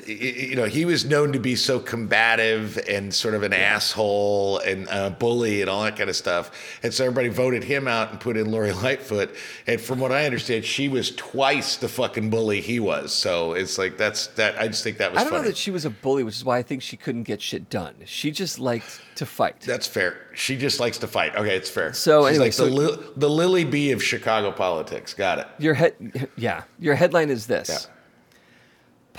you 0.06 0.56
know, 0.56 0.66
he 0.66 0.86
was 0.86 1.04
known 1.06 1.34
to 1.34 1.40
be 1.40 1.56
so 1.56 1.80
combative 1.80 2.78
and 2.88 3.14
sort 3.14 3.34
of 3.34 3.44
an 3.44 3.54
asshole 3.54 4.60
and 4.60 4.88
a 4.90 5.10
bully 5.10 5.62
and 5.62 5.70
all 5.70 5.84
that 5.84 5.98
kind 5.98 6.10
of 6.10 6.16
stuff. 6.16 6.52
And 6.84 6.94
so 6.94 7.06
everybody 7.06 7.30
voted 7.30 7.64
him 7.64 7.88
out 7.88 8.12
and 8.12 8.20
put 8.20 8.38
in 8.38 8.52
Lori 8.52 8.72
Lightfoot. 8.84 9.36
And 9.68 9.82
from 9.82 10.00
what 10.00 10.12
I 10.12 10.26
understand, 10.26 10.64
she 10.66 10.88
was 10.90 11.16
twice 11.16 11.76
the 11.78 11.88
fucking 11.90 12.30
bully 12.30 12.62
he 12.62 12.80
was. 12.80 13.14
So 13.14 13.54
it's 13.54 13.78
like 13.78 13.98
that's 13.98 14.28
that. 14.28 14.58
I 14.60 14.68
just 14.68 14.84
think 14.84 14.98
that 14.98 15.12
was 15.12 15.20
I 15.20 15.24
don't 15.24 15.32
funny. 15.32 15.44
know 15.44 15.50
that 15.50 15.58
she 15.58 15.72
was 15.72 15.86
a 15.86 15.90
bully, 15.90 16.24
which 16.24 16.36
is 16.36 16.46
why 16.46 16.58
I 16.58 16.64
think 16.64 16.82
she 16.82 16.96
couldn't 16.98 17.24
get 17.24 17.42
shit 17.42 17.70
done. 17.70 17.96
She 18.06 18.32
just 18.32 18.60
liked 18.60 19.02
to 19.16 19.26
fight. 19.26 19.60
that's 19.62 19.88
fair. 19.88 20.18
She 20.34 20.56
just 20.56 20.80
likes 20.80 20.98
to 21.00 21.08
fight. 21.08 21.36
Okay, 21.36 21.56
it's 21.56 21.70
fair. 21.70 21.94
So 21.94 22.22
She's 22.24 22.30
anyway, 22.38 22.46
like 22.46 22.54
so- 22.54 22.66
the, 22.66 22.72
li- 22.72 22.98
the 23.18 23.30
Lily 23.30 23.66
B 23.66 23.92
of 23.92 24.02
Chicago 24.04 24.52
politics. 24.52 25.14
Got 25.14 25.40
it. 25.40 25.48
Your 25.58 25.74
head, 25.74 26.30
yeah. 26.38 26.64
Your 26.80 26.96
headline 26.96 27.30
is 27.30 27.48
this: 27.48 27.70
Yeah. 27.70 27.94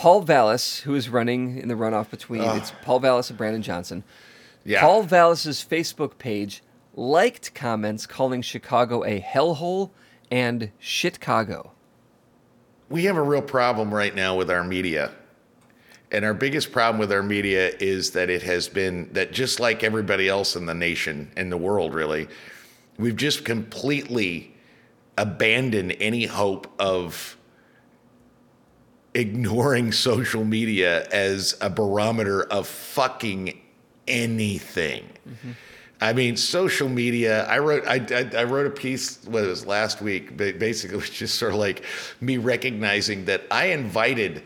Paul 0.01 0.23
Vallas, 0.23 0.81
who 0.81 0.95
is 0.95 1.11
running 1.11 1.59
in 1.59 1.69
the 1.69 1.75
runoff 1.75 2.09
between 2.09 2.41
it's 2.41 2.73
Paul 2.81 3.01
Vallas 3.01 3.29
and 3.29 3.37
Brandon 3.37 3.61
Johnson. 3.61 4.03
Yeah. 4.65 4.81
Paul 4.81 5.03
Vallas's 5.03 5.63
Facebook 5.63 6.17
page 6.17 6.63
liked 6.95 7.55
comments 7.55 8.07
calling 8.07 8.41
Chicago 8.41 9.05
a 9.05 9.21
hellhole 9.21 9.91
and 10.31 10.71
shitcago. 10.81 11.73
we 12.89 13.05
have 13.05 13.19
a 13.19 13.23
real 13.23 13.43
problem 13.43 13.93
right 13.93 14.15
now 14.15 14.35
with 14.35 14.51
our 14.51 14.65
media. 14.65 15.13
And 16.11 16.25
our 16.25 16.33
biggest 16.33 16.73
problem 16.73 16.99
with 16.99 17.13
our 17.13 17.23
media 17.23 17.71
is 17.79 18.13
that 18.13 18.31
it 18.31 18.43
has 18.43 18.71
been 18.71 19.13
that 19.13 19.33
just 19.33 19.61
like 19.61 19.85
everybody 19.85 20.31
else 20.31 20.57
in 20.57 20.65
the 20.65 20.73
nation, 20.73 21.31
in 21.37 21.51
the 21.51 21.59
world, 21.59 21.93
really, 21.93 22.27
we've 22.97 23.17
just 23.17 23.45
completely 23.45 24.57
abandoned 25.19 25.95
any 26.01 26.25
hope 26.25 26.73
of 26.79 27.37
ignoring 29.15 29.93
social 30.09 30.45
media 30.45 31.07
as 31.09 31.57
a 31.61 31.71
barometer 31.71 32.43
of 32.45 32.67
fucking 32.67 33.61
anything. 34.07 35.05
Mm-hmm. 35.29 35.51
I 36.03 36.15
mean, 36.15 36.37
social 36.37 36.89
media. 36.89 37.45
I 37.45 37.59
wrote 37.59 37.87
I, 37.87 37.97
I, 38.11 38.41
I 38.41 38.45
wrote 38.45 38.67
a 38.67 38.71
piece. 38.71 39.23
What 39.25 39.45
it 39.45 39.49
was 39.49 39.67
last 39.67 40.01
week? 40.01 40.37
Basically, 40.37 40.95
it 40.97 41.01
was 41.01 41.11
just 41.11 41.37
sort 41.37 41.53
of 41.53 41.59
like 41.59 41.85
me 42.21 42.39
recognizing 42.39 43.27
that 43.27 43.43
I 43.51 43.67
invited. 43.67 44.43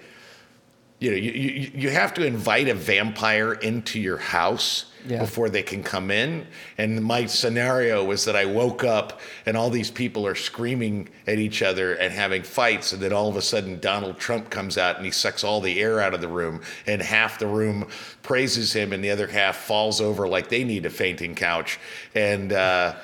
You 1.04 1.10
know, 1.10 1.16
you, 1.18 1.32
you, 1.32 1.70
you 1.74 1.90
have 1.90 2.14
to 2.14 2.24
invite 2.24 2.66
a 2.68 2.74
vampire 2.74 3.52
into 3.52 4.00
your 4.00 4.16
house 4.16 4.86
Yeah. 5.06 5.18
before 5.18 5.50
they 5.50 5.62
can 5.62 5.82
come 5.82 6.10
in. 6.10 6.46
And 6.78 7.04
my 7.04 7.26
scenario 7.26 8.02
was 8.02 8.24
that 8.24 8.34
I 8.34 8.46
woke 8.46 8.82
up 8.84 9.20
and 9.44 9.54
all 9.54 9.68
these 9.68 9.90
people 9.90 10.26
are 10.26 10.34
screaming 10.34 11.10
at 11.26 11.38
each 11.38 11.60
other 11.60 11.92
and 11.92 12.10
having 12.10 12.42
fights. 12.42 12.94
And 12.94 13.02
then 13.02 13.12
all 13.12 13.28
of 13.28 13.36
a 13.36 13.42
sudden, 13.42 13.80
Donald 13.80 14.16
Trump 14.18 14.48
comes 14.48 14.78
out 14.78 14.96
and 14.96 15.04
he 15.04 15.10
sucks 15.10 15.44
all 15.44 15.60
the 15.60 15.78
air 15.78 16.00
out 16.00 16.14
of 16.14 16.22
the 16.22 16.28
room. 16.28 16.62
And 16.86 17.02
half 17.02 17.38
the 17.38 17.46
room 17.48 17.86
praises 18.22 18.72
him 18.72 18.94
and 18.94 19.04
the 19.04 19.10
other 19.10 19.26
half 19.26 19.56
falls 19.56 20.00
over 20.00 20.26
like 20.26 20.48
they 20.48 20.64
need 20.64 20.86
a 20.86 20.90
fainting 20.90 21.34
couch. 21.34 21.78
And, 22.14 22.54
uh, 22.54 22.94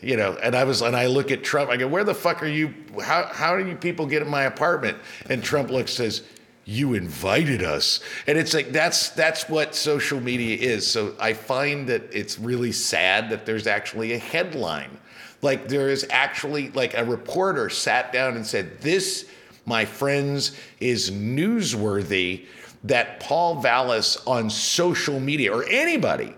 you 0.00 0.16
know, 0.16 0.38
and 0.40 0.54
I 0.54 0.62
was, 0.62 0.80
and 0.80 0.94
I 0.94 1.06
look 1.06 1.32
at 1.32 1.42
Trump, 1.42 1.70
I 1.72 1.76
go, 1.76 1.88
where 1.88 2.04
the 2.04 2.14
fuck 2.14 2.40
are 2.40 2.46
you? 2.46 2.72
How, 3.02 3.26
how 3.32 3.56
do 3.58 3.66
you 3.66 3.74
people 3.74 4.06
get 4.06 4.22
in 4.22 4.28
my 4.28 4.44
apartment? 4.44 4.96
And 5.28 5.42
Trump 5.42 5.70
looks, 5.70 5.92
says, 5.92 6.22
you 6.66 6.94
invited 6.94 7.62
us. 7.62 8.00
And 8.26 8.36
it's 8.36 8.52
like 8.52 8.72
that's 8.72 9.10
that's 9.10 9.48
what 9.48 9.74
social 9.74 10.20
media 10.20 10.56
is. 10.56 10.86
So 10.86 11.14
i 11.18 11.32
find 11.32 11.88
that 11.88 12.02
it's 12.12 12.38
really 12.38 12.72
sad 12.72 13.30
that 13.30 13.46
there's 13.46 13.66
actually 13.66 14.12
a 14.12 14.18
headline. 14.18 14.98
Like 15.42 15.68
there 15.68 15.88
is 15.88 16.06
actually 16.10 16.70
like 16.70 16.94
a 16.94 17.04
reporter 17.04 17.70
sat 17.70 18.12
down 18.12 18.36
and 18.36 18.44
said 18.44 18.80
this 18.80 19.26
my 19.64 19.84
friends 19.84 20.56
is 20.80 21.10
newsworthy 21.10 22.46
that 22.84 23.20
Paul 23.20 23.60
Vallas 23.60 24.16
on 24.26 24.50
social 24.50 25.18
media 25.20 25.52
or 25.52 25.64
anybody 25.68 26.34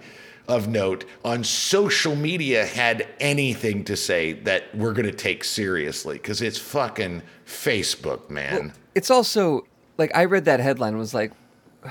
of 0.46 0.66
note 0.66 1.04
on 1.24 1.44
social 1.44 2.16
media 2.16 2.64
had 2.64 3.06
anything 3.20 3.84
to 3.84 3.96
say 3.96 4.32
that 4.32 4.74
we're 4.74 4.94
going 4.94 5.06
to 5.06 5.12
take 5.12 5.44
seriously. 5.44 6.16
Because 6.16 6.40
it's 6.40 6.58
fucking 6.58 7.22
facebook 7.46 8.30
man. 8.30 8.72
It's 8.94 9.10
also 9.10 9.67
like 9.98 10.12
I 10.14 10.24
read 10.24 10.46
that 10.46 10.60
headline 10.60 10.90
and 10.90 10.98
was 10.98 11.12
like, 11.12 11.32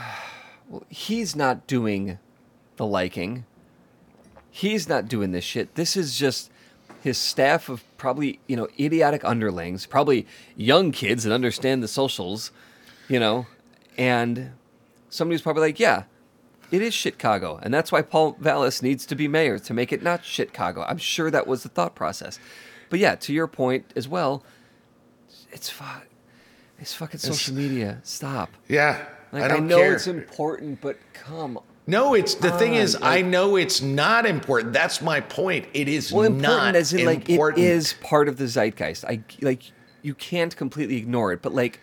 well, 0.69 0.83
he's 0.89 1.35
not 1.35 1.67
doing 1.67 2.17
the 2.77 2.85
liking. 2.85 3.45
He's 4.49 4.89
not 4.89 5.07
doing 5.07 5.31
this 5.31 5.43
shit. 5.43 5.75
This 5.75 5.95
is 5.95 6.17
just 6.17 6.49
his 7.01 7.17
staff 7.17 7.69
of 7.69 7.83
probably, 7.97 8.39
you 8.47 8.55
know, 8.55 8.67
idiotic 8.79 9.23
underlings, 9.23 9.85
probably 9.85 10.25
young 10.55 10.91
kids 10.91 11.23
that 11.23 11.33
understand 11.33 11.83
the 11.83 11.87
socials, 11.87 12.51
you 13.07 13.19
know, 13.19 13.45
and 13.97 14.51
somebody's 15.09 15.41
probably 15.41 15.61
like, 15.61 15.79
yeah, 15.79 16.03
it 16.71 16.81
is 16.81 16.93
Chicago. 16.93 17.59
And 17.61 17.73
that's 17.73 17.91
why 17.91 18.01
Paul 18.01 18.35
Vallas 18.39 18.81
needs 18.81 19.05
to 19.05 19.15
be 19.15 19.27
mayor 19.27 19.59
to 19.59 19.73
make 19.73 19.93
it 19.93 20.01
not 20.01 20.25
Chicago. 20.25 20.83
I'm 20.87 20.97
sure 20.97 21.29
that 21.29 21.47
was 21.47 21.63
the 21.63 21.69
thought 21.69 21.95
process. 21.95 22.39
But 22.89 22.99
yeah, 22.99 23.15
to 23.15 23.33
your 23.33 23.47
point 23.47 23.91
as 23.95 24.07
well, 24.07 24.43
it's. 25.51 25.71
It's 26.79 26.93
fucking 26.93 27.19
social 27.19 27.55
media. 27.55 27.99
Stop. 28.03 28.49
yeah 28.67 29.05
Like 29.31 29.51
I 29.51 29.55
I, 29.55 29.59
know 29.59 29.77
care. 29.77 29.93
it's 29.93 30.07
important, 30.07 30.79
but 30.81 30.97
come. 31.13 31.59
No, 31.89 32.13
it's 32.13 32.35
the 32.35 32.51
thing 32.51 32.75
is, 32.75 32.97
I 33.01 33.21
know 33.21 33.55
it's 33.55 33.81
not 33.81 34.25
important. 34.25 34.73
That's 34.73 35.01
my 35.01 35.21
point. 35.21 35.67
It 35.73 35.87
is 35.87 36.11
Well, 36.11 36.29
not 36.29 36.75
important 36.75 36.75
as 36.75 36.93
in 36.93 37.05
like 37.05 37.29
important. 37.29 37.63
it 37.65 37.69
is 37.69 37.93
part 38.01 38.27
of 38.27 38.37
the 38.37 38.43
zeitgeist. 38.47 39.05
I 39.05 39.21
like 39.41 39.63
you 40.01 40.13
can't 40.13 40.55
completely 40.55 40.97
ignore 40.97 41.31
it, 41.31 41.41
but 41.41 41.53
like 41.55 41.79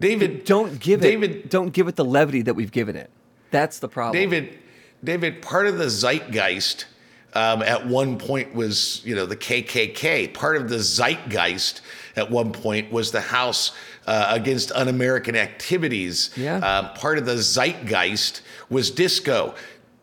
David, 0.00 0.44
don't 0.44 0.78
give 0.80 1.00
David, 1.00 1.30
it 1.30 1.50
don't 1.50 1.72
give 1.72 1.88
it 1.88 1.96
the 1.96 2.04
levity 2.04 2.42
that 2.42 2.54
we've 2.54 2.72
given 2.72 2.96
it. 2.96 3.10
That's 3.50 3.78
the 3.80 3.88
problem. 3.88 4.14
David, 4.20 4.58
David. 5.04 5.42
Part 5.42 5.66
of 5.66 5.76
the 5.78 5.90
zeitgeist 5.90 6.86
um, 7.34 7.62
at 7.62 7.86
one 7.86 8.18
point 8.18 8.54
was, 8.54 9.02
you 9.04 9.14
know, 9.14 9.26
the 9.26 9.36
KKK. 9.36 10.32
Part 10.34 10.56
of 10.56 10.68
the 10.68 10.78
zeitgeist 10.78 11.80
at 12.16 12.30
one 12.30 12.52
point 12.52 12.90
was 12.90 13.12
the 13.12 13.20
House 13.20 13.72
uh, 14.06 14.26
against 14.30 14.72
un-American 14.72 15.36
activities. 15.36 16.30
Yeah. 16.36 16.56
Um, 16.56 16.94
part 16.94 17.18
of 17.18 17.26
the 17.26 17.36
zeitgeist 17.36 18.42
was 18.68 18.90
disco. 18.90 19.54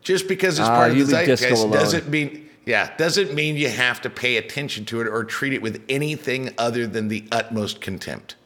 Just 0.02 0.28
because 0.28 0.58
it's 0.58 0.68
Ah, 0.68 0.76
part 0.76 0.90
of 0.92 0.96
the 0.96 1.04
zeitgeist 1.04 1.70
doesn't 1.70 2.08
mean. 2.08 2.48
Yeah, 2.64 2.94
doesn't 2.98 3.32
mean 3.32 3.56
you 3.56 3.70
have 3.70 4.02
to 4.02 4.10
pay 4.10 4.36
attention 4.36 4.84
to 4.86 5.00
it 5.00 5.08
or 5.08 5.24
treat 5.24 5.54
it 5.54 5.62
with 5.62 5.82
anything 5.88 6.52
other 6.58 6.86
than 6.86 7.08
the 7.08 7.26
utmost 7.32 7.80
contempt. 7.80 8.36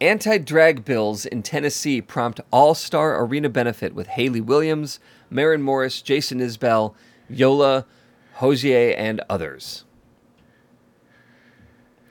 Anti 0.00 0.38
drag 0.38 0.84
bills 0.84 1.26
in 1.26 1.42
Tennessee 1.42 2.00
prompt 2.00 2.40
all 2.50 2.74
star 2.74 3.22
arena 3.22 3.48
benefit 3.48 3.94
with 3.94 4.06
Hayley 4.06 4.40
Williams, 4.40 4.98
Maren 5.30 5.62
Morris, 5.62 6.02
Jason 6.02 6.40
Isbell, 6.40 6.94
Yola, 7.28 7.86
Hozier, 8.34 8.94
and 8.96 9.20
others. 9.28 9.84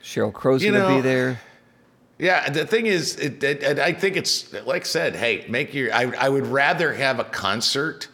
Sheryl 0.02 0.32
Crow's 0.32 0.64
You 0.64 0.72
going 0.72 0.84
to 0.84 0.90
know, 0.90 0.96
be 0.96 1.02
there. 1.02 1.42
Yeah, 2.20 2.50
the 2.50 2.66
thing 2.66 2.88
is, 2.88 3.16
it, 3.18 3.44
it, 3.44 3.80
I 3.80 3.94
think 3.94 4.18
it's 4.18 4.52
like 4.66 4.84
I 4.84 4.86
said. 4.86 5.16
Hey, 5.16 5.46
make 5.48 5.74
your. 5.74 5.94
I, 5.94 6.12
I 6.18 6.30
would 6.30 6.48
rather 6.48 6.94
have 6.94 7.20
a 7.20 7.24
concert 7.24 8.08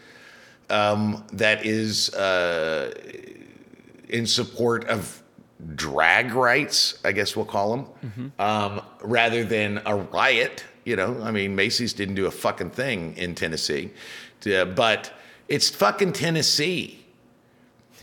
um, 0.70 1.24
that 1.34 1.66
is 1.66 2.14
uh, 2.14 2.94
in 4.10 4.26
support 4.28 4.86
of 4.86 5.24
drag 5.76 6.34
rights. 6.34 7.00
I 7.06 7.14
guess 7.14 7.36
we'll 7.38 7.46
call 7.46 7.88
them, 8.04 8.34
um, 8.40 8.82
rather 9.02 9.46
than 9.46 9.82
a 9.86 9.96
riot. 9.96 10.66
You 10.84 10.98
know, 10.98 11.22
I 11.22 11.32
mean, 11.32 11.56
Macy's 11.56 11.94
didn't 11.94 12.16
do 12.16 12.26
a 12.26 12.32
fucking 12.32 12.72
thing 12.72 13.16
in 13.16 13.36
Tennessee, 13.36 13.92
Uh, 14.46 14.66
but 14.66 15.14
it's 15.48 15.70
fucking 15.70 16.14
Tennessee. 16.14 17.00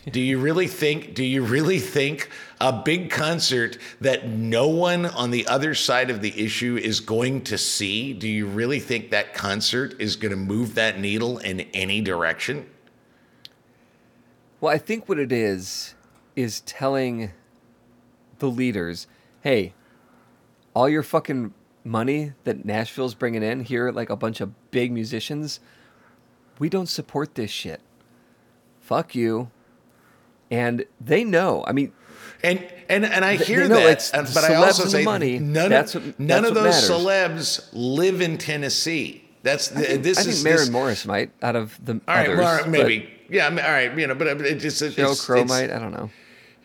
Do 0.09 0.19
you 0.19 0.39
really 0.39 0.67
think? 0.67 1.13
Do 1.13 1.23
you 1.23 1.43
really 1.43 1.77
think 1.77 2.29
a 2.59 2.73
big 2.73 3.11
concert 3.11 3.77
that 3.99 4.27
no 4.27 4.67
one 4.67 5.05
on 5.05 5.29
the 5.29 5.45
other 5.45 5.75
side 5.75 6.09
of 6.09 6.21
the 6.21 6.43
issue 6.43 6.75
is 6.81 6.99
going 6.99 7.43
to 7.43 7.57
see? 7.57 8.13
Do 8.13 8.27
you 8.27 8.47
really 8.47 8.79
think 8.79 9.11
that 9.11 9.35
concert 9.35 9.93
is 9.99 10.15
going 10.15 10.31
to 10.31 10.37
move 10.37 10.73
that 10.73 10.99
needle 10.99 11.37
in 11.37 11.61
any 11.73 12.01
direction? 12.01 12.67
Well, 14.59 14.73
I 14.73 14.79
think 14.79 15.07
what 15.07 15.19
it 15.19 15.31
is 15.31 15.93
is 16.35 16.61
telling 16.61 17.31
the 18.39 18.49
leaders, 18.49 19.05
hey, 19.41 19.73
all 20.73 20.89
your 20.89 21.03
fucking 21.03 21.53
money 21.83 22.33
that 22.43 22.65
Nashville's 22.65 23.13
bringing 23.13 23.43
in 23.43 23.61
here, 23.61 23.91
like 23.91 24.09
a 24.09 24.15
bunch 24.15 24.41
of 24.41 24.71
big 24.71 24.91
musicians, 24.91 25.59
we 26.61 26.69
don't 26.69 26.85
support 26.87 27.33
this 27.33 27.49
shit. 27.49 27.81
Fuck 28.79 29.15
you. 29.15 29.49
And 30.51 30.85
they 30.99 31.23
know. 31.23 31.63
I 31.67 31.71
mean, 31.71 31.91
And 32.43 32.59
and 32.87 33.03
and 33.03 33.25
I 33.25 33.35
hear 33.35 33.67
no, 33.67 33.75
that, 33.75 33.89
it's 33.89 34.11
but 34.11 34.43
I 34.43 34.53
also 34.55 34.85
say 34.85 35.03
money. 35.03 35.39
none 35.39 35.69
That's 35.71 35.95
of 35.95 36.05
what- 36.05 36.19
none 36.19 36.45
of 36.45 36.53
those 36.53 36.75
matters. 36.75 36.89
celebs 36.89 37.69
live 37.73 38.21
in 38.21 38.37
Tennessee. 38.37 39.27
That's 39.43 39.69
the, 39.69 39.97
this 39.97 40.19
I 40.19 40.21
think 40.23 40.33
is 40.35 40.43
Maren 40.43 40.57
this, 40.59 40.69
Morris 40.69 41.05
might 41.07 41.31
out 41.41 41.55
of 41.55 41.83
the 41.83 41.93
All 42.07 42.15
right, 42.15 42.27
others. 42.29 42.39
well, 42.39 42.57
but 42.59 42.69
maybe. 42.69 43.09
Yeah, 43.27 43.47
all 43.47 43.55
right, 43.55 43.97
you 43.97 44.05
know, 44.05 44.13
but 44.13 44.27
it 44.27 44.59
just 44.59 44.81
it's, 44.83 44.95
Sheryl 44.95 45.19
Crow 45.25 45.41
it's- 45.41 45.49
might. 45.49 45.71
I 45.75 45.79
don't 45.79 45.93
know. 45.93 46.11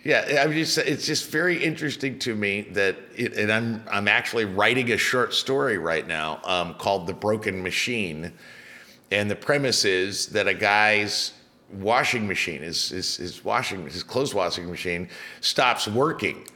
Yeah, 0.05 0.43
I 0.45 0.47
mean, 0.47 0.59
just, 0.59 0.79
it's 0.79 1.05
just 1.07 1.31
very 1.31 1.57
interesting 1.65 2.19
to 2.21 2.35
me 2.37 2.61
that, 2.73 2.97
it, 3.17 3.37
and 3.37 3.51
I'm 3.51 3.83
I'm 3.91 4.09
actually 4.09 4.45
writing 4.45 4.93
a 4.93 4.97
short 4.99 5.33
story 5.35 5.79
right 5.79 6.07
now 6.07 6.41
um, 6.45 6.75
called 6.75 7.07
"The 7.07 7.15
Broken 7.15 7.63
Machine," 7.63 8.33
and 9.11 9.31
the 9.31 9.37
premise 9.37 9.85
is 9.85 10.27
that 10.29 10.49
a 10.49 10.55
guy's 10.55 11.33
washing 11.73 12.27
machine, 12.27 12.63
his 12.63 12.91
his, 12.91 13.17
his 13.17 13.45
washing 13.45 13.85
his 13.85 14.03
clothes 14.03 14.35
washing 14.35 14.71
machine, 14.71 15.09
stops 15.41 15.87
working, 15.87 16.47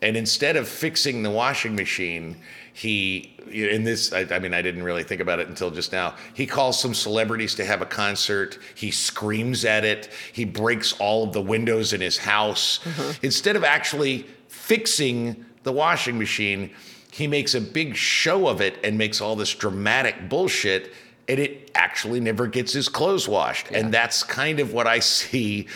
and 0.00 0.16
instead 0.16 0.56
of 0.56 0.68
fixing 0.68 1.22
the 1.22 1.30
washing 1.30 1.76
machine, 1.76 2.36
he 2.72 3.34
in 3.50 3.84
this 3.84 4.12
I, 4.12 4.26
I 4.30 4.38
mean 4.38 4.54
I 4.54 4.62
didn't 4.62 4.82
really 4.82 5.04
think 5.04 5.20
about 5.20 5.38
it 5.38 5.48
until 5.48 5.70
just 5.70 5.92
now. 5.92 6.14
He 6.34 6.46
calls 6.46 6.80
some 6.80 6.94
celebrities 6.94 7.54
to 7.56 7.64
have 7.64 7.82
a 7.82 7.86
concert. 7.86 8.58
He 8.74 8.90
screams 8.90 9.64
at 9.64 9.84
it. 9.84 10.10
He 10.32 10.44
breaks 10.44 10.94
all 10.94 11.24
of 11.24 11.32
the 11.32 11.42
windows 11.42 11.92
in 11.92 12.00
his 12.00 12.18
house. 12.18 12.80
Mm-hmm. 12.84 13.26
Instead 13.26 13.56
of 13.56 13.64
actually 13.64 14.26
fixing 14.48 15.44
the 15.62 15.72
washing 15.72 16.18
machine, 16.18 16.70
he 17.10 17.26
makes 17.26 17.54
a 17.54 17.60
big 17.60 17.94
show 17.94 18.48
of 18.48 18.60
it 18.60 18.78
and 18.82 18.96
makes 18.96 19.20
all 19.20 19.36
this 19.36 19.54
dramatic 19.54 20.28
bullshit 20.28 20.92
and 21.28 21.38
it 21.38 21.70
actually 21.74 22.20
never 22.20 22.46
gets 22.46 22.72
his 22.72 22.88
clothes 22.88 23.28
washed. 23.28 23.70
And 23.70 23.92
that's 23.92 24.22
kind 24.22 24.60
of 24.60 24.72
what 24.72 24.86
I 24.86 24.98
see 24.98 25.68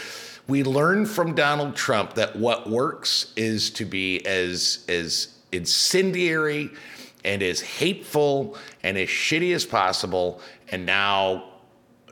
we 0.48 0.62
learned 0.62 1.08
from 1.08 1.34
Donald 1.34 1.74
Trump 1.74 2.14
that 2.14 2.36
what 2.36 2.68
works 2.68 3.32
is 3.36 3.70
to 3.70 3.84
be 3.84 4.24
as 4.26 4.84
as 4.88 5.28
incendiary 5.52 6.70
and 7.24 7.42
as 7.42 7.60
hateful 7.60 8.56
and 8.82 8.96
as 8.96 9.08
shitty 9.08 9.54
as 9.54 9.64
possible. 9.64 10.40
And 10.70 10.86
now, 10.86 11.52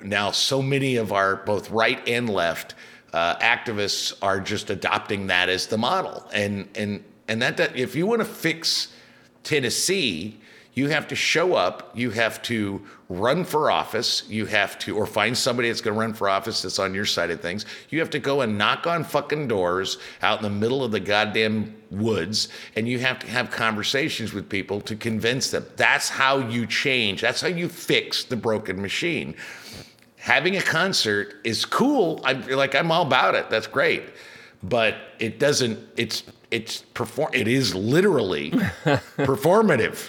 now 0.03 0.33
so 0.33 0.61
many 0.61 0.97
of 0.97 1.13
our 1.13 1.37
both 1.37 1.71
right 1.71 2.07
and 2.09 2.29
left 2.29 2.75
uh, 3.13 3.37
activists 3.37 4.17
are 4.21 4.41
just 4.41 4.71
adopting 4.71 5.29
that 5.29 5.49
as 5.49 5.69
the 5.69 5.79
model. 5.79 6.29
And 6.33 6.69
and 6.75 7.05
and 7.29 7.41
that, 7.41 7.57
that 7.59 7.77
if 7.77 7.95
you 7.95 8.07
want 8.07 8.21
to 8.21 8.27
fix 8.27 8.89
Tennessee, 9.45 10.41
you 10.75 10.89
have 10.89 11.07
to 11.09 11.15
show 11.15 11.55
up, 11.55 11.93
you 11.95 12.11
have 12.11 12.43
to 12.43 12.83
run 13.09 13.45
for 13.45 13.71
office, 13.71 14.25
you 14.29 14.45
have 14.47 14.77
to, 14.81 14.97
or 14.97 15.07
find 15.07 15.39
somebody 15.39 15.69
that's 15.69 15.81
going 15.81 15.95
to 15.95 16.01
run 16.01 16.13
for 16.13 16.29
office 16.29 16.63
that's 16.63 16.81
on 16.81 16.93
your 16.95 17.05
side 17.05 17.31
of 17.31 17.41
things. 17.41 17.65
You 17.91 18.01
have 18.01 18.11
to 18.11 18.19
go 18.19 18.41
and 18.41 18.59
knock 18.59 18.87
on 18.87 19.05
fucking 19.05 19.47
doors 19.47 19.99
out 20.21 20.39
in 20.39 20.43
the 20.43 20.51
middle 20.51 20.83
of 20.83 20.91
the 20.91 20.99
goddamn 20.99 21.77
woods, 21.93 22.49
and 22.75 22.89
you 22.89 22.99
have 22.99 23.21
to 23.21 23.29
have 23.29 23.51
conversations 23.51 24.33
with 24.33 24.49
people 24.49 24.81
to 24.83 24.97
convince 24.97 25.53
them. 25.53 25.65
That's 25.77 26.09
how 26.09 26.39
you 26.39 26.67
change, 26.67 27.21
that's 27.21 27.41
how 27.41 27.49
you 27.49 27.69
fix 27.69 28.25
the 28.25 28.37
broken 28.37 28.83
machine. 28.83 29.37
Having 30.17 30.57
a 30.57 30.63
concert 30.63 31.35
is 31.45 31.65
cool. 31.67 32.21
I'm 32.25 32.49
like, 32.49 32.75
I'm 32.75 32.91
all 32.91 33.03
about 33.03 33.35
it. 33.35 33.51
That's 33.51 33.67
great. 33.67 34.05
But 34.63 34.97
it 35.19 35.39
doesn't, 35.39 35.79
it's, 35.99 36.23
it's 36.51 36.81
perform, 36.95 37.29
it 37.35 37.47
is 37.47 37.75
literally 37.75 38.51
performative. 39.19 40.09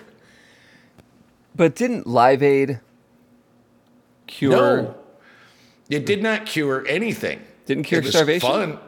But 1.55 1.75
didn't 1.75 2.05
Live 2.05 2.43
Aid 2.43 2.79
cure? 4.27 4.51
No, 4.51 4.95
it 5.89 6.05
did 6.05 6.21
not 6.21 6.45
cure 6.45 6.85
anything. 6.87 7.39
Didn't 7.65 7.83
cure 7.83 8.01
it 8.01 8.05
was 8.05 8.13
starvation? 8.13 8.49
Fun. 8.49 8.79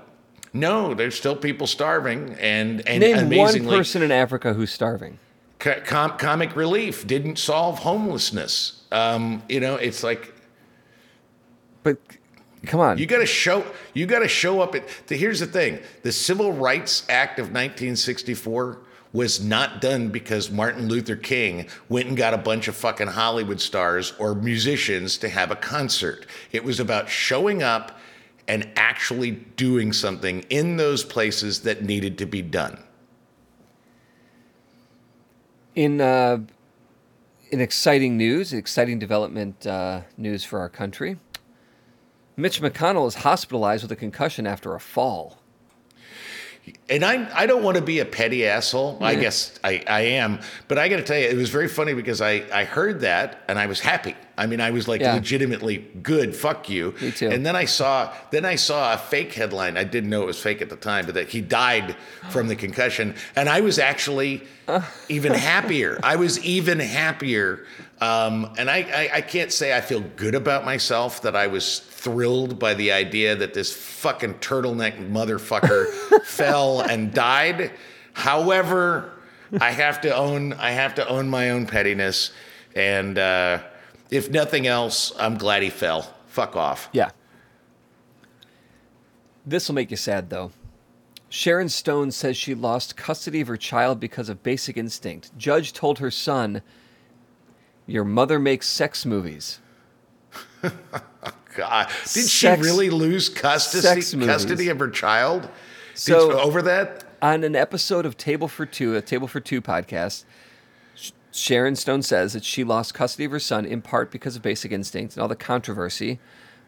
No, 0.54 0.94
there's 0.94 1.16
still 1.16 1.36
people 1.36 1.68
starving, 1.68 2.36
and 2.40 2.88
and 2.88 3.00
Name 3.02 3.16
one 3.16 3.26
amazingly, 3.26 3.76
person 3.78 4.02
in 4.02 4.12
Africa 4.12 4.54
who's 4.54 4.72
starving. 4.72 5.20
com- 5.60 6.18
comic 6.18 6.56
relief 6.56 7.06
didn't 7.06 7.38
solve 7.38 7.80
homelessness. 7.80 8.82
Um, 8.92 9.44
you 9.50 9.60
know, 9.60 9.76
it's 9.76 10.04
like 10.04 10.34
But 11.84 11.98
come 12.66 12.80
on, 12.80 12.98
you 12.98 13.06
got 13.06 13.20
to 13.20 13.26
show 13.26 13.66
you 13.94 14.06
got 14.06 14.20
to 14.20 14.28
show 14.28 14.62
up. 14.62 14.74
At 14.74 14.88
the, 15.08 15.16
here's 15.16 15.40
the 15.40 15.48
thing: 15.48 15.80
the 16.04 16.12
Civil 16.12 16.54
Rights 16.54 17.06
Act 17.10 17.40
of 17.40 17.48
1964 17.48 18.80
was 19.14 19.44
not 19.44 19.82
done 19.82 20.10
because 20.10 20.52
Martin 20.52 20.88
Luther 20.88 21.16
King 21.16 21.68
went 21.90 22.08
and 22.08 22.18
got 22.18 22.34
a 22.34 22.38
bunch 22.38 22.68
of 22.68 22.76
fucking 22.76 23.08
Hollywood 23.08 23.62
stars 23.62 24.14
or 24.20 24.36
musicians 24.36 25.18
to 25.20 25.30
have 25.30 25.52
a 25.52 25.56
concert. 25.56 26.26
It 26.52 26.64
was 26.64 26.80
about 26.80 27.10
showing 27.10 27.64
up 27.64 28.00
and 28.48 28.70
actually 28.76 29.32
doing 29.32 29.92
something 29.94 30.42
in 30.50 30.78
those 30.78 31.04
places 31.04 31.62
that 31.62 31.84
needed 31.84 32.18
to 32.20 32.26
be 32.26 32.42
done. 32.42 32.84
in 35.78 36.02
uh, 36.02 36.40
in 37.52 37.62
exciting 37.62 38.18
news, 38.18 38.52
exciting 38.52 39.00
development 39.00 39.66
uh, 39.66 40.02
news 40.18 40.44
for 40.44 40.60
our 40.60 40.68
country. 40.68 41.18
Mitch 42.36 42.62
McConnell 42.62 43.08
is 43.08 43.16
hospitalized 43.16 43.84
with 43.84 43.92
a 43.92 43.96
concussion 43.96 44.46
after 44.46 44.76
a 44.76 44.80
fall. 44.80 45.38
And 46.90 47.04
I, 47.04 47.30
I 47.34 47.46
don't 47.46 47.64
want 47.64 47.76
to 47.78 47.84
be 47.84 48.00
a 48.00 48.06
petty 48.06 48.46
asshole. 48.46 48.98
I 49.02 49.16
guess 49.16 49.58
I, 49.64 49.84
I 49.88 50.02
am. 50.02 50.40
But 50.68 50.78
I 50.78 50.88
got 50.88 50.98
to 50.98 51.04
tell 51.04 51.18
you, 51.18 51.26
it 51.28 51.36
was 51.36 51.50
very 51.50 51.68
funny 51.68 51.94
because 51.94 52.22
I, 52.22 52.44
I 52.54 52.64
heard 52.64 53.02
that 53.02 53.44
and 53.48 53.60
I 53.60 53.66
was 53.68 53.80
happy. 53.80 54.16
I 54.38 54.46
mean, 54.48 54.62
I 54.62 54.72
was 54.72 54.88
like 54.88 55.02
Yeah. 55.02 55.14
legitimately 55.16 55.78
good. 56.02 56.36
Fuck 56.36 56.70
you. 56.70 56.94
Me 57.02 57.12
too. 57.12 57.30
And 57.30 57.46
then 57.46 57.56
I 57.56 57.66
saw 57.66 58.14
then 58.32 58.46
I 58.46 58.56
saw 58.56 58.94
a 58.94 58.98
fake 58.98 59.34
headline. 59.34 59.78
I 59.78 59.84
didn't 59.84 60.10
know 60.10 60.22
it 60.24 60.28
was 60.28 60.40
fake 60.40 60.62
at 60.62 60.70
the 60.70 60.76
time, 60.76 61.06
but 61.06 61.16
that 61.16 61.30
he 61.30 61.42
died 61.42 61.96
from 62.30 62.48
the 62.48 62.56
concussion. 62.56 63.16
And 63.36 63.50
I 63.50 63.62
was 63.62 63.80
actually 63.80 64.44
even 65.10 65.34
happier. 65.34 66.00
I 66.04 66.16
was 66.18 66.44
even 66.46 66.80
happier. 66.80 67.66
Um, 68.00 68.54
and 68.60 68.70
I, 68.70 68.78
I, 68.78 69.10
I 69.18 69.22
can't 69.22 69.52
say 69.52 69.76
I 69.76 69.82
feel 69.82 70.02
good 70.02 70.36
about 70.36 70.64
myself 70.66 71.24
that 71.24 71.36
I 71.36 71.48
was 71.48 71.80
thrilled 72.08 72.58
by 72.58 72.74
the 72.74 72.90
idea 72.94 73.36
that 73.36 73.54
this 73.54 73.74
fucking 73.74 74.36
turtleneck 74.36 75.12
motherfucker 75.12 75.92
fell 76.24 76.80
and 76.80 77.14
died. 77.14 77.72
However, 78.14 79.12
I 79.60 79.72
have 79.72 80.00
to 80.02 80.16
own 80.16 80.54
I 80.54 80.72
have 80.72 80.96
to 80.96 81.08
own 81.08 81.28
my 81.28 81.50
own 81.50 81.66
pettiness, 81.66 82.32
and 82.76 83.18
uh, 83.18 83.60
if 84.10 84.30
nothing 84.30 84.68
else, 84.68 85.12
I'm 85.20 85.38
glad 85.38 85.64
he 85.64 85.70
fell. 85.70 86.14
Fuck 86.28 86.56
off. 86.56 86.88
Yeah. 86.94 87.10
This 89.46 89.68
will 89.68 89.76
make 89.76 89.92
you 89.92 89.98
sad, 89.98 90.30
though. 90.30 90.52
Sharon 91.28 91.68
Stone 91.68 92.12
says 92.12 92.38
she 92.38 92.56
lost 92.56 92.96
custody 92.96 93.42
of 93.42 93.50
her 93.50 93.58
child 93.58 94.00
because 94.00 94.30
of 94.30 94.44
basic 94.44 94.78
instinct. 94.78 95.38
Judge 95.38 95.74
told 95.74 96.00
her 96.00 96.12
son, 96.12 96.62
Your 97.86 98.06
mother 98.06 98.40
makes 98.40 98.68
sex 98.68 99.06
movies. 99.06 99.60
God, 101.58 101.88
did 102.04 102.28
Sex- 102.28 102.30
she 102.30 102.48
really 102.48 102.92
lose 102.92 103.30
custody 103.30 104.02
custody 104.26 104.70
of 104.70 104.78
her 104.78 104.90
child? 104.90 105.50
So- 105.96 106.40
over 106.40 106.62
that? 106.62 107.04
On 107.20 107.44
an 107.44 107.56
episode 107.56 108.06
of 108.06 108.16
Table 108.16 108.48
for 108.48 108.68
Two, 108.68 108.96
a 108.96 109.02
Table 109.02 109.28
for 109.28 109.40
Two 109.40 109.60
podcast, 109.60 110.24
Sharon 111.32 111.76
Stone 111.76 112.04
says 112.04 112.34
that 112.34 112.44
she 112.44 112.64
lost 112.64 112.94
custody 112.94 113.26
of 113.26 113.32
her 113.32 113.40
son 113.40 113.66
in 113.66 113.82
part 113.82 114.12
because 114.12 114.36
of 114.36 114.44
basic 114.44 114.72
instinct 114.72 115.16
and 115.16 115.22
all 115.24 115.28
the 115.28 115.36
controversy 115.36 116.20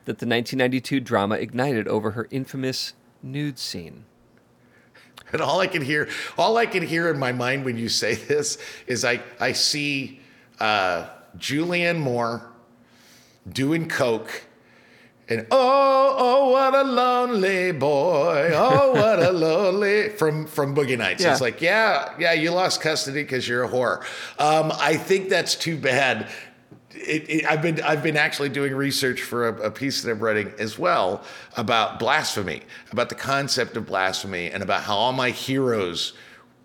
that 0.06 0.18
the 0.18 0.26
1992 0.26 1.00
drama 1.02 1.36
ignited 1.36 1.88
over 1.88 2.12
her 2.12 2.28
infamous 2.32 2.94
nude 3.22 3.60
scene. 3.60 4.06
And 5.32 5.40
all 5.40 5.60
I 5.60 5.68
can 5.68 5.84
hear, 5.84 6.10
all 6.36 6.58
I 6.58 6.66
can 6.66 6.82
hear 6.82 7.12
in 7.12 7.20
my 7.20 7.32
mind 7.32 7.64
when 7.64 7.78
you 7.78 7.90
say 7.90 8.16
this 8.16 8.58
is 8.88 9.06
I, 9.06 9.22
I 9.40 9.52
see 9.52 10.20
uh, 10.60 11.10
Julianne 11.38 12.00
Moore 12.00 12.50
doing 13.52 13.88
coke, 13.88 14.44
and 15.30 15.46
oh, 15.52 16.16
oh, 16.18 16.50
what 16.50 16.74
a 16.74 16.84
lonely 16.84 17.72
boy, 17.72 18.52
oh, 18.54 18.92
what 18.94 19.20
a 19.22 19.32
lonely 19.32 20.10
from 20.10 20.48
from 20.48 20.76
Boogie 20.76 20.98
Nights. 20.98 21.24
Yeah. 21.24 21.32
It's 21.32 21.42
like, 21.42 21.62
yeah, 21.62 22.14
yeah, 22.18 22.34
you 22.34 22.52
lost 22.52 22.82
custody 22.82 23.22
because 23.22 23.48
you're 23.48 23.64
a 23.64 23.70
whore. 23.70 24.02
Um, 24.40 24.72
I 24.76 24.98
think 24.98 25.30
that's 25.30 25.56
too 25.56 25.78
bad. 25.78 26.30
It, 26.92 27.30
it, 27.30 27.46
I've 27.46 27.62
been 27.62 27.80
I've 27.82 28.02
been 28.02 28.18
actually 28.18 28.50
doing 28.50 28.74
research 28.74 29.22
for 29.22 29.48
a, 29.48 29.68
a 29.68 29.72
piece 29.72 30.02
that 30.02 30.12
I'm 30.12 30.20
writing 30.20 30.52
as 30.58 30.80
well 30.80 31.24
about 31.56 32.00
blasphemy, 32.00 32.64
about 32.92 33.10
the 33.10 33.16
concept 33.16 33.78
of 33.78 33.86
blasphemy, 33.86 34.50
and 34.50 34.64
about 34.64 34.84
how 34.84 34.96
all 34.96 35.14
my 35.14 35.30
heroes 35.30 36.14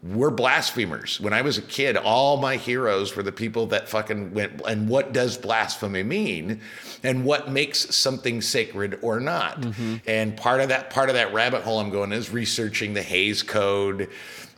were 0.05 0.31
blasphemers. 0.31 1.19
When 1.19 1.33
I 1.33 1.41
was 1.41 1.57
a 1.57 1.63
kid, 1.63 1.97
all 1.97 2.37
my 2.37 2.57
heroes 2.57 3.17
were 3.17 3.23
the 3.23 3.33
people 3.33 3.67
that 3.69 3.89
fucking 3.89 4.35
went. 4.35 4.61
And 4.69 4.87
what 4.89 5.15
does 5.15 5.39
blasphemy 5.39 6.03
mean? 6.03 6.61
And 7.03 7.25
what 7.25 7.51
makes 7.51 7.95
something 7.97 8.43
sacred 8.43 8.99
or 9.01 9.19
not? 9.19 9.65
And 10.07 10.37
part 10.37 10.61
of 10.61 10.69
that 10.69 10.91
part 10.91 11.09
of 11.09 11.15
that 11.15 11.33
rabbit 11.33 11.63
hole 11.63 11.81
I'm 11.81 11.91
going 11.91 12.13
is 12.13 12.31
researching 12.31 12.93
the 12.93 13.03
Hays 13.03 13.43
Code 13.43 14.11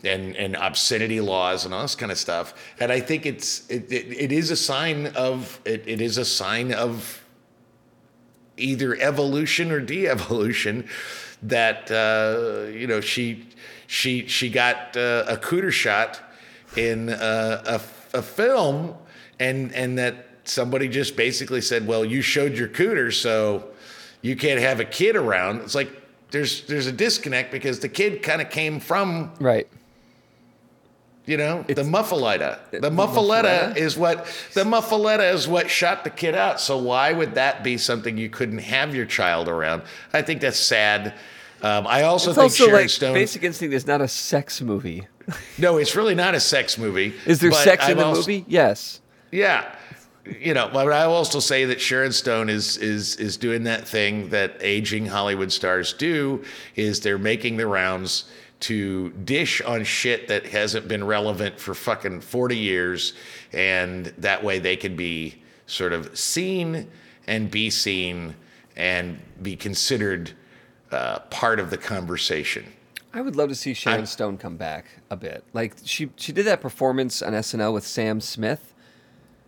and 0.03 0.36
and 0.36 0.57
obscenity 0.57 1.20
laws 1.20 1.64
and 1.64 1.72
all 1.72 1.82
this 1.82 1.94
kind 1.94 2.11
of 2.11 2.18
stuff. 2.18 2.53
And 2.80 2.90
I 2.90 2.99
think 2.99 3.24
it's 3.24 3.68
it, 3.70 3.90
it, 3.92 4.12
it 4.12 4.32
is 4.32 4.51
a 4.51 4.57
sign 4.57 5.07
of 5.14 5.61
it, 5.64 5.84
it 5.86 6.01
is 6.01 6.18
a 6.18 6.24
sign 6.24 6.72
of 6.72 7.22
either 8.57 8.97
evolution 8.97 9.70
or 9.70 9.80
de-evolution 9.80 10.88
that 11.42 11.90
uh, 11.90 12.68
you 12.70 12.86
know 12.86 13.01
she 13.01 13.47
she 13.87 14.26
she 14.26 14.51
got 14.51 14.97
uh, 14.97 15.24
a 15.28 15.37
cooter 15.37 15.72
shot 15.72 16.20
in 16.76 17.09
uh, 17.11 17.80
a, 18.14 18.18
a 18.18 18.22
film 18.22 18.95
and 19.39 19.72
and 19.74 19.99
that 19.99 20.26
somebody 20.45 20.89
just 20.89 21.16
basically 21.16 21.61
said 21.61 21.87
well 21.87 22.05
you 22.05 22.22
showed 22.22 22.57
your 22.57 22.68
cooter 22.68 23.12
so 23.12 23.64
you 24.22 24.37
can't 24.37 24.61
have 24.61 24.80
a 24.80 24.84
kid 24.84 25.16
around 25.16 25.61
it's 25.61 25.74
like 25.74 25.91
there's 26.30 26.66
there's 26.66 26.87
a 26.87 26.93
disconnect 26.93 27.51
because 27.53 27.80
the 27.80 27.89
kid 27.89 28.22
kind 28.22 28.41
of 28.43 28.51
came 28.51 28.80
from 28.80 29.30
Right. 29.41 29.66
you 31.24 31.37
know, 31.37 31.62
the 31.66 31.72
It's- 31.72 31.87
muffaletta. 31.87 32.59
The 32.70 32.80
the 32.80 32.91
muffaletta 32.91 33.72
muffaletta? 33.72 33.76
is 33.76 33.97
what 33.97 34.26
the 34.55 34.62
muffaletta 34.64 35.32
is 35.34 35.49
what 35.49 35.68
shot 35.70 36.05
the 36.05 36.11
kid 36.11 36.34
out. 36.34 36.61
So 36.61 36.76
why 36.78 37.12
would 37.12 37.34
that 37.34 37.64
be 37.64 37.78
something 37.78 38.16
you 38.16 38.28
couldn't 38.28 38.59
have 38.59 38.95
your 38.95 39.07
child 39.07 39.49
around? 39.49 39.82
I 40.12 40.22
think 40.22 40.41
that's 40.41 40.59
sad. 40.59 41.14
Um, 41.63 41.87
I 41.87 42.03
also 42.03 42.31
It's 42.31 42.37
think 42.37 42.45
also 42.45 42.65
Sharon 42.67 42.81
like 42.83 42.91
Stone. 42.91 43.15
Basic 43.15 43.43
Instinct 43.43 43.75
is 43.75 43.87
not 43.87 44.01
a 44.01 44.09
sex 44.09 44.61
movie. 44.61 45.07
no, 45.59 45.79
it's 45.79 45.97
really 45.97 46.15
not 46.15 46.35
a 46.35 46.41
sex 46.41 46.79
movie. 46.79 47.15
Is 47.27 47.41
there 47.41 47.51
sex 47.53 47.85
in 47.87 47.93
I'm 47.93 47.97
the 47.99 48.05
also- 48.05 48.21
movie? 48.21 48.45
Yes. 48.47 49.01
Yeah. 49.33 49.75
You 50.41 50.55
know, 50.55 50.69
but 50.73 50.91
I 50.93 51.07
will 51.07 51.15
also 51.15 51.39
say 51.41 51.65
that 51.67 51.81
Sharon 51.81 52.13
Stone 52.13 52.49
is 52.51 52.77
is 52.79 53.15
is 53.17 53.37
doing 53.37 53.63
that 53.65 53.87
thing 53.87 54.31
that 54.31 54.57
aging 54.61 55.07
Hollywood 55.07 55.53
stars 55.53 55.93
do 55.93 56.43
is 56.75 57.01
they're 57.01 57.17
making 57.19 57.57
the 57.59 57.67
rounds 57.69 58.25
to 58.59 59.11
dish 59.11 59.61
on 59.63 59.85
shit 59.85 60.27
that 60.29 60.47
hasn't 60.47 60.89
been 60.89 61.05
relevant 61.05 61.61
for 61.61 61.75
fucking 61.75 62.23
40 62.23 62.57
years 62.57 63.13
and 63.53 64.07
that 64.19 64.43
way 64.43 64.59
they 64.59 64.77
can 64.77 64.97
be 64.97 65.43
sort 65.67 65.93
of 65.93 66.19
seen 66.19 66.89
and 67.29 67.51
be 67.51 67.69
seen 67.71 68.35
and 68.77 69.21
be 69.43 69.55
considered 69.57 70.33
uh, 70.93 71.20
part 71.30 71.59
of 71.61 71.70
the 71.70 71.76
conversation. 71.76 72.64
I 73.12 73.20
would 73.22 73.34
love 73.37 73.49
to 73.49 73.55
see 73.55 73.72
Sharon 73.74 74.01
I'm- 74.01 74.07
Stone 74.07 74.39
come 74.39 74.57
back 74.57 74.87
a 75.11 75.16
bit. 75.16 75.43
Like 75.53 75.74
she 75.84 76.11
she 76.16 76.32
did 76.32 76.47
that 76.47 76.61
performance 76.61 77.22
on 77.22 77.32
SNL 77.32 77.72
with 77.72 77.87
Sam 77.87 78.20
Smith, 78.20 78.74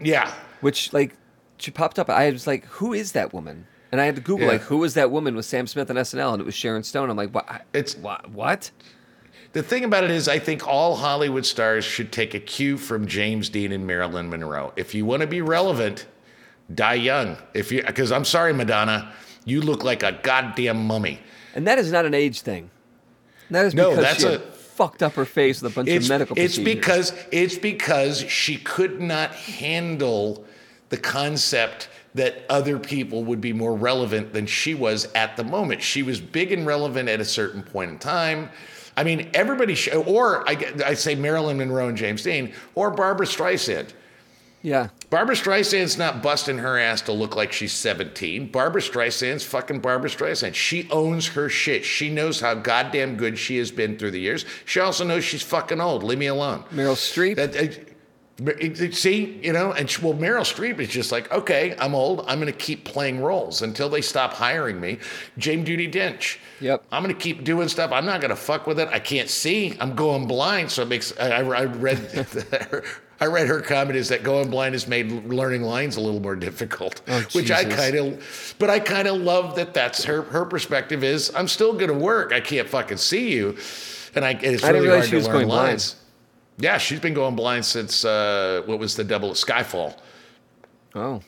Yeah. 0.01 0.33
which 0.61 0.93
like 0.93 1.17
she 1.59 1.71
popped 1.71 1.99
up. 1.99 2.09
I 2.09 2.31
was 2.31 2.47
like, 2.47 2.65
who 2.67 2.93
is 2.93 3.13
that 3.13 3.33
woman? 3.35 3.67
And 3.91 4.01
I 4.01 4.05
had 4.05 4.17
to 4.17 4.21
Google 4.23 4.47
Yeah. 4.47 4.53
like 4.53 4.61
who 4.63 4.79
was 4.79 4.95
that 4.95 5.11
woman 5.11 5.35
with 5.37 5.45
Sam 5.45 5.67
Smith 5.67 5.91
on 5.91 5.97
SNL, 5.97 6.33
and 6.35 6.41
it 6.41 6.45
was 6.45 6.55
Sharon 6.55 6.83
Stone. 6.83 7.11
I'm 7.11 7.17
like, 7.17 7.35
what? 7.35 7.47
It's- 7.73 7.97
what? 7.97 8.31
What? 8.31 8.71
The 9.55 9.63
thing 9.63 9.83
about 9.85 10.05
it 10.05 10.11
is, 10.11 10.29
I 10.29 10.39
think 10.39 10.67
all 10.69 10.97
Hollywood 10.97 11.47
stars 11.47 11.83
should 11.85 12.13
take 12.13 12.35
a 12.35 12.41
cue 12.41 12.77
from 12.77 13.07
James 13.07 13.49
Dean 13.49 13.73
and 13.73 13.87
Marilyn 13.87 14.29
Monroe. 14.29 14.73
If 14.77 14.95
you 14.95 15.07
want 15.07 15.23
to 15.23 15.27
be 15.27 15.41
relevant, 15.41 16.07
die 16.75 16.95
young. 16.95 17.39
If 17.55 17.73
you, 17.73 17.83
because 17.83 18.13
I'm 18.13 18.27
sorry, 18.27 18.53
Madonna, 18.53 19.11
you 19.45 19.61
look 19.61 19.85
like 19.85 20.03
a 20.03 20.13
goddamn 20.23 20.87
mummy. 20.87 21.21
And 21.55 21.67
that 21.67 21.79
is 21.79 21.91
not 21.93 22.05
an 22.05 22.15
age 22.15 22.41
thing. 22.43 22.71
That 23.51 23.65
is 23.67 23.75
No, 23.75 23.91
because 23.91 24.05
that's 24.05 24.21
she 24.21 24.27
a- 24.29 24.39
fucked 24.39 25.03
up 25.03 25.15
her 25.15 25.25
face 25.25 25.61
with 25.63 25.73
a 25.73 25.75
bunch 25.75 25.89
of 25.89 26.09
medical 26.09 26.39
it's 26.39 26.55
procedures. 26.57 26.75
because 26.75 27.13
it's 27.33 27.59
because 27.59 28.21
she 28.29 28.57
could 28.57 29.01
not 29.01 29.35
handle 29.35 30.45
the 30.91 30.97
concept 30.97 31.89
that 32.15 32.45
other 32.49 32.79
people 32.79 33.25
would 33.25 33.41
be 33.41 33.53
more 33.53 33.75
relevant 33.75 34.33
than 34.33 34.47
she 34.47 34.75
was 34.75 35.09
at 35.15 35.37
the 35.37 35.45
moment. 35.45 35.83
She 35.83 36.03
was 36.03 36.21
big 36.21 36.53
and 36.53 36.67
relevant 36.67 37.09
at 37.09 37.21
a 37.21 37.25
certain 37.25 37.63
point 37.63 37.91
in 37.91 37.99
time. 37.99 38.51
I 38.97 39.05
mean, 39.05 39.31
everybody, 39.35 39.75
sh- 39.75 39.89
or 39.95 40.49
I, 40.49 40.73
I 40.87 40.95
say 40.95 41.15
Marilyn 41.15 41.59
Monroe 41.59 41.89
and 41.89 41.97
James 41.97 42.23
Dean, 42.23 42.53
or 42.75 42.91
Barbra 42.91 43.27
Streisand. 43.27 43.89
Yeah, 44.63 44.89
Barbra 45.11 45.37
Streisand's 45.37 45.97
not 45.97 46.23
busting 46.23 46.59
her 46.59 46.79
ass 46.79 47.01
to 47.03 47.13
look 47.13 47.37
like 47.37 47.53
she's 47.53 47.73
17. 47.73 48.51
Barbra 48.51 48.81
Streisand's 48.81 49.45
fucking 49.45 49.81
Barbra 49.81 50.11
Streisand. 50.11 50.55
She 50.55 50.89
owns 50.91 51.29
her 51.29 51.49
shit. 51.49 51.85
She 51.85 52.11
knows 52.11 52.41
how 52.41 52.55
goddamn 52.55 53.17
good 53.17 53.39
she 53.39 53.57
has 53.59 53.71
been 53.71 53.97
through 53.97 54.11
the 54.11 54.21
years. 54.21 54.45
She 54.65 54.81
also 54.81 55.05
knows 55.05 55.25
she's 55.25 55.43
fucking 55.43 55.81
old. 55.81 56.03
Leave 56.03 56.19
me 56.19 56.27
alone. 56.27 56.65
Meryl 56.73 56.95
Streep. 56.95 57.37
That, 57.37 57.57
uh, 57.57 58.93
see, 58.93 59.41
you 59.43 59.53
know, 59.53 59.73
and 59.73 59.89
she, 59.89 60.03
well, 60.03 60.15
Meryl 60.15 60.43
Streep 60.43 60.79
is 60.79 60.89
just 60.89 61.11
like, 61.11 61.31
okay, 61.33 61.75
I'm 61.79 61.95
old. 61.95 62.25
I'm 62.29 62.41
going 62.41 62.53
to 62.53 62.59
keep 62.59 62.85
playing 62.85 63.21
roles 63.21 63.63
until 63.63 63.89
they 63.89 64.01
stop 64.01 64.33
hiring 64.35 64.81
me. 64.81 64.99
Dame 65.39 65.65
Judi 65.65 65.93
Dench. 65.93 66.39
Yep. 66.61 66.85
I'm 66.93 67.03
going 67.03 67.15
to 67.15 67.21
keep 67.21 67.45
doing 67.45 67.69
stuff. 67.69 67.93
I'm 67.93 68.07
not 68.07 68.21
going 68.21 68.31
to 68.31 68.37
fuck 68.37 68.67
with 68.67 68.79
it. 68.79 68.89
I 68.89 68.99
can't 68.99 69.31
see. 69.31 69.77
I'm 69.81 69.95
going 69.95 70.27
blind, 70.27 70.71
so 70.71 70.83
it 70.83 70.89
makes. 70.89 71.17
I, 71.19 71.31
I 71.31 71.41
I 71.41 71.65
read. 71.65 72.27
I 73.21 73.27
read 73.27 73.49
her 73.49 73.61
comment 73.61 73.97
is 73.97 74.09
that 74.11 74.23
going 74.23 74.49
blind 74.49 74.75
has 74.75 74.87
made 74.87 75.11
learning 75.27 75.63
lines 75.63 75.97
a 75.97 76.01
little 76.01 76.21
more 76.21 76.37
difficult, 76.37 77.01
Oh, 77.09 77.21
which 77.33 77.51
I 77.51 77.65
kind 77.65 77.97
of, 77.97 78.55
but 78.59 78.71
I 78.71 78.79
kind 78.79 79.09
of 79.09 79.17
love 79.17 79.57
that. 79.57 79.75
That's 79.75 80.05
her. 80.05 80.23
Her 80.23 80.45
perspective 80.45 81.03
is 81.03 81.33
I'm 81.35 81.49
still 81.49 81.73
going 81.73 81.89
to 81.89 81.95
work. 81.95 82.33
I 82.33 82.41
can't 82.41 82.69
fucking 82.69 82.99
see 82.99 83.33
you, 83.35 83.57
and 84.15 84.25
I. 84.25 84.31
It's 84.41 84.63
I 84.63 84.69
didn't 84.69 84.83
really 84.85 84.97
hard 84.99 85.05
she 85.05 85.11
to 85.11 85.17
was 85.17 85.27
learn 85.27 85.35
going 85.35 85.47
blind. 85.49 85.69
lines. 85.69 85.97
Yeah, 86.59 86.79
she's 86.79 87.01
been 87.01 87.15
going 87.15 87.35
blind 87.37 87.65
since 87.65 88.05
uh, 88.05 88.63
what 88.67 88.79
was 88.79 88.95
the 88.97 89.05
double 89.05 89.31
Skyfall? 89.33 89.97
oh, 90.95 91.21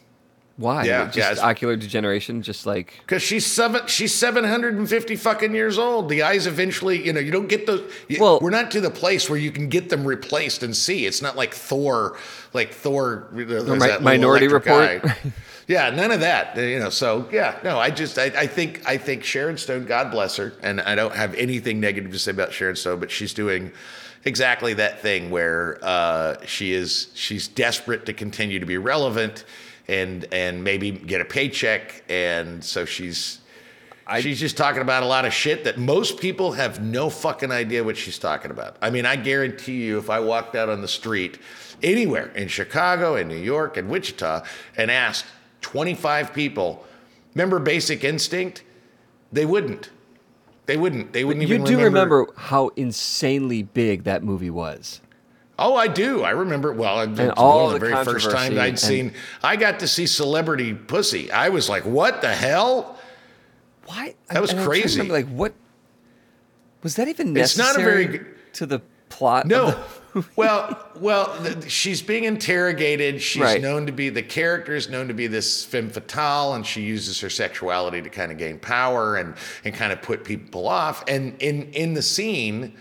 why? 0.61 0.85
Yeah, 0.85 1.11
just 1.11 1.39
yeah, 1.41 1.47
ocular 1.47 1.75
degeneration, 1.75 2.43
just 2.43 2.67
like 2.67 3.01
Because 3.01 3.23
she's 3.23 3.47
seven, 3.47 3.87
she's 3.87 4.15
seven 4.15 4.45
hundred 4.45 4.75
and 4.75 4.87
fifty 4.89 5.17
fucking 5.17 5.55
years 5.55 5.79
old. 5.79 6.11
The 6.11 6.23
eyes 6.23 6.47
eventually, 6.47 7.03
you 7.03 7.15
know, 7.15 7.21
you 7.21 7.33
don't 7.33 7.49
get 7.49 7.67
those. 7.67 7.91
you- 8.09 8.21
Well- 8.21 8.41
we're 8.43 8.51
not 8.51 8.71
to 8.73 8.81
the 8.83 8.91
place 8.91 9.31
where 9.31 9.39
you 9.39 9.51
can 9.51 9.69
get 9.71 9.89
them 9.89 10.05
replaced 10.05 10.63
and 10.63 10.77
see. 10.77 11.07
It's 11.07 11.23
not 11.23 11.35
like 11.35 11.55
Thor, 11.55 12.19
like 12.53 12.73
Thor. 12.75 13.29
uh, 13.33 13.75
that 13.79 14.03
Minority 14.03 14.49
Report? 14.49 15.03
yeah, 15.67 15.89
none 15.89 16.11
of 16.11 16.21
that. 16.21 16.55
You 16.59 16.79
know, 16.79 16.91
so 16.91 17.27
yeah, 17.33 17.59
no, 17.65 17.79
I 17.79 17.91
just, 17.91 18.19
I, 18.19 18.25
I 18.27 18.47
think, 18.47 18.83
I 18.87 18.99
think 18.99 19.25
Sharon 19.25 19.57
Stone, 19.57 19.87
God 19.87 20.11
bless 20.11 20.37
her, 20.37 20.53
and 20.63 20.83
I 20.83 20.95
don't 20.95 21.15
have 21.15 21.35
anything 21.37 21.81
negative 21.81 22.13
to 22.13 22.19
say 22.19 22.33
about 22.33 22.53
Sharon 22.53 22.77
Stone, 22.77 23.01
but 23.01 23.11
she's 23.11 23.33
doing 23.33 23.73
exactly 24.27 24.75
that 24.75 25.01
thing 25.01 25.31
where 25.31 25.79
uh, 25.83 26.37
she 26.45 26.73
is, 26.75 27.09
she's 27.15 27.49
desperate 27.49 28.05
to 28.05 28.13
continue 28.13 28.59
to 28.59 28.67
be 28.67 28.77
relevant. 28.77 29.45
And, 29.91 30.25
and 30.33 30.63
maybe 30.63 30.93
get 30.93 31.21
a 31.21 31.25
paycheck, 31.25 32.05
and 32.09 32.63
so 32.63 32.85
she's 32.85 33.41
she's 34.19 34.41
just 34.41 34.57
talking 34.57 34.83
about 34.83 35.03
a 35.03 35.07
lot 35.07 35.25
of 35.25 35.33
shit 35.33 35.65
that 35.65 35.79
most 35.79 36.19
people 36.19 36.53
have 36.53 36.83
no 36.83 37.11
fucking 37.11 37.53
idea 37.53 37.85
what 37.85 37.97
she's 37.97 38.19
talking 38.19 38.51
about. 38.51 38.77
I 38.83 38.91
mean, 38.91 39.07
I 39.07 39.17
guarantee 39.17 39.85
you, 39.85 39.99
if 39.99 40.11
I 40.11 40.21
walked 40.21 40.57
out 40.57 40.69
on 40.69 40.81
the 40.81 40.89
street 40.89 41.39
anywhere 41.83 42.29
in 42.29 42.49
Chicago, 42.49 43.17
in 43.17 43.29
New 43.29 43.37
York, 43.37 43.77
in 43.77 43.89
Wichita, 43.89 44.43
and 44.77 44.91
asked 44.91 45.27
25 45.61 46.33
people, 46.33 46.85
remember 47.35 47.59
Basic 47.59 48.03
Instinct? 48.03 48.65
They 49.33 49.47
wouldn't. 49.47 49.91
They 50.67 50.77
wouldn't. 50.77 51.13
They 51.13 51.25
wouldn't 51.25 51.43
even 51.43 51.63
You 51.63 51.67
do 51.67 51.83
remember 51.83 52.27
how 52.37 52.69
insanely 52.77 53.63
big 53.63 54.05
that 54.05 54.23
movie 54.23 54.51
was. 54.51 55.01
Oh, 55.61 55.77
I 55.77 55.87
do. 55.89 56.23
I 56.25 56.31
remember. 56.31 56.73
Well, 56.73 57.07
was 57.09 57.31
all 57.37 57.69
the 57.69 57.75
the 57.75 57.87
very 57.87 58.05
first 58.05 58.31
time 58.31 58.59
I'd 58.59 58.71
and- 58.71 58.79
seen. 58.79 59.13
I 59.43 59.57
got 59.57 59.79
to 59.81 59.87
see 59.89 60.07
Celebrity 60.07 60.75
Pussy. 60.75 61.31
I 61.31 61.51
was 61.51 61.69
like, 61.69 61.85
"What 61.85 62.23
the 62.23 62.35
hell?" 62.35 62.99
Why? 63.87 64.15
That 64.31 64.41
was 64.41 64.53
And 64.53 64.67
crazy. 64.67 65.01
remember, 65.01 65.15
like 65.15 65.29
what 65.29 65.53
was 66.83 66.97
that 66.97 67.09
even 67.09 67.37
It's 67.37 67.59
not 67.59 67.77
a 67.77 67.81
very 67.83 68.21
to 68.55 68.67
the 68.67 68.81
plot? 69.09 69.47
No. 69.47 69.71
the- 70.15 70.25
well, 70.37 70.89
well, 70.97 71.37
th- 71.45 71.71
she's 71.71 72.03
being 72.03 72.25
interrogated. 72.25 73.23
She's 73.23 73.43
Right. 73.43 73.61
known 73.63 73.87
to 73.87 73.93
be 73.93 74.09
the 74.09 74.23
character 74.25 74.75
is 74.75 74.89
known 74.89 75.07
to 75.09 75.15
be 75.15 75.27
this 75.29 75.65
femme 75.65 75.89
fatale, 75.91 76.55
and 76.55 76.67
she 76.67 76.81
uses 76.83 77.21
her 77.21 77.31
sexuality 77.31 78.03
to 78.03 78.09
kind 78.11 78.33
of 78.33 78.39
gain 78.39 78.59
power 78.59 79.17
and 79.17 79.35
and 79.65 79.75
kind 79.75 79.93
of 79.93 80.03
put 80.03 80.25
people 80.25 80.67
off. 80.69 81.05
And 81.07 81.35
in 81.41 81.71
in 81.75 81.95
the 81.95 82.03
scene, 82.03 82.75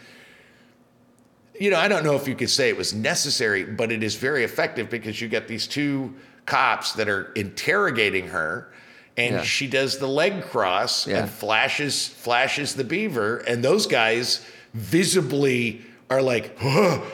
you 1.60 1.70
know, 1.72 1.78
I 1.78 1.88
don't 1.88 2.04
know 2.04 2.16
if 2.16 2.28
you 2.28 2.36
could 2.36 2.50
say 2.50 2.70
it 2.70 2.78
was 2.78 2.94
necessary, 2.94 3.64
but 3.64 3.92
it 3.92 4.02
is 4.04 4.16
very 4.16 4.44
effective 4.44 4.90
because 4.90 5.20
you 5.22 5.28
get 5.28 5.48
these 5.48 5.68
two 5.68 6.14
cops 6.46 6.94
that 6.94 7.08
are 7.10 7.32
interrogating 7.34 8.28
her. 8.30 8.70
And 9.18 9.36
Yeah. 9.36 9.44
she 9.44 9.68
does 9.68 9.98
the 9.98 10.08
leg 10.08 10.42
cross 10.44 11.06
Yeah. 11.06 11.20
and 11.24 11.30
flashes 11.30 12.08
flashes 12.08 12.76
the 12.76 12.84
beaver, 12.86 13.38
and 13.40 13.64
those 13.64 13.86
guys 13.86 14.40
visibly 14.74 15.82
are 16.10 16.22
like, 16.22 16.58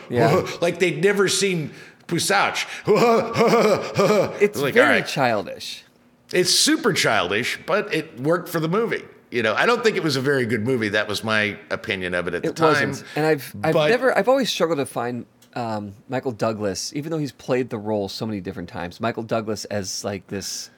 Yeah. 0.09 0.45
like 0.61 0.79
they'd 0.79 1.03
never 1.03 1.27
seen 1.27 1.71
Pusach. 2.07 2.65
It's 4.41 4.59
like, 4.59 4.73
very 4.75 4.87
right. 5.01 5.07
childish. 5.07 5.83
It's 6.31 6.51
super 6.51 6.93
childish, 6.93 7.59
but 7.65 7.93
it 7.93 8.19
worked 8.19 8.49
for 8.49 8.59
the 8.59 8.67
movie. 8.69 9.03
You 9.35 9.43
know, 9.43 9.53
I 9.53 9.65
don't 9.65 9.83
think 9.83 9.97
it 9.97 10.03
was 10.03 10.15
a 10.15 10.21
very 10.21 10.45
good 10.45 10.63
movie. 10.63 10.87
That 10.87 11.09
was 11.09 11.21
my 11.21 11.57
opinion 11.69 12.13
of 12.13 12.25
it 12.29 12.35
at 12.35 12.43
the 12.43 12.49
It 12.51 12.55
time. 12.55 12.89
wasn't, 12.91 13.03
and 13.17 13.25
I've 13.25 13.53
I've 13.63 13.73
but- 13.73 13.89
never 13.89 14.17
I've 14.17 14.29
always 14.29 14.49
struggled 14.49 14.77
to 14.79 14.85
find 14.85 15.25
um, 15.55 15.93
Michael 16.07 16.31
Douglas, 16.31 16.93
even 16.95 17.11
though 17.11 17.17
he's 17.17 17.33
played 17.33 17.69
the 17.69 17.77
role 17.77 18.07
so 18.07 18.25
many 18.25 18.39
different 18.39 18.69
times. 18.69 19.01
Michael 19.01 19.23
Douglas 19.23 19.65
as 19.65 20.05
like 20.05 20.27
this 20.27 20.69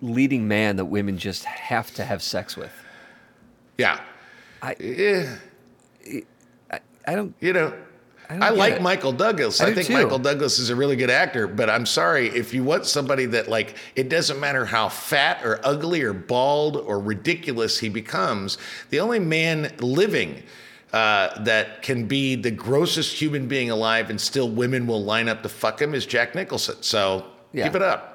leading 0.00 0.46
man 0.46 0.76
that 0.76 0.84
women 0.84 1.18
just 1.18 1.44
have 1.44 1.92
to 1.94 2.04
have 2.04 2.22
sex 2.22 2.56
with. 2.56 2.72
Yeah. 3.76 3.98
I- 4.62 4.76
yeah. 4.78 5.36
I 7.08 7.16
don't. 7.16 7.34
You 7.40 7.52
know, 7.54 7.74
I 8.40 8.46
I, 8.46 8.50
like 8.50 8.74
it. 8.74 8.82
Michael 8.82 9.12
Douglas. 9.12 9.60
I 9.60 9.66
I, 9.68 9.74
think 9.74 9.88
too. 9.88 9.94
Michael 9.94 10.18
Douglas 10.18 10.58
is 10.58 10.70
a 10.70 10.76
really 10.76 10.96
good 10.96 11.10
actor, 11.10 11.46
but 11.46 11.68
I'm 11.68 11.86
sorry 11.86 12.28
if 12.28 12.54
you 12.54 12.62
want 12.64 12.86
somebody 12.86 13.26
that 13.26 13.48
like 13.48 13.76
it 13.96 14.08
doesn't 14.08 14.38
matter 14.40 14.64
how 14.64 14.88
fat 14.88 15.44
or 15.44 15.60
ugly 15.64 16.02
or 16.02 16.12
bald 16.12 16.76
or 16.76 16.98
ridiculous 17.00 17.78
he 17.78 17.88
becomes. 17.88 18.58
The 18.90 19.00
only 19.00 19.18
man 19.18 19.72
living 19.80 20.42
uh, 20.92 21.42
that 21.42 21.82
can 21.82 22.06
be 22.06 22.34
the 22.36 22.50
grossest 22.50 23.20
human 23.20 23.48
being 23.48 23.70
alive 23.70 24.10
and 24.10 24.20
still 24.20 24.48
women 24.50 24.86
will 24.86 25.02
line 25.02 25.28
up 25.28 25.42
to 25.42 25.48
fuck 25.48 25.80
him 25.80 25.94
is 25.94 26.04
Jack 26.06 26.34
Nicholson. 26.34 26.76
So 26.82 27.26
Yeah. 27.52 27.64
keep 27.64 27.74
it 27.76 27.82
up. 27.82 28.08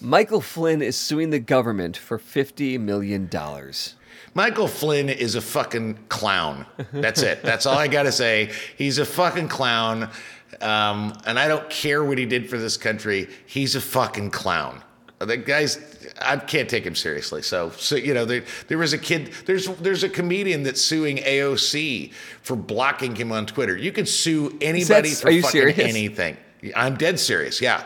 Michael 0.00 0.40
Flynn 0.40 0.82
is 0.82 0.96
suing 0.96 1.30
the 1.30 1.38
government 1.38 1.96
for 1.96 2.18
fifty 2.18 2.76
million 2.78 3.26
dollars. 3.26 3.94
Michael 4.34 4.66
Flynn 4.66 5.08
is 5.08 5.36
a 5.36 5.40
fucking 5.40 5.98
clown. 6.08 6.66
That's 6.92 7.22
it. 7.22 7.42
That's 7.42 7.66
all 7.66 7.78
I 7.78 7.88
got 7.88 8.02
to 8.02 8.12
say. 8.12 8.50
He's 8.76 8.98
a 8.98 9.04
fucking 9.04 9.48
clown. 9.48 10.10
Um, 10.60 11.16
and 11.24 11.38
I 11.38 11.48
don't 11.48 11.68
care 11.70 12.04
what 12.04 12.18
he 12.18 12.26
did 12.26 12.50
for 12.50 12.58
this 12.58 12.76
country. 12.76 13.28
He's 13.46 13.76
a 13.76 13.80
fucking 13.80 14.30
clown. 14.30 14.82
The 15.20 15.36
guy's, 15.36 15.78
I 16.20 16.36
can't 16.36 16.68
take 16.68 16.84
him 16.84 16.94
seriously. 16.94 17.42
So, 17.42 17.70
so 17.70 17.96
you 17.96 18.12
know, 18.12 18.24
there, 18.24 18.44
there 18.68 18.78
was 18.78 18.92
a 18.92 18.98
kid, 18.98 19.32
there's, 19.46 19.68
there's 19.76 20.02
a 20.02 20.08
comedian 20.08 20.64
that's 20.64 20.80
suing 20.80 21.18
AOC 21.18 22.12
for 22.42 22.56
blocking 22.56 23.14
him 23.14 23.32
on 23.32 23.46
Twitter. 23.46 23.76
You 23.76 23.92
can 23.92 24.06
sue 24.06 24.56
anybody 24.60 25.10
for 25.10 25.28
fucking 25.28 25.42
serious? 25.42 25.78
anything. 25.78 26.36
I'm 26.74 26.96
dead 26.96 27.20
serious. 27.20 27.60
Yeah. 27.60 27.84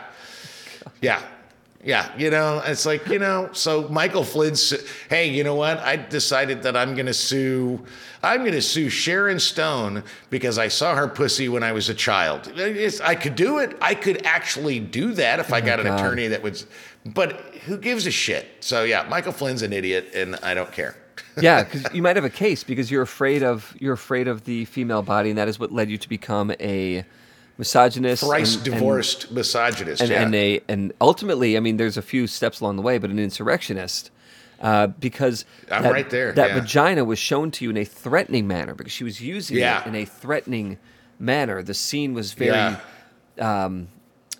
Yeah. 1.01 1.21
Yeah, 1.81 2.11
you 2.17 2.29
know, 2.29 2.61
it's 2.65 2.85
like, 2.85 3.07
you 3.07 3.19
know, 3.19 3.49
so 3.53 3.87
Michael 3.87 4.25
Flynn's, 4.25 4.73
hey, 5.09 5.29
you 5.29 5.45
know 5.45 5.55
what? 5.55 5.77
I 5.79 5.95
decided 5.95 6.63
that 6.63 6.75
I'm 6.75 6.93
going 6.93 7.05
to 7.05 7.13
sue, 7.13 7.81
I'm 8.21 8.41
going 8.41 8.51
to 8.51 8.61
sue 8.61 8.89
Sharon 8.89 9.39
Stone 9.39 10.03
because 10.29 10.57
I 10.57 10.67
saw 10.67 10.93
her 10.93 11.07
pussy 11.07 11.47
when 11.47 11.63
I 11.63 11.71
was 11.71 11.87
a 11.87 11.93
child. 11.93 12.51
It's, 12.53 12.99
I 12.99 13.15
could 13.15 13.35
do 13.35 13.59
it. 13.59 13.77
I 13.79 13.95
could 13.95 14.25
actually 14.25 14.81
do 14.81 15.13
that 15.13 15.39
if 15.39 15.53
I 15.53 15.61
oh 15.61 15.65
got 15.65 15.79
an 15.79 15.85
God. 15.85 15.99
attorney 15.99 16.27
that 16.27 16.43
was, 16.43 16.67
but 17.05 17.39
who 17.65 17.77
gives 17.77 18.05
a 18.05 18.11
shit? 18.11 18.45
So 18.59 18.83
yeah, 18.83 19.05
Michael 19.09 19.31
Flynn's 19.31 19.61
an 19.61 19.71
idiot 19.71 20.09
and 20.13 20.35
I 20.43 20.53
don't 20.53 20.73
care. 20.73 20.97
yeah, 21.41 21.63
because 21.63 21.93
you 21.93 22.01
might 22.01 22.17
have 22.17 22.25
a 22.25 22.29
case 22.29 22.63
because 22.63 22.91
you're 22.91 23.01
afraid 23.01 23.43
of 23.43 23.73
you're 23.79 23.93
afraid 23.93 24.27
of 24.27 24.43
the 24.45 24.65
female 24.65 25.01
body, 25.01 25.29
and 25.29 25.37
that 25.37 25.47
is 25.47 25.59
what 25.59 25.71
led 25.71 25.89
you 25.89 25.97
to 25.97 26.09
become 26.09 26.51
a 26.59 27.05
misogynist, 27.59 28.23
thrice 28.23 28.55
and- 28.55 28.65
and- 28.67 28.73
divorced 28.75 29.31
misogynist. 29.31 30.01
and, 30.01 30.09
yeah. 30.09 30.21
and 30.23 30.33
a 30.33 30.61
and 30.67 30.93
ultimately, 30.99 31.55
I 31.57 31.59
mean, 31.59 31.77
there's 31.77 31.97
a 31.97 32.01
few 32.01 32.25
steps 32.25 32.61
along 32.61 32.77
the 32.77 32.81
way, 32.81 32.97
but 32.97 33.11
an 33.11 33.19
insurrectionist. 33.19 34.09
Uh, 34.61 34.87
because 34.87 35.45
I'm 35.71 35.83
that, 35.83 35.93
right 35.93 36.09
there, 36.09 36.33
that 36.33 36.49
yeah. 36.49 36.59
vagina 36.59 37.05
was 37.05 37.17
shown 37.17 37.49
to 37.51 37.63
you 37.63 37.69
in 37.69 37.77
a 37.77 37.85
threatening 37.85 38.45
manner 38.45 38.75
because 38.75 38.91
she 38.91 39.05
was 39.05 39.21
using 39.21 39.55
Yeah. 39.57 39.81
it 39.81 39.87
in 39.87 39.95
a 39.95 40.03
threatening 40.03 40.77
manner. 41.17 41.63
The 41.63 41.73
scene 41.73 42.13
was 42.13 42.33
very, 42.33 42.51
Yeah. 42.57 42.77
um, 43.39 43.87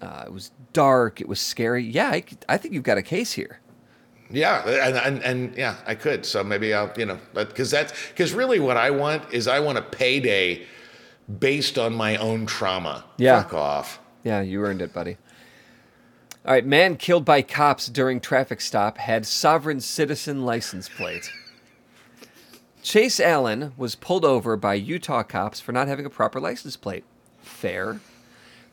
uh, 0.02 0.24
it 0.28 0.34
was 0.34 0.52
dark, 0.74 1.22
it 1.22 1.28
was 1.30 1.40
scary. 1.40 1.84
Yeah, 1.86 2.10
I, 2.10 2.24
I 2.50 2.58
think 2.58 2.74
you've 2.74 2.84
got 2.84 2.98
a 2.98 3.02
case 3.02 3.32
here. 3.32 3.60
Yeah, 4.30 4.68
and, 4.68 4.98
and 4.98 5.24
and 5.24 5.58
yeah, 5.58 5.76
I 5.88 5.96
could. 5.96 6.26
So 6.26 6.44
maybe 6.44 6.74
I'll, 6.74 6.92
you 6.98 7.06
know, 7.06 7.18
because 7.34 7.72
that's 7.72 7.94
because 8.10 8.34
really 8.34 8.60
what 8.60 8.76
I 8.78 8.92
want 8.92 9.24
is 9.34 9.48
I 9.48 9.60
want 9.62 9.78
a 9.78 9.82
payday 9.82 10.68
based 11.38 11.78
on 11.78 11.94
my 11.94 12.16
own 12.18 12.46
trauma. 12.46 13.06
Yeah. 13.18 13.44
Fuck 13.44 13.54
off. 13.54 14.00
Yeah, 14.24 14.42
you 14.42 14.64
earned 14.64 14.82
it, 14.82 14.94
buddy. 14.94 15.18
All 16.46 16.54
right, 16.54 16.66
man 16.66 16.96
killed 16.96 17.26
by 17.26 17.42
cops 17.42 17.88
during 17.88 18.20
traffic 18.20 18.62
stop 18.62 18.98
had 18.98 19.26
sovereign 19.26 19.82
citizen 19.82 20.46
license 20.46 20.90
plate. 20.90 21.32
Chase 22.82 23.20
Allen 23.20 23.74
was 23.78 23.96
pulled 23.96 24.26
over 24.26 24.56
by 24.56 24.74
Utah 24.74 25.24
cops 25.24 25.60
for 25.60 25.74
not 25.74 25.88
having 25.88 26.06
a 26.06 26.10
proper 26.10 26.40
license 26.40 26.78
plate. 26.78 27.04
Fair. 27.42 28.00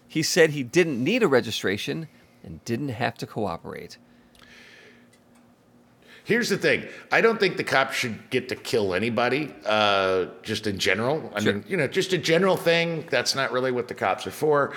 He 0.08 0.22
said 0.22 0.50
he 0.50 0.62
didn't 0.62 1.02
need 1.02 1.22
a 1.22 1.28
registration 1.28 2.08
and 2.42 2.64
didn't 2.64 2.90
have 2.90 3.18
to 3.18 3.26
cooperate. 3.26 3.98
Here's 6.26 6.48
the 6.48 6.58
thing. 6.58 6.82
I 7.12 7.20
don't 7.20 7.38
think 7.38 7.56
the 7.56 7.62
cops 7.62 7.94
should 7.94 8.18
get 8.30 8.48
to 8.48 8.56
kill 8.56 8.94
anybody, 8.94 9.54
uh, 9.64 10.24
just 10.42 10.66
in 10.66 10.76
general. 10.76 11.32
I 11.36 11.40
Sure. 11.40 11.52
mean, 11.52 11.64
you 11.68 11.76
know, 11.76 11.86
just 11.86 12.12
a 12.12 12.18
general 12.18 12.56
thing. 12.56 13.06
That's 13.10 13.36
not 13.36 13.52
really 13.52 13.70
what 13.70 13.86
the 13.86 13.94
cops 13.94 14.26
are 14.26 14.32
for. 14.32 14.72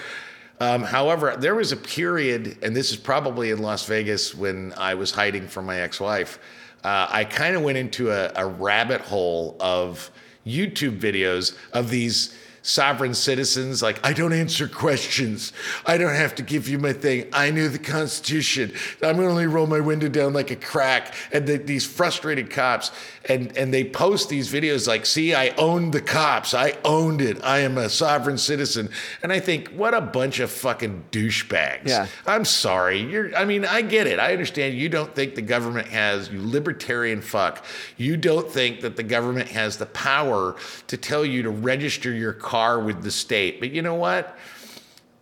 Um, 0.59 0.83
however, 0.83 1.35
there 1.39 1.55
was 1.55 1.71
a 1.71 1.75
period, 1.77 2.59
and 2.61 2.75
this 2.75 2.91
is 2.91 2.97
probably 2.97 3.49
in 3.49 3.63
Las 3.63 3.83
Vegas 3.87 4.35
when 4.35 4.73
I 4.77 4.93
was 4.93 5.09
hiding 5.09 5.47
from 5.47 5.65
my 5.65 5.79
ex 5.81 5.99
wife. 5.99 6.37
Uh, 6.83 7.07
I 7.09 7.23
kind 7.23 7.55
of 7.55 7.63
went 7.63 7.79
into 7.79 8.11
a, 8.11 8.31
a 8.35 8.45
rabbit 8.45 9.01
hole 9.01 9.57
of 9.59 10.11
YouTube 10.45 10.99
videos 10.99 11.55
of 11.73 11.89
these 11.89 12.35
sovereign 12.69 13.13
citizens 13.13 13.81
like 13.81 13.99
i 14.05 14.13
don't 14.13 14.33
answer 14.33 14.67
questions. 14.67 15.53
I 15.85 15.97
don't 15.97 16.15
have 16.15 16.35
to 16.35 16.43
give 16.43 16.67
you 16.67 16.77
my 16.79 16.93
thing. 16.93 17.27
I 17.33 17.51
knew 17.51 17.69
the 17.69 17.79
constitution. 17.79 18.73
I'm 19.01 19.15
going 19.15 19.27
to 19.27 19.31
only 19.31 19.47
roll 19.47 19.67
my 19.67 19.79
window 19.79 20.07
down 20.07 20.33
like 20.33 20.51
a 20.51 20.55
crack. 20.55 21.13
And 21.31 21.47
the, 21.47 21.57
these 21.57 21.85
frustrated 21.85 22.49
cops 22.49 22.91
and 23.25 23.55
and 23.57 23.73
they 23.73 23.83
post 23.83 24.29
these 24.29 24.51
videos 24.51 24.87
like 24.87 25.05
see 25.05 25.33
i 25.33 25.49
owned 25.49 25.93
the 25.93 26.01
cops. 26.01 26.53
I 26.53 26.77
owned 26.85 27.21
it. 27.21 27.43
I 27.43 27.59
am 27.59 27.77
a 27.77 27.89
sovereign 27.89 28.37
citizen. 28.37 28.89
And 29.21 29.31
i 29.31 29.39
think 29.39 29.69
what 29.69 29.93
a 29.93 30.01
bunch 30.01 30.39
of 30.39 30.51
fucking 30.51 31.05
douchebags. 31.11 31.87
Yeah. 31.87 32.07
i'm 32.25 32.45
sorry. 32.45 33.01
You're 33.01 33.35
i 33.35 33.45
mean 33.45 33.65
i 33.65 33.81
get 33.81 34.07
it. 34.07 34.19
I 34.19 34.31
understand 34.31 34.75
you 34.75 34.89
don't 34.89 35.13
think 35.13 35.35
the 35.35 35.41
government 35.41 35.87
has 35.87 36.29
you 36.29 36.41
libertarian 36.41 37.21
fuck. 37.21 37.65
You 37.97 38.17
don't 38.17 38.49
think 38.49 38.81
that 38.81 38.95
the 38.95 39.03
government 39.03 39.49
has 39.49 39.77
the 39.77 39.85
power 39.87 40.55
to 40.87 40.97
tell 40.97 41.25
you 41.25 41.43
to 41.43 41.49
register 41.49 42.11
your 42.11 42.33
car 42.33 42.58
with 42.83 43.03
the 43.03 43.11
state. 43.11 43.59
But 43.59 43.71
you 43.71 43.81
know 43.81 43.95
what? 43.95 44.37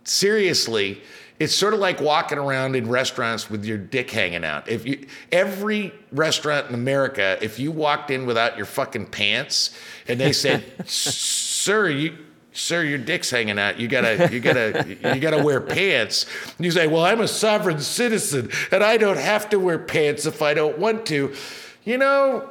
Seriously 0.04 1.02
it's 1.38 1.54
sort 1.54 1.72
of 1.72 1.78
like 1.80 2.00
walking 2.00 2.38
around 2.38 2.74
in 2.74 2.88
restaurants 2.88 3.48
with 3.48 3.64
your 3.64 3.78
dick 3.78 4.10
hanging 4.10 4.44
out. 4.44 4.68
If 4.68 4.86
you 4.86 5.06
every 5.30 5.92
restaurant 6.10 6.68
in 6.68 6.74
america 6.74 7.38
if 7.40 7.58
you 7.58 7.70
walked 7.70 8.10
in 8.10 8.26
without 8.26 8.56
your 8.56 8.66
fucking 8.66 9.06
pants 9.06 9.76
and 10.08 10.18
they 10.18 10.32
said 10.32 10.64
sir 10.88 11.88
you 11.88 12.18
sir 12.52 12.82
your 12.82 12.98
dick's 12.98 13.30
hanging 13.30 13.58
out. 13.58 13.78
You 13.78 13.88
gotta 13.88 14.28
you 14.32 14.40
gotta 14.40 14.96
you 15.14 15.20
gotta 15.20 15.42
wear 15.42 15.60
pants. 15.60 16.26
And 16.56 16.64
you 16.64 16.72
say 16.72 16.86
well 16.86 17.04
i'm 17.04 17.20
a 17.20 17.28
sovereign 17.28 17.80
citizen 17.80 18.50
and 18.72 18.82
i 18.82 18.96
don't 18.96 19.18
have 19.18 19.48
to 19.50 19.60
wear 19.60 19.78
pants 19.78 20.26
if 20.26 20.42
i 20.42 20.54
don't 20.54 20.78
want 20.78 21.06
to. 21.06 21.34
You 21.84 21.98
know 21.98 22.50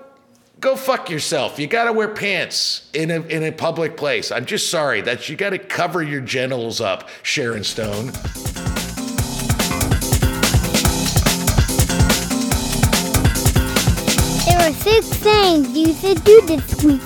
go 0.59 0.75
fuck 0.75 1.09
yourself. 1.09 1.59
You 1.59 1.67
got 1.67 1.85
to 1.85 1.93
wear 1.93 2.07
pants 2.07 2.89
in 2.93 3.11
a 3.11 3.21
in 3.21 3.43
a 3.43 3.51
public 3.51 3.97
place. 3.97 4.31
I'm 4.31 4.45
just 4.45 4.69
sorry 4.69 5.01
that 5.01 5.29
you 5.29 5.35
got 5.35 5.51
to 5.51 5.59
cover 5.59 6.01
your 6.01 6.21
genitals 6.21 6.81
up, 6.81 7.09
Sharon 7.23 7.63
Stone. 7.63 8.11
There 14.45 14.59
are 14.59 14.73
six 14.73 15.07
things 15.07 15.77
you 15.77 15.93
should 15.93 16.23
do 16.23 16.41
this 16.41 16.83
week. 16.83 17.01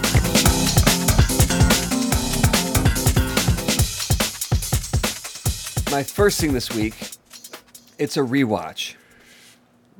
My 5.91 6.03
first 6.03 6.39
thing 6.39 6.53
this 6.53 6.73
week, 6.73 6.95
it's 7.99 8.15
a 8.15 8.21
rewatch. 8.21 8.95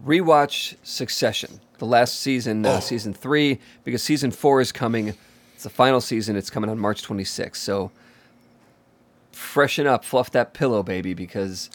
Rewatch 0.06 0.76
Succession, 0.84 1.60
the 1.82 1.86
last 1.88 2.20
season, 2.20 2.64
uh, 2.64 2.76
Oh. 2.78 2.80
season 2.80 3.12
three, 3.12 3.60
because 3.84 4.04
season 4.04 4.30
four 4.30 4.62
is 4.62 4.72
coming. 4.72 5.16
It's 5.56 5.64
the 5.64 5.70
final 5.72 6.00
season. 6.00 6.36
It's 6.36 6.52
coming 6.52 6.70
on 6.70 6.78
March 6.78 7.02
26th. 7.02 7.56
So 7.60 7.90
freshen 9.32 9.88
up, 9.88 10.06
fluff 10.06 10.30
that 10.32 10.54
pillow, 10.54 10.84
baby, 10.84 11.16
because 11.16 11.72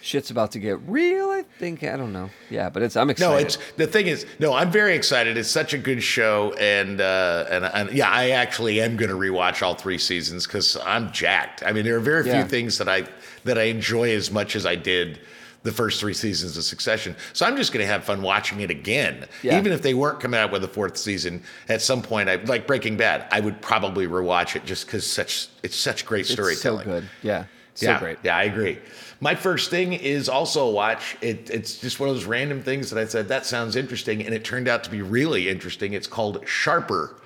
shit's 0.00 0.30
about 0.30 0.52
to 0.52 0.60
get 0.60 0.78
real. 0.86 1.30
I 1.30 1.42
think 1.58 1.82
I 1.82 1.96
don't 1.96 2.12
know. 2.12 2.30
Yeah, 2.48 2.70
but 2.70 2.82
it's 2.84 2.94
I'm 2.96 3.10
excited. 3.10 3.32
No, 3.32 3.38
it's 3.38 3.58
the 3.76 3.88
thing 3.88 4.06
is, 4.06 4.24
no, 4.38 4.52
I'm 4.54 4.70
very 4.70 4.94
excited. 4.94 5.36
It's 5.36 5.50
such 5.50 5.74
a 5.74 5.78
good 5.78 6.00
show, 6.00 6.52
and 6.52 7.00
uh, 7.00 7.46
and 7.50 7.64
and 7.64 7.90
yeah, 7.92 8.08
I 8.08 8.30
actually 8.30 8.80
am 8.80 8.96
going 8.96 9.10
to 9.10 9.16
rewatch 9.16 9.62
all 9.62 9.74
three 9.74 9.98
seasons 9.98 10.46
because 10.46 10.76
I'm 10.86 11.10
jacked. 11.10 11.64
I 11.66 11.72
mean, 11.72 11.84
there 11.84 11.96
are 11.96 12.00
very 12.00 12.24
Yeah. 12.24 12.40
few 12.42 12.48
things 12.48 12.78
that 12.78 12.88
I 12.88 13.02
that 13.44 13.58
I 13.58 13.64
enjoy 13.64 14.14
as 14.14 14.30
much 14.30 14.54
as 14.54 14.64
I 14.64 14.76
did 14.76 15.18
the 15.62 15.72
first 15.72 16.00
three 16.00 16.14
seasons 16.14 16.56
of 16.56 16.64
Succession. 16.64 17.14
So 17.34 17.44
I'm 17.44 17.56
just 17.56 17.72
going 17.72 17.84
to 17.84 17.92
have 17.92 18.02
fun 18.04 18.22
watching 18.22 18.60
it 18.60 18.70
again, 18.70 19.26
Yeah. 19.42 19.58
even 19.58 19.72
if 19.72 19.82
they 19.82 19.92
weren't 19.92 20.18
coming 20.18 20.40
out 20.40 20.50
with 20.52 20.64
a 20.64 20.68
fourth 20.68 20.96
season 20.96 21.42
at 21.68 21.82
some 21.82 22.00
point. 22.00 22.30
I 22.30 22.36
like 22.36 22.66
Breaking 22.66 22.96
Bad. 22.96 23.26
I 23.30 23.40
would 23.40 23.60
probably 23.60 24.06
rewatch 24.06 24.56
it 24.56 24.64
just 24.64 24.86
because 24.86 25.06
such 25.06 25.48
it's 25.62 25.76
such 25.76 26.06
great 26.06 26.20
It's 26.22 26.30
storytelling. 26.32 26.86
so 26.86 26.90
good. 26.92 27.08
Yeah, 27.22 27.44
so 27.74 27.86
yeah, 27.90 27.98
great. 27.98 28.18
Yeah, 28.22 28.36
I 28.38 28.44
agree. 28.44 28.78
My 29.20 29.34
first 29.34 29.68
thing 29.68 29.92
is 29.92 30.30
also 30.30 30.66
a 30.66 30.70
watch. 30.70 31.18
It, 31.20 31.50
it's 31.50 31.78
just 31.78 32.00
one 32.00 32.08
of 32.08 32.14
those 32.14 32.24
random 32.24 32.62
things 32.62 32.88
that 32.88 32.98
I 32.98 33.04
said, 33.04 33.28
that 33.28 33.44
sounds 33.44 33.76
interesting. 33.76 34.24
And 34.24 34.34
it 34.34 34.44
turned 34.44 34.66
out 34.66 34.82
to 34.84 34.90
be 34.90 35.02
really 35.02 35.50
interesting. 35.50 35.92
It's 35.92 36.06
called 36.06 36.42
Sharper. 36.48 37.16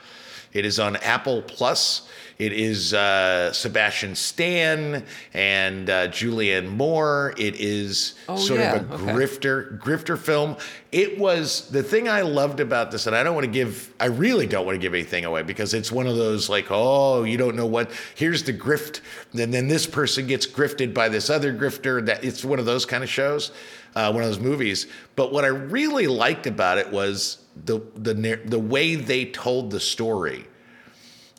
It 0.54 0.64
is 0.64 0.78
on 0.78 0.96
Apple 0.96 1.42
Plus. 1.42 2.08
It 2.38 2.52
is 2.52 2.92
uh, 2.94 3.52
Sebastian 3.52 4.14
Stan 4.16 5.04
and 5.34 5.88
uh, 5.88 6.08
Julianne 6.08 6.68
Moore. 6.68 7.32
It 7.38 7.56
is 7.60 8.14
Oh, 8.28 8.36
sort 8.36 8.60
yeah, 8.60 8.74
of 8.76 8.90
a 8.90 8.94
okay. 8.94 9.04
grifter 9.12 9.78
grifter 9.78 10.18
film. 10.18 10.56
It 10.90 11.18
was 11.18 11.68
the 11.70 11.82
thing 11.82 12.08
I 12.08 12.22
loved 12.22 12.58
about 12.60 12.90
this, 12.90 13.06
and 13.06 13.14
I 13.14 13.22
don't 13.22 13.34
want 13.34 13.44
to 13.44 13.50
give, 13.50 13.92
I 14.00 14.06
really 14.06 14.46
don't 14.46 14.64
want 14.64 14.74
to 14.76 14.80
give 14.80 14.94
anything 14.94 15.24
away 15.24 15.42
because 15.42 15.74
it's 15.74 15.92
one 15.92 16.06
of 16.06 16.16
those 16.16 16.48
like, 16.48 16.66
oh, 16.70 17.22
you 17.24 17.36
don't 17.36 17.54
know 17.56 17.66
what. 17.66 17.90
Here's 18.14 18.42
the 18.42 18.52
grift, 18.52 19.00
and 19.32 19.52
then 19.52 19.68
this 19.68 19.86
person 19.86 20.26
gets 20.26 20.46
grifted 20.46 20.92
by 20.94 21.08
this 21.08 21.30
other 21.30 21.52
grifter. 21.52 22.04
That 22.04 22.24
it's 22.24 22.44
one 22.44 22.58
of 22.58 22.64
those 22.64 22.84
kind 22.86 23.04
of 23.04 23.10
shows, 23.10 23.52
uh, 23.94 24.10
one 24.12 24.22
of 24.22 24.28
those 24.28 24.40
movies. 24.40 24.86
But 25.16 25.32
what 25.32 25.44
I 25.44 25.48
really 25.48 26.06
liked 26.06 26.46
about 26.46 26.78
it 26.78 26.90
was 26.90 27.38
the 27.64 27.80
the 27.94 28.40
the 28.44 28.58
way 28.58 28.94
they 28.96 29.26
told 29.26 29.70
the 29.70 29.80
story, 29.80 30.46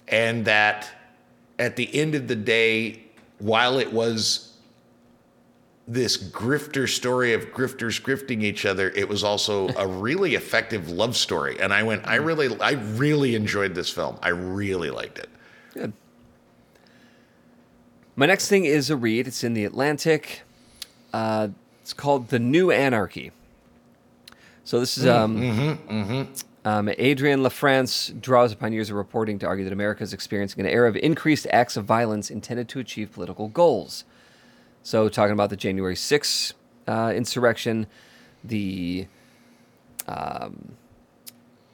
and 0.07 0.45
that 0.45 0.89
at 1.59 1.75
the 1.75 1.93
end 1.95 2.15
of 2.15 2.27
the 2.27 2.35
day, 2.35 3.03
while 3.39 3.79
it 3.79 3.91
was 3.91 4.51
this 5.87 6.17
grifter 6.17 6.89
story 6.89 7.33
of 7.33 7.51
grifters 7.51 8.01
grifting 8.01 8.41
each 8.41 8.65
other 8.65 8.89
it 8.89 9.07
was 9.07 9.23
also 9.23 9.67
a 9.77 9.85
really 10.01 10.33
effective 10.33 10.89
love 10.89 11.15
story 11.15 11.59
and 11.59 11.71
i 11.71 11.83
went 11.83 12.03
i 12.07 12.15
really 12.15 12.59
i 12.59 12.71
really 12.71 13.35
enjoyed 13.35 13.75
this 13.75 13.87
film 13.87 14.17
i 14.23 14.29
really 14.29 14.89
liked 14.89 15.19
it 15.19 15.29
Good. 15.75 15.91
My 18.15 18.25
next 18.25 18.47
thing 18.47 18.63
is 18.63 18.89
a 18.89 18.95
read. 18.95 19.27
It's 19.27 19.43
in 19.43 19.53
the 19.53 19.65
Atlantic. 19.65 20.43
Uh, 21.11 21.49
it's 21.85 21.93
called 21.93 22.29
The 22.29 22.39
New 22.39 22.71
Anarchy. 22.71 23.31
So 24.63 24.79
this 24.79 24.97
is 24.97 25.05
um, 25.05 25.37
um, 26.65 26.89
Adrienne 26.89 27.41
LaFrance 27.41 28.19
draws 28.19 28.51
upon 28.51 28.73
years 28.73 28.89
of 28.89 28.95
reporting 28.95 29.37
to 29.37 29.45
argue 29.45 29.63
that 29.65 29.71
America 29.71 30.01
is 30.01 30.11
experiencing 30.11 30.61
an 30.61 30.65
era 30.65 30.89
of 30.89 30.95
increased 30.95 31.45
acts 31.51 31.77
of 31.77 31.85
violence 31.85 32.31
intended 32.31 32.67
to 32.69 32.79
achieve 32.79 33.11
political 33.11 33.49
goals. 33.49 34.03
So 34.81 35.09
talking 35.09 35.33
about 35.33 35.51
the 35.51 35.55
January 35.55 35.93
6th 35.93 36.53
uh, 36.87 37.13
insurrection, 37.15 37.85
the 38.43 39.05
um, 40.07 40.71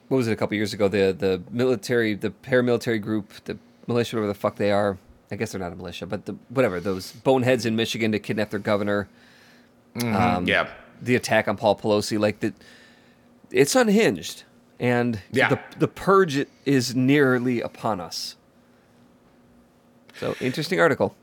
what 0.08 0.18
was 0.18 0.28
it 0.28 0.32
a 0.32 0.36
couple 0.36 0.58
years 0.58 0.74
ago? 0.74 0.88
The 0.88 1.16
the 1.18 1.42
military, 1.50 2.12
the 2.12 2.28
paramilitary 2.28 3.00
group, 3.00 3.32
the 3.46 3.56
militia, 3.86 4.16
whatever 4.16 4.28
the 4.28 4.38
fuck 4.38 4.56
they 4.56 4.72
are. 4.72 4.98
I 5.30 5.36
guess 5.36 5.52
they're 5.52 5.58
not 5.58 5.72
a 5.72 5.76
militia, 5.76 6.04
but 6.04 6.26
the, 6.26 6.36
whatever 6.50 6.80
those 6.80 7.12
boneheads 7.12 7.64
in 7.64 7.76
Michigan 7.76 8.12
to 8.12 8.18
kidnap 8.18 8.50
their 8.50 8.58
governor. 8.58 9.08
Um, 9.96 10.46
yeah 10.46 10.68
the 11.02 11.16
attack 11.16 11.48
on 11.48 11.56
Paul 11.56 11.74
Pelosi, 11.76 12.16
like 12.18 12.38
that, 12.40 12.54
it's 13.50 13.74
unhinged, 13.74 14.44
and 14.78 15.20
Yeah. 15.32 15.48
the 15.48 15.58
the 15.78 15.88
purge 15.88 16.46
is 16.64 16.94
nearly 16.94 17.60
upon 17.60 18.00
us. 18.00 18.36
So 20.18 20.36
interesting 20.40 20.80
article. 20.80 21.16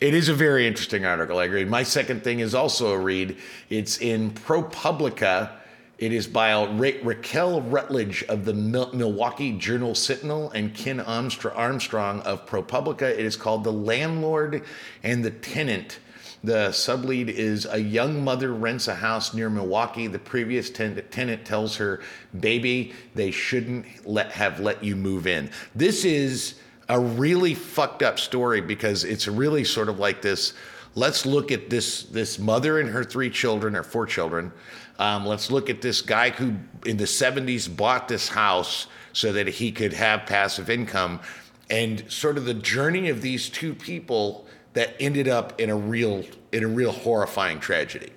It 0.00 0.14
is 0.14 0.30
a 0.30 0.34
very 0.34 0.66
interesting 0.66 1.04
article. 1.04 1.38
I 1.38 1.44
agree. 1.44 1.64
My 1.66 1.82
second 1.82 2.24
thing 2.24 2.40
is 2.40 2.54
also 2.54 2.92
a 2.94 2.98
read. 2.98 3.36
It's 3.68 3.98
in 3.98 4.30
ProPublica. 4.30 5.50
It 5.98 6.14
is 6.14 6.26
by 6.26 6.54
Ra- 6.64 6.92
Raquel 7.02 7.60
Rutledge 7.60 8.22
of 8.24 8.46
the 8.46 8.54
Mil- 8.54 8.90
Milwaukee 8.94 9.52
Journal 9.52 9.94
Sentinel 9.94 10.50
and 10.52 10.74
Ken 10.74 10.98
Armstrong 11.00 12.20
of 12.22 12.46
ProPublica. 12.46 13.02
It 13.02 13.26
is 13.26 13.36
called 13.36 13.64
The 13.64 13.72
Landlord 13.72 14.62
and 15.02 15.22
the 15.22 15.30
Tenant. 15.30 15.98
The 16.42 16.68
sublead 16.70 17.28
is 17.28 17.66
a 17.70 17.78
young 17.78 18.24
mother 18.24 18.52
rents 18.54 18.88
a 18.88 18.94
house 18.94 19.34
near 19.34 19.50
Milwaukee. 19.50 20.06
The 20.06 20.18
previous 20.18 20.70
ten- 20.70 21.02
tenant 21.10 21.44
tells 21.44 21.76
her, 21.76 22.00
"Baby, 22.38 22.94
they 23.14 23.30
shouldn't 23.30 23.84
let 24.06 24.32
have 24.32 24.58
let 24.58 24.82
you 24.82 24.96
move 24.96 25.26
in." 25.26 25.50
This 25.74 26.04
is 26.04 26.54
a 26.88 26.98
really 26.98 27.54
fucked 27.54 28.02
up 28.02 28.18
story 28.18 28.62
because 28.62 29.04
it's 29.04 29.28
really 29.28 29.64
sort 29.64 29.90
of 29.90 29.98
like 29.98 30.22
this. 30.22 30.54
Let's 30.94 31.26
look 31.26 31.52
at 31.52 31.68
this 31.68 32.04
this 32.04 32.38
mother 32.38 32.80
and 32.80 32.88
her 32.88 33.04
three 33.04 33.30
children 33.30 33.76
or 33.76 33.82
four 33.82 34.06
children. 34.06 34.50
Um, 34.98 35.26
let's 35.26 35.50
look 35.50 35.68
at 35.68 35.82
this 35.82 36.00
guy 36.00 36.30
who 36.30 36.56
in 36.84 36.96
the 36.96 37.06
70s 37.06 37.68
bought 37.68 38.08
this 38.08 38.28
house 38.28 38.86
so 39.12 39.32
that 39.32 39.48
he 39.48 39.72
could 39.72 39.92
have 39.92 40.26
passive 40.26 40.70
income, 40.70 41.20
and 41.68 42.04
sort 42.08 42.38
of 42.38 42.44
the 42.44 42.54
journey 42.54 43.08
of 43.10 43.20
these 43.20 43.48
two 43.48 43.74
people 43.74 44.46
that 44.72 44.94
ended 45.00 45.28
up 45.28 45.60
in 45.60 45.70
a 45.70 45.76
real 45.76 46.24
in 46.52 46.64
a 46.64 46.68
real 46.68 46.92
horrifying 46.92 47.60
tragedy. 47.60 48.10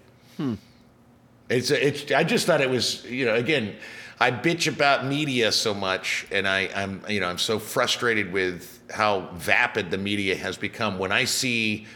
It's 1.50 1.72
it's. 1.72 2.12
I 2.12 2.24
just 2.24 2.48
thought 2.48 2.62
it 2.62 2.70
was 2.70 3.04
you 3.06 3.26
know 3.26 3.36
again, 3.36 3.76
I 4.20 4.32
bitch 4.32 4.72
about 4.72 5.06
media 5.06 5.52
so 5.52 5.74
much, 5.74 6.26
and 6.32 6.48
I 6.48 6.70
I'm 6.76 7.04
you 7.08 7.20
know 7.20 7.28
I'm 7.28 7.38
so 7.38 7.60
frustrated 7.60 8.32
with 8.32 8.80
how 8.92 9.30
vapid 9.34 9.92
the 9.92 9.98
media 9.98 10.36
has 10.36 10.58
become. 10.58 11.00
When 11.00 11.12
I 11.12 11.26
see 11.26 11.88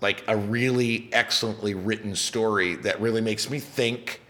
like 0.00 0.24
a 0.28 0.36
really 0.36 1.10
excellently 1.12 1.74
written 1.74 2.14
story 2.16 2.74
that 2.76 3.00
really 3.00 3.20
makes 3.20 3.50
me 3.50 3.58
think 3.58 4.22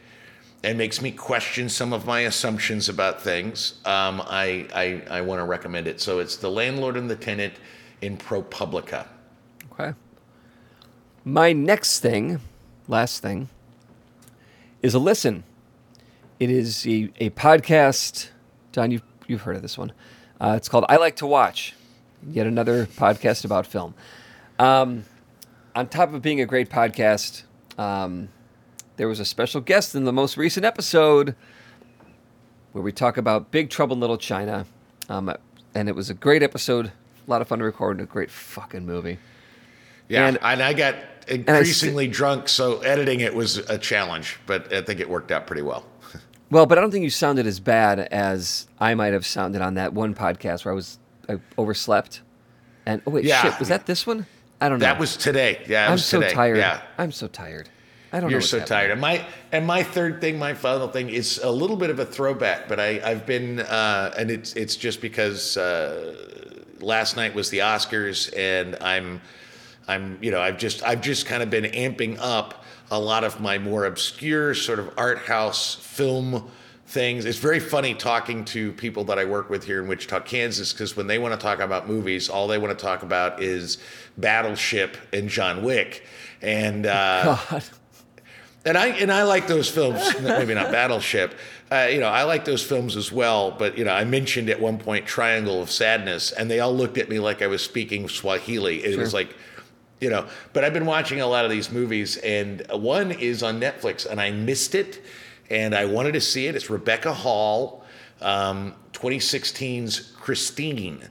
and 0.64 0.76
makes 0.76 1.00
me 1.00 1.12
question 1.12 1.68
some 1.68 1.92
of 1.92 2.04
my 2.04 2.20
assumptions 2.20 2.88
about 2.88 3.22
things, 3.22 3.74
um, 3.84 4.20
I 4.26 4.66
I, 4.74 5.18
I 5.18 5.20
want 5.22 5.40
to 5.40 5.44
recommend 5.44 5.86
it. 5.86 6.00
So 6.00 6.18
it's 6.18 6.36
the 6.36 6.50
landlord 6.50 6.96
and 6.96 7.08
the 7.08 7.16
tenant 7.16 7.54
in 8.02 8.16
ProPublica. 8.18 9.06
Okay. 9.80 9.94
My 11.24 11.52
next 11.54 12.00
thing, 12.00 12.40
last 12.86 13.22
thing, 13.22 13.48
is 14.82 14.92
a 14.92 14.98
listen. 14.98 15.44
It 16.38 16.50
is 16.50 16.86
a, 16.86 17.10
a 17.18 17.30
podcast. 17.30 18.28
John, 18.72 18.90
you've, 18.90 19.02
you've 19.26 19.42
heard 19.42 19.56
of 19.56 19.62
this 19.62 19.78
one. 19.78 19.92
Uh, 20.38 20.54
it's 20.56 20.68
called 20.68 20.84
I 20.90 20.96
Like 20.96 21.16
to 21.16 21.26
Watch, 21.26 21.74
yet 22.30 22.46
another 22.46 22.84
podcast 22.86 23.46
about 23.46 23.66
film. 23.66 23.94
Um, 24.58 25.04
on 25.74 25.88
top 25.88 26.12
of 26.12 26.20
being 26.20 26.42
a 26.42 26.46
great 26.46 26.68
podcast, 26.68 27.44
um, 27.78 28.28
there 28.96 29.08
was 29.08 29.18
a 29.18 29.24
special 29.24 29.62
guest 29.62 29.94
in 29.94 30.04
the 30.04 30.12
most 30.12 30.36
recent 30.36 30.66
episode 30.66 31.34
where 32.72 32.82
we 32.82 32.92
talk 32.92 33.16
about 33.16 33.50
Big 33.50 33.70
Trouble 33.70 33.94
in 33.94 34.00
Little 34.00 34.18
China. 34.18 34.66
Um, 35.08 35.34
and 35.74 35.88
it 35.88 35.94
was 35.94 36.10
a 36.10 36.14
great 36.14 36.42
episode, 36.42 36.86
a 37.26 37.30
lot 37.30 37.40
of 37.40 37.48
fun 37.48 37.60
to 37.60 37.64
record, 37.64 37.98
and 37.98 38.06
a 38.06 38.10
great 38.10 38.30
fucking 38.30 38.84
movie. 38.84 39.18
Yeah, 40.10 40.26
And- 40.26 40.38
and, 40.42 40.62
I 40.62 40.72
got 40.74 40.94
I 40.96 41.34
increasingly 41.34 42.08
drunk, 42.08 42.48
so 42.48 42.80
editing 42.80 43.20
it 43.20 43.34
was 43.34 43.58
a 43.58 43.78
challenge, 43.78 44.38
but 44.46 44.72
I 44.72 44.82
think 44.82 45.00
it 45.00 45.08
worked 45.08 45.30
out 45.30 45.46
pretty 45.46 45.62
well. 45.62 45.84
Well, 46.52 46.66
but 46.66 46.78
I 46.78 46.80
don't 46.80 46.90
think 46.90 47.04
you 47.04 47.10
sounded 47.10 47.46
as 47.46 47.60
bad 47.60 48.00
as 48.00 48.66
I 48.80 48.96
might 48.96 49.12
have 49.12 49.24
sounded 49.24 49.62
on 49.62 49.74
that 49.74 49.92
one 49.92 50.16
podcast 50.16 50.64
where 50.64 50.72
I 50.72 50.74
was 50.74 50.98
I 51.28 51.38
overslept. 51.56 52.22
And 52.86 53.00
oh 53.06 53.12
wait, 53.12 53.24
Yeah. 53.24 53.40
shit, 53.42 53.56
was 53.60 53.68
that 53.68 53.86
this 53.86 54.04
one? 54.04 54.26
I 54.60 54.68
don't 54.68 54.80
know. 54.80 54.86
That 54.86 54.98
was 54.98 55.16
today. 55.16 55.62
Yeah, 55.68 55.84
I'm 55.86 55.92
was 55.92 56.04
so 56.04 56.20
today. 56.20 56.34
tired. 56.34 56.56
Yeah. 56.56 56.82
I'm 56.98 57.12
so 57.12 57.28
tired. 57.28 57.68
I 58.12 58.18
don't 58.18 58.30
know. 58.30 58.32
You're 58.32 58.40
so 58.40 58.58
happening. 58.58 58.76
tired. 58.78 58.90
And 58.90 59.00
my 59.00 59.24
and 59.52 59.64
my 59.64 59.84
third 59.84 60.20
thing, 60.20 60.40
my 60.40 60.54
final 60.54 60.88
thing, 60.88 61.08
is 61.10 61.38
a 61.38 61.48
little 61.52 61.76
bit 61.76 61.90
of 61.90 62.00
a 62.00 62.04
throwback, 62.04 62.66
but 62.66 62.80
I 62.80 63.00
I've 63.04 63.26
been 63.26 63.60
uh, 63.60 64.12
and 64.18 64.28
it's 64.28 64.54
it's 64.54 64.74
just 64.74 65.00
because 65.00 65.56
uh, 65.56 66.16
last 66.80 67.14
night 67.16 67.32
was 67.32 67.50
the 67.50 67.58
Oscars, 67.58 68.36
and 68.36 68.76
I'm 68.80 69.20
I'm 69.90 70.18
you 70.22 70.30
know 70.30 70.40
I've 70.40 70.58
just 70.58 70.82
I've 70.82 71.00
just 71.00 71.26
kind 71.26 71.42
of 71.42 71.50
been 71.50 71.64
amping 71.64 72.16
up 72.20 72.64
a 72.90 72.98
lot 72.98 73.24
of 73.24 73.40
my 73.40 73.58
more 73.58 73.84
obscure 73.84 74.54
sort 74.54 74.78
of 74.78 74.92
art 74.96 75.18
house 75.18 75.74
film 75.74 76.50
things. 76.86 77.24
It's 77.24 77.38
very 77.38 77.60
funny 77.60 77.94
talking 77.94 78.44
to 78.46 78.72
people 78.72 79.04
that 79.04 79.18
I 79.18 79.24
work 79.24 79.48
with 79.48 79.64
here 79.64 79.80
in 79.80 79.88
Wichita, 79.88 80.20
Kansas, 80.20 80.72
because 80.72 80.96
when 80.96 81.06
they 81.06 81.18
want 81.18 81.32
to 81.32 81.38
talk 81.38 81.60
about 81.60 81.88
movies, 81.88 82.28
all 82.28 82.48
they 82.48 82.58
want 82.58 82.76
to 82.76 82.84
talk 82.84 83.02
about 83.02 83.42
is 83.42 83.78
Battleship 84.18 84.96
and 85.12 85.28
John 85.28 85.62
Wick. 85.62 86.04
And 86.42 86.86
uh, 86.86 87.38
God. 87.50 87.64
and 88.64 88.76
I 88.76 88.88
and 88.88 89.12
I 89.12 89.22
like 89.22 89.46
those 89.46 89.68
films. 89.68 90.02
Maybe 90.22 90.54
not 90.54 90.72
Battleship. 90.72 91.34
Uh, 91.70 91.88
you 91.88 92.00
know, 92.00 92.08
I 92.08 92.24
like 92.24 92.44
those 92.44 92.64
films 92.64 92.96
as 92.96 93.12
well. 93.12 93.52
But 93.52 93.78
you 93.78 93.84
know, 93.84 93.92
I 93.92 94.04
mentioned 94.04 94.50
at 94.50 94.60
one 94.60 94.78
point 94.78 95.06
Triangle 95.06 95.62
of 95.62 95.70
Sadness, 95.70 96.32
and 96.32 96.50
they 96.50 96.58
all 96.58 96.74
looked 96.74 96.98
at 96.98 97.08
me 97.08 97.20
like 97.20 97.40
I 97.42 97.46
was 97.46 97.62
speaking 97.62 98.08
Swahili. 98.08 98.82
It 98.84 98.98
was 98.98 99.14
like, 99.14 99.36
you 100.00 100.10
know. 100.10 100.26
But 100.52 100.64
I've 100.64 100.72
been 100.72 100.86
watching 100.86 101.20
a 101.20 101.26
lot 101.26 101.44
of 101.44 101.50
these 101.50 101.70
movies, 101.70 102.16
and 102.18 102.66
one 102.70 103.12
is 103.12 103.42
on 103.42 103.60
Netflix, 103.60 104.06
and 104.06 104.20
I 104.20 104.30
missed 104.30 104.74
it, 104.74 105.02
and 105.48 105.74
I 105.74 105.84
wanted 105.84 106.12
to 106.12 106.20
see 106.20 106.46
it. 106.46 106.56
It's 106.56 106.70
Rebecca 106.70 107.12
Hall, 107.12 107.84
um, 108.20 108.74
2016's 108.92 110.12
Christine. 110.16 111.08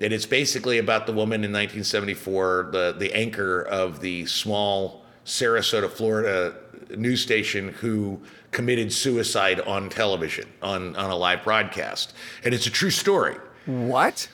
And 0.00 0.12
it's 0.12 0.26
basically 0.26 0.78
about 0.78 1.06
the 1.06 1.12
woman 1.12 1.44
in 1.44 1.52
1974, 1.52 2.70
the, 2.72 2.94
the 2.98 3.14
anchor 3.14 3.62
of 3.62 4.00
the 4.00 4.26
small 4.26 5.04
Sarasota, 5.24 5.88
Florida 5.88 6.56
news 6.96 7.22
station 7.22 7.68
who 7.68 8.20
committed 8.50 8.92
suicide 8.92 9.60
on 9.60 9.88
television, 9.88 10.48
on, 10.60 10.96
on 10.96 11.10
a 11.10 11.16
live 11.16 11.44
broadcast. 11.44 12.14
And 12.44 12.52
it's 12.52 12.66
a 12.66 12.70
true 12.70 12.90
story. 12.90 13.36
What? 13.66 14.28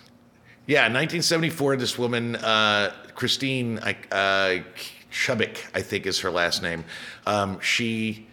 Yeah, 0.69 0.81
in 0.81 0.93
1974, 0.93 1.77
this 1.77 1.97
woman, 1.97 2.37
uh, 2.37 2.93
Christine 3.15 3.79
uh, 3.79 4.59
Chubbuck, 5.11 5.57
I 5.75 5.81
think 5.81 6.05
is 6.05 6.21
her 6.21 6.31
last 6.31 6.63
name. 6.63 6.85
Um, 7.27 7.59
she, 7.61 8.27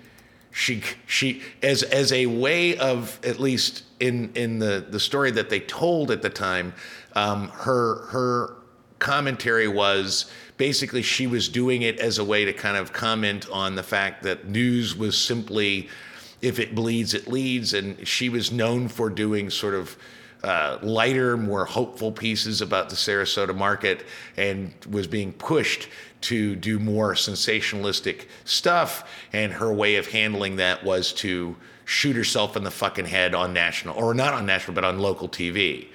she, 0.51 0.83
she, 1.07 1.43
as 1.63 1.83
as 1.83 2.11
a 2.11 2.25
way 2.25 2.75
of 2.75 3.21
at 3.23 3.39
least 3.39 3.83
in 4.01 4.33
in 4.35 4.59
the 4.59 4.85
the 4.89 4.99
story 4.99 5.31
that 5.31 5.49
they 5.49 5.61
told 5.61 6.11
at 6.11 6.21
the 6.21 6.29
time, 6.29 6.73
um, 7.13 7.47
her 7.51 8.05
her 8.07 8.57
commentary 8.99 9.69
was 9.69 10.29
basically 10.57 11.03
she 11.03 11.27
was 11.27 11.47
doing 11.47 11.83
it 11.83 12.01
as 12.01 12.17
a 12.17 12.23
way 12.25 12.43
to 12.43 12.51
kind 12.51 12.75
of 12.75 12.91
comment 12.91 13.47
on 13.49 13.75
the 13.75 13.83
fact 13.83 14.23
that 14.23 14.45
news 14.45 14.93
was 14.93 15.17
simply 15.17 15.87
if 16.41 16.59
it 16.59 16.75
bleeds 16.75 17.13
it 17.13 17.29
leads 17.29 17.73
and 17.73 18.05
she 18.05 18.27
was 18.27 18.51
known 18.51 18.89
for 18.89 19.09
doing 19.09 19.49
sort 19.49 19.73
of 19.73 19.95
uh, 20.45 20.77
lighter 20.81 21.35
more 21.37 21.65
hopeful 21.65 22.11
pieces 22.11 22.61
about 22.61 22.89
the 22.89 22.95
sarasota 22.95 23.55
market 23.55 24.05
and 24.37 24.71
was 24.89 25.07
being 25.07 25.33
pushed 25.33 25.89
to 26.21 26.55
do 26.55 26.79
more 26.79 27.13
sensationalistic 27.15 28.25
stuff 28.45 29.03
and 29.33 29.51
her 29.53 29.73
way 29.73 29.95
of 29.95 30.07
handling 30.07 30.55
that 30.57 30.83
was 30.83 31.11
to 31.13 31.55
shoot 31.85 32.15
herself 32.15 32.55
in 32.55 32.63
the 32.63 32.71
fucking 32.71 33.05
head 33.05 33.33
on 33.35 33.53
national 33.53 33.95
or 33.97 34.13
not 34.13 34.33
on 34.33 34.45
national 34.45 34.73
but 34.75 34.83
on 34.85 34.99
local 34.99 35.27
tv 35.27 35.87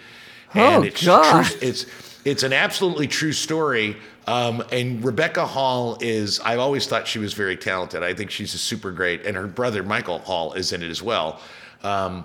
Oh, 0.55 0.83
it's 0.83 1.05
God. 1.07 1.45
true- 1.47 1.59
it's 1.69 1.87
it's 2.25 2.43
an 2.43 2.53
absolutely 2.53 3.07
true 3.07 3.33
story. 3.33 3.97
Um, 4.27 4.63
and 4.73 5.03
Rebecca 5.03 5.47
Hall 5.47 5.97
is 6.01 6.41
I've 6.41 6.59
always 6.59 6.87
thought 6.89 7.07
she 7.09 7.19
was 7.21 7.33
very 7.35 7.57
talented. 7.57 8.03
I 8.03 8.13
think 8.15 8.31
she's 8.33 8.53
a 8.55 8.59
super 8.59 8.91
great, 8.91 9.25
and 9.25 9.37
her 9.37 9.47
brother 9.47 9.83
Michael 9.85 10.19
Hall 10.19 10.53
is 10.55 10.73
in 10.73 10.83
it 10.83 10.91
as 10.91 11.03
well. 11.03 11.41
Um, 11.85 12.25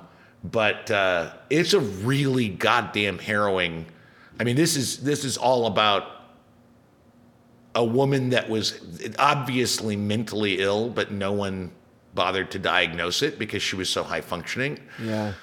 but 0.51 0.89
uh, 0.91 1.33
it's 1.49 1.73
a 1.73 1.79
really 1.79 2.49
goddamn 2.49 3.19
harrowing. 3.19 3.85
I 4.39 4.43
mean, 4.43 4.55
this 4.55 4.75
is 4.75 4.97
this 5.03 5.23
is 5.23 5.37
all 5.37 5.65
about 5.67 6.07
a 7.73 7.83
woman 7.83 8.29
that 8.29 8.49
was 8.49 8.79
obviously 9.19 9.95
mentally 9.95 10.59
ill, 10.59 10.89
but 10.89 11.11
no 11.11 11.33
one 11.33 11.71
bothered 12.13 12.49
to 12.51 12.59
diagnose 12.59 13.21
it 13.21 13.37
because 13.37 13.61
she 13.61 13.75
was 13.75 13.89
so 13.89 14.01
high 14.03 14.21
functioning 14.21 14.79
Yeah. 15.03 15.33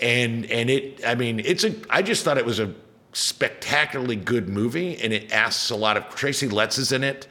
and 0.00 0.46
and 0.46 0.70
it 0.70 1.06
i 1.06 1.14
mean 1.14 1.40
it's 1.40 1.62
a 1.62 1.74
i 1.90 2.00
just 2.00 2.24
thought 2.24 2.38
it 2.38 2.46
was 2.46 2.58
a 2.58 2.72
spectacularly 3.12 4.16
good 4.16 4.48
movie 4.48 4.96
and 4.96 5.12
it 5.12 5.30
asks 5.30 5.68
a 5.68 5.76
lot 5.76 5.98
of 5.98 6.08
tracy 6.14 6.48
letts 6.48 6.78
is 6.78 6.90
in 6.92 7.04
it 7.04 7.26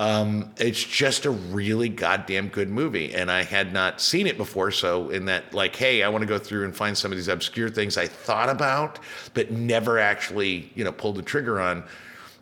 um, 0.00 0.50
it's 0.56 0.82
just 0.82 1.26
a 1.26 1.30
really 1.30 1.90
goddamn 1.90 2.48
good 2.48 2.70
movie 2.70 3.14
and 3.14 3.30
i 3.30 3.44
had 3.44 3.72
not 3.72 4.00
seen 4.00 4.26
it 4.26 4.38
before 4.38 4.70
so 4.70 5.10
in 5.10 5.26
that 5.26 5.52
like 5.52 5.76
hey 5.76 6.02
i 6.02 6.08
want 6.08 6.22
to 6.22 6.26
go 6.26 6.38
through 6.38 6.64
and 6.64 6.74
find 6.74 6.96
some 6.96 7.12
of 7.12 7.18
these 7.18 7.28
obscure 7.28 7.68
things 7.68 7.98
i 7.98 8.06
thought 8.06 8.48
about 8.48 8.98
but 9.34 9.50
never 9.50 9.98
actually 9.98 10.72
you 10.74 10.82
know 10.82 10.90
pulled 10.90 11.16
the 11.16 11.22
trigger 11.22 11.60
on 11.60 11.84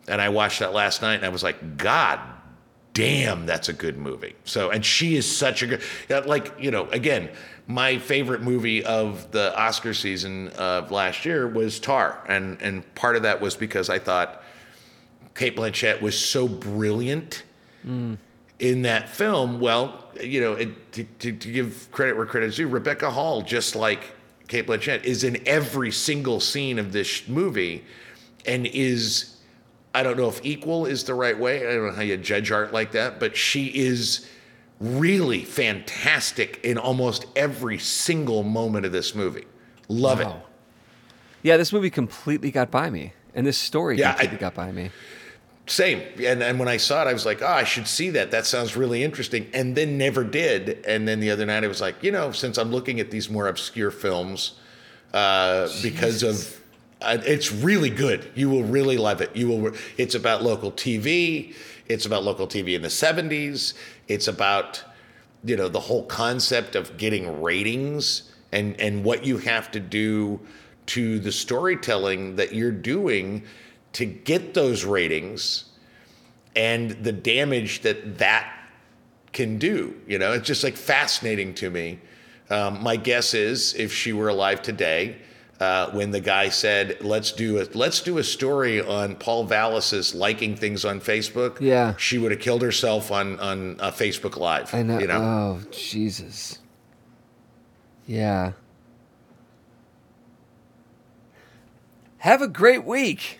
and 0.07 0.21
i 0.21 0.29
watched 0.29 0.59
that 0.59 0.73
last 0.73 1.01
night 1.01 1.15
and 1.15 1.25
i 1.25 1.29
was 1.29 1.43
like 1.43 1.77
god 1.77 2.19
damn, 2.91 3.45
that's 3.45 3.69
a 3.69 3.73
good 3.73 3.97
movie. 3.97 4.35
So, 4.43 4.71
and 4.71 4.85
she 4.85 5.15
is 5.15 5.25
such 5.25 5.63
a 5.63 5.67
good, 5.67 5.81
like, 6.25 6.53
you 6.59 6.69
know, 6.69 6.89
again, 6.89 7.29
my 7.65 7.97
favorite 7.97 8.41
movie 8.41 8.83
of 8.83 9.31
the 9.31 9.57
Oscar 9.57 9.93
season 9.93 10.49
of 10.57 10.91
last 10.91 11.23
year 11.23 11.47
was 11.47 11.79
Tar. 11.79 12.21
And, 12.27 12.61
and 12.61 12.95
part 12.95 13.15
of 13.15 13.21
that 13.21 13.39
was 13.39 13.55
because 13.55 13.89
I 13.89 13.99
thought 13.99 14.43
Cate 15.33 15.55
Blanchett 15.55 16.01
was 16.01 16.17
so 16.19 16.45
brilliant 16.45 17.43
in 17.83 18.81
that 18.83 19.09
film. 19.09 19.59
Well, 19.59 20.05
you 20.21 20.41
know, 20.41 20.53
it, 20.53 20.91
to, 20.93 21.03
to, 21.03 21.31
to 21.31 21.51
give 21.51 21.87
credit 21.91 22.17
where 22.17 22.25
credit's 22.25 22.57
due, 22.57 22.67
Rebecca 22.67 23.09
Hall, 23.09 23.41
just 23.41 23.75
like 23.75 24.15
Cate 24.47 24.67
Blanchett, 24.67 25.03
is 25.03 25.23
in 25.23 25.41
every 25.47 25.91
single 25.91 26.39
scene 26.39 26.79
of 26.79 26.91
this 26.91 27.27
movie, 27.27 27.83
and 28.45 28.65
is 28.67 29.37
I 29.93 30.03
don't 30.03 30.17
know 30.17 30.29
if 30.29 30.39
equal 30.43 30.85
is 30.85 31.03
the 31.03 31.13
right 31.13 31.37
way. 31.37 31.67
I 31.67 31.73
don't 31.73 31.87
know 31.87 31.93
how 31.93 32.01
you 32.01 32.17
judge 32.17 32.51
art 32.51 32.71
like 32.73 32.91
that, 32.91 33.19
but 33.19 33.35
she 33.35 33.67
is 33.67 34.29
really 34.79 35.43
fantastic 35.43 36.59
in 36.63 36.77
almost 36.77 37.25
every 37.35 37.77
single 37.79 38.43
moment 38.43 38.85
of 38.85 38.91
this 38.91 39.13
movie. 39.15 39.45
Love 39.87 40.21
it. 40.21 40.27
Yeah, 41.41 41.57
this 41.57 41.73
movie 41.73 41.89
completely 41.89 42.51
got 42.51 42.69
by 42.69 42.89
me, 42.89 43.13
and 43.33 43.45
this 43.47 43.57
story 43.57 43.97
Yeah, 43.97 44.09
I- 44.11 44.13
completely 44.13 44.37
got 44.37 44.53
by 44.53 44.71
me. 44.71 44.91
Same. 45.69 46.01
And 46.25 46.41
and 46.41 46.57
when 46.57 46.67
I 46.67 46.77
saw 46.77 47.03
it, 47.03 47.07
I 47.07 47.13
was 47.13 47.27
like, 47.27 47.43
oh, 47.43 47.47
I 47.47 47.63
should 47.63 47.87
see 47.87 48.09
that. 48.11 48.31
That 48.31 48.47
sounds 48.47 48.75
really 48.75 49.03
interesting. 49.03 49.47
And 49.53 49.75
then 49.75 49.99
never 49.99 50.23
did. 50.23 50.83
And 50.85 51.07
then 51.07 51.19
the 51.19 51.29
other 51.29 51.45
night, 51.45 51.63
I 51.63 51.67
was 51.67 51.79
like, 51.79 52.01
you 52.01 52.11
know, 52.11 52.31
since 52.31 52.57
I'm 52.57 52.71
looking 52.71 52.99
at 52.99 53.11
these 53.11 53.29
more 53.29 53.47
obscure 53.47 53.91
films, 53.91 54.55
uh, 55.13 55.69
because 55.83 56.23
of 56.23 56.59
uh, 57.01 57.17
it's 57.23 57.51
really 57.51 57.91
good. 57.91 58.31
You 58.33 58.49
will 58.49 58.63
really 58.63 58.97
love 58.97 59.21
it. 59.21 59.35
You 59.35 59.47
will. 59.47 59.73
It's 59.97 60.15
about 60.15 60.41
local 60.41 60.71
TV. 60.71 61.53
It's 61.87 62.07
about 62.07 62.23
local 62.23 62.47
TV 62.47 62.75
in 62.75 62.81
the 62.81 62.87
'70s. 62.87 63.75
It's 64.07 64.27
about 64.27 64.83
you 65.43 65.55
know 65.55 65.69
the 65.69 65.79
whole 65.79 66.03
concept 66.05 66.75
of 66.75 66.97
getting 66.97 67.43
ratings 67.43 68.31
and 68.51 68.79
and 68.81 69.03
what 69.03 69.23
you 69.23 69.37
have 69.37 69.69
to 69.71 69.79
do 69.79 70.39
to 70.87 71.19
the 71.19 71.31
storytelling 71.31 72.35
that 72.37 72.55
you're 72.55 72.71
doing 72.71 73.43
to 73.93 74.05
get 74.05 74.53
those 74.53 74.85
ratings 74.85 75.65
and 76.55 76.91
the 77.03 77.11
damage 77.11 77.81
that 77.81 78.17
that 78.19 78.51
can 79.31 79.57
do 79.57 79.95
you 80.07 80.17
know 80.17 80.33
it's 80.33 80.47
just 80.47 80.63
like 80.63 80.75
fascinating 80.75 81.53
to 81.53 81.69
me 81.69 81.99
um, 82.49 82.81
my 82.81 82.95
guess 82.95 83.33
is 83.33 83.73
if 83.75 83.93
she 83.93 84.11
were 84.11 84.27
alive 84.29 84.61
today 84.61 85.15
uh, 85.59 85.91
when 85.91 86.09
the 86.11 86.19
guy 86.19 86.49
said 86.49 86.97
let's 87.01 87.31
do 87.31 87.61
a 87.61 87.65
let's 87.75 88.01
do 88.01 88.17
a 88.17 88.23
story 88.23 88.81
on 88.81 89.15
Paul 89.15 89.43
Vallas's 89.45 90.15
liking 90.15 90.55
things 90.55 90.83
on 90.85 90.99
facebook 90.99 91.59
Yeah. 91.59 91.95
she 91.97 92.17
would 92.17 92.31
have 92.31 92.39
killed 92.41 92.61
herself 92.63 93.11
on 93.11 93.39
on 93.39 93.79
uh, 93.79 93.91
facebook 93.91 94.35
live 94.37 94.73
I 94.73 94.81
know. 94.83 94.97
you 94.99 95.07
know 95.07 95.21
Oh, 95.21 95.61
Jesus. 95.71 96.59
Yeah. 98.07 98.53
Have 102.19 102.41
a 102.41 102.47
great 102.47 102.83
week. 102.83 103.39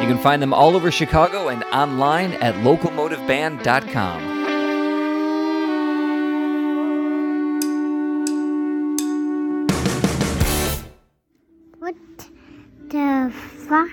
You 0.00 0.08
can 0.08 0.18
find 0.18 0.42
them 0.42 0.52
all 0.52 0.76
over 0.76 0.90
Chicago 0.90 1.48
and 1.48 1.64
online 1.64 2.32
at 2.34 2.54
locomotiveband.com. 2.56 4.34
What 11.78 11.94
the 12.88 13.32
fuck? 13.66 13.88